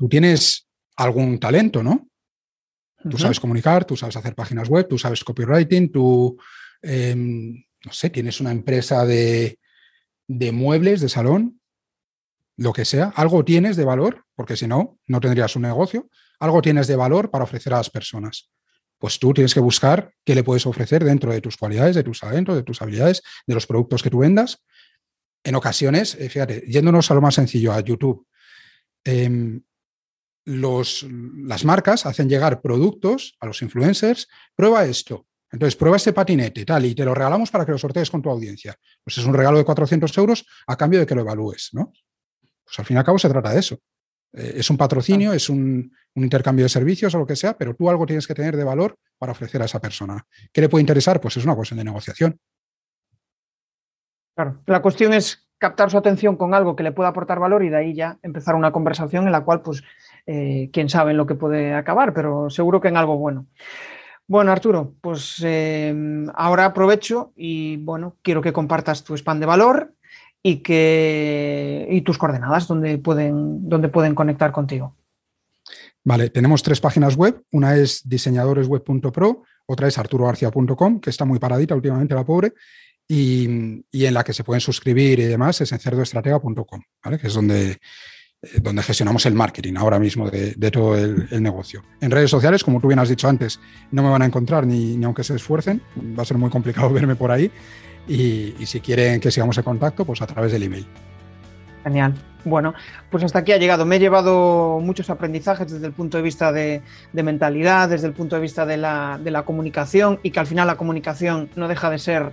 tú 0.00 0.08
tienes 0.08 0.66
algún 0.96 1.38
talento, 1.38 1.82
¿no? 1.82 2.08
Tú 3.10 3.18
sabes 3.18 3.38
comunicar, 3.38 3.84
tú 3.84 3.96
sabes 3.96 4.16
hacer 4.16 4.34
páginas 4.34 4.68
web, 4.68 4.88
tú 4.88 4.96
sabes 4.96 5.22
copywriting, 5.22 5.92
tú, 5.92 6.38
em, 6.80 7.62
no 7.84 7.92
sé, 7.92 8.10
tienes 8.10 8.40
una 8.40 8.50
empresa 8.50 9.04
de, 9.04 9.58
de 10.28 10.52
muebles, 10.52 11.00
de 11.00 11.08
salón, 11.08 11.60
lo 12.56 12.72
que 12.72 12.84
sea, 12.84 13.12
algo 13.16 13.44
tienes 13.44 13.76
de 13.76 13.84
valor, 13.84 14.24
porque 14.34 14.56
si 14.56 14.66
no, 14.66 14.98
no 15.06 15.20
tendrías 15.20 15.56
un 15.56 15.62
negocio, 15.62 16.08
algo 16.38 16.60
tienes 16.60 16.86
de 16.86 16.96
valor 16.96 17.30
para 17.30 17.44
ofrecer 17.44 17.72
a 17.72 17.78
las 17.78 17.90
personas. 17.90 18.50
Pues 18.98 19.18
tú 19.18 19.32
tienes 19.32 19.54
que 19.54 19.60
buscar 19.60 20.12
qué 20.24 20.34
le 20.34 20.44
puedes 20.44 20.66
ofrecer 20.66 21.04
dentro 21.04 21.32
de 21.32 21.40
tus 21.40 21.56
cualidades, 21.56 21.96
de 21.96 22.02
tus 22.02 22.20
talentos, 22.20 22.54
de 22.54 22.62
tus 22.62 22.82
habilidades, 22.82 23.22
de 23.46 23.54
los 23.54 23.66
productos 23.66 24.02
que 24.02 24.10
tú 24.10 24.18
vendas 24.18 24.62
en 25.44 25.54
ocasiones, 25.54 26.14
eh, 26.16 26.28
fíjate, 26.28 26.64
yéndonos 26.66 27.10
a 27.10 27.14
lo 27.14 27.20
más 27.20 27.34
sencillo, 27.34 27.72
a 27.72 27.80
YouTube, 27.80 28.26
em, 29.04 29.62
los, 30.44 31.06
las 31.08 31.64
marcas 31.64 32.06
hacen 32.06 32.28
llegar 32.28 32.60
productos 32.60 33.36
a 33.40 33.46
los 33.46 33.62
influencers, 33.62 34.28
prueba 34.54 34.84
esto. 34.84 35.26
Entonces, 35.52 35.76
prueba 35.76 35.96
este 35.96 36.12
patinete 36.12 36.60
y 36.60 36.64
tal, 36.64 36.84
y 36.84 36.94
te 36.94 37.04
lo 37.04 37.14
regalamos 37.14 37.50
para 37.50 37.66
que 37.66 37.72
lo 37.72 37.78
sortees 37.78 38.10
con 38.10 38.22
tu 38.22 38.30
audiencia. 38.30 38.76
Pues 39.02 39.18
es 39.18 39.24
un 39.24 39.34
regalo 39.34 39.58
de 39.58 39.64
400 39.64 40.16
euros 40.18 40.46
a 40.66 40.76
cambio 40.76 41.00
de 41.00 41.06
que 41.06 41.14
lo 41.14 41.22
evalúes, 41.22 41.70
¿no? 41.72 41.92
Pues 42.64 42.78
al 42.78 42.84
fin 42.84 42.96
y 42.96 42.98
al 42.98 43.04
cabo 43.04 43.18
se 43.18 43.28
trata 43.28 43.50
de 43.50 43.58
eso. 43.58 43.78
Eh, 44.32 44.54
es 44.56 44.70
un 44.70 44.76
patrocinio, 44.76 45.32
es 45.32 45.48
un, 45.48 45.92
intercambio 46.14 46.64
de 46.64 46.68
servicios 46.68 47.14
o 47.14 47.18
lo 47.18 47.26
que 47.26 47.36
sea, 47.36 47.56
pero 47.56 47.74
tú 47.74 47.88
algo 47.88 48.04
tienes 48.04 48.26
que 48.26 48.34
tener 48.34 48.56
de 48.56 48.64
valor 48.64 48.96
para 49.16 49.32
ofrecer 49.32 49.62
a 49.62 49.64
esa 49.64 49.80
persona. 49.80 50.26
¿Qué 50.52 50.60
le 50.60 50.68
puede 50.68 50.82
interesar? 50.82 51.20
Pues 51.20 51.36
es 51.36 51.44
una 51.44 51.54
cuestión 51.54 51.78
de 51.78 51.84
negociación. 51.84 52.38
Claro, 54.34 54.60
la 54.66 54.82
cuestión 54.82 55.12
es 55.12 55.48
captar 55.56 55.90
su 55.90 55.98
atención 55.98 56.36
con 56.36 56.52
algo 56.52 56.74
que 56.74 56.82
le 56.82 56.92
pueda 56.92 57.10
aportar 57.10 57.38
valor 57.38 57.64
y 57.64 57.68
de 57.68 57.76
ahí 57.76 57.94
ya 57.94 58.18
empezar 58.22 58.54
una 58.54 58.72
conversación 58.72 59.26
en 59.26 59.32
la 59.32 59.44
cual, 59.44 59.62
pues, 59.62 59.82
eh, 60.26 60.70
quién 60.72 60.88
sabe 60.88 61.12
en 61.12 61.16
lo 61.16 61.26
que 61.26 61.34
puede 61.34 61.74
acabar, 61.74 62.12
pero 62.12 62.50
seguro 62.50 62.80
que 62.80 62.88
en 62.88 62.96
algo 62.96 63.16
bueno. 63.18 63.46
Bueno, 64.30 64.52
Arturo, 64.52 64.94
pues 65.00 65.42
eh, 65.44 65.92
ahora 66.36 66.66
aprovecho 66.66 67.32
y 67.34 67.78
bueno, 67.78 68.16
quiero 68.22 68.40
que 68.40 68.52
compartas 68.52 69.02
tu 69.02 69.14
spam 69.16 69.40
de 69.40 69.46
valor 69.46 69.92
y, 70.40 70.58
que, 70.58 71.88
y 71.90 72.02
tus 72.02 72.16
coordenadas 72.16 72.68
donde 72.68 72.96
pueden, 72.98 73.68
donde 73.68 73.88
pueden 73.88 74.14
conectar 74.14 74.52
contigo. 74.52 74.94
Vale, 76.04 76.30
tenemos 76.30 76.62
tres 76.62 76.80
páginas 76.80 77.16
web. 77.16 77.42
Una 77.50 77.74
es 77.74 78.08
diseñadoresweb.pro, 78.08 79.42
otra 79.66 79.88
es 79.88 79.98
arturogarcia.com, 79.98 81.00
que 81.00 81.10
está 81.10 81.24
muy 81.24 81.40
paradita 81.40 81.74
últimamente 81.74 82.14
la 82.14 82.24
pobre, 82.24 82.52
y, 83.08 83.46
en 83.90 84.14
la 84.14 84.22
que 84.22 84.32
se 84.32 84.44
pueden 84.44 84.60
suscribir 84.60 85.18
y 85.18 85.24
demás 85.24 85.60
es 85.60 85.72
en 85.72 85.80
cerdoestratega.com, 85.80 86.82
¿vale? 87.02 87.18
que 87.18 87.26
es 87.26 87.34
donde, 87.34 87.78
donde 88.62 88.82
gestionamos 88.82 89.26
el 89.26 89.34
marketing 89.34 89.74
ahora 89.76 89.98
mismo 89.98 90.30
de, 90.30 90.70
todo 90.70 90.96
el, 90.96 91.42
negocio. 91.42 91.82
En 92.00 92.10
redes 92.10 92.30
sociales, 92.30 92.64
como 92.64 92.80
tú 92.80 92.88
bien 92.88 92.98
has 92.98 93.08
dicho 93.08 93.28
antes, 93.28 93.60
no 93.90 94.02
me 94.02 94.08
van 94.08 94.22
a 94.22 94.24
encontrar 94.24 94.66
ni, 94.66 95.02
aunque 95.04 95.22
se 95.24 95.34
esfuercen, 95.34 95.82
va 96.18 96.22
a 96.22 96.26
ser 96.26 96.38
muy 96.38 96.48
complicado 96.48 96.90
verme 96.92 97.16
por 97.16 97.30
ahí. 97.30 97.50
Y, 98.08 98.54
si 98.64 98.80
quieren 98.80 99.20
que 99.20 99.30
sigamos 99.30 99.58
en 99.58 99.64
contacto, 99.64 100.04
pues 100.04 100.22
a 100.22 100.26
través 100.26 100.52
del 100.52 100.62
email. 100.62 100.86
Genial. 101.84 102.14
Bueno, 102.44 102.72
pues 103.10 103.22
hasta 103.22 103.40
aquí 103.40 103.52
ha 103.52 103.58
llegado. 103.58 103.84
Me 103.84 103.96
he 103.96 103.98
llevado 103.98 104.80
muchos 104.80 105.10
aprendizajes 105.10 105.70
desde 105.70 105.86
el 105.86 105.92
punto 105.92 106.16
de 106.16 106.22
vista 106.22 106.50
de, 106.50 106.82
mentalidad, 107.12 107.90
desde 107.90 108.06
el 108.06 108.14
punto 108.14 108.36
de 108.36 108.42
vista 108.42 108.64
de 108.64 108.78
la, 108.78 109.42
comunicación 109.44 110.18
y 110.22 110.30
que 110.30 110.40
al 110.40 110.46
final 110.46 110.66
la 110.66 110.76
comunicación 110.76 111.50
no 111.56 111.68
deja 111.68 111.90
de 111.90 111.98
ser 111.98 112.32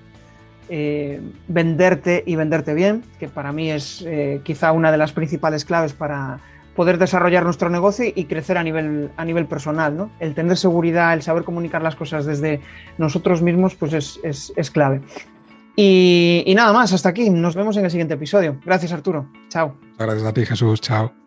eh, 0.70 1.22
venderte 1.48 2.24
y 2.26 2.36
venderte 2.36 2.74
bien, 2.74 3.04
que 3.20 3.28
para 3.28 3.52
mí 3.52 3.72
es 3.72 4.04
eh, 4.06 4.42
quizá 4.44 4.72
una 4.72 4.92
de 4.92 4.98
las 4.98 5.12
principales 5.12 5.66
claves 5.66 5.94
para 5.94 6.40
poder 6.76 6.98
desarrollar 6.98 7.44
nuestro 7.44 7.70
negocio 7.70 8.06
y 8.14 8.26
crecer 8.26 8.58
a 8.58 8.64
nivel, 8.64 9.10
a 9.18 9.26
nivel 9.26 9.46
personal. 9.48 9.98
¿no? 9.98 10.12
El 10.20 10.36
tener 10.36 10.58
seguridad, 10.58 11.14
el 11.14 11.24
saber 11.24 11.44
comunicar 11.44 11.82
las 11.82 11.96
cosas 11.96 12.26
desde 12.26 12.62
nosotros 12.98 13.42
mismos, 13.42 13.76
pues 13.76 13.94
es, 13.94 14.20
es 14.56 14.72
clave. 14.72 15.02
Y, 15.80 16.54
nada 16.56 16.74
más, 16.74 16.92
hasta 16.92 17.10
aquí. 17.10 17.30
Nos 17.30 17.56
vemos 17.56 17.78
en 17.78 17.86
el 17.86 17.92
siguiente 17.92 18.16
episodio. 18.16 18.60
Gracias, 18.66 18.92
Arturo. 18.92 19.30
Chao. 19.48 19.78
Gracias 20.00 20.26
a 20.26 20.34
ti, 20.34 20.44
Jesús. 20.44 20.82
Chao. 20.82 21.27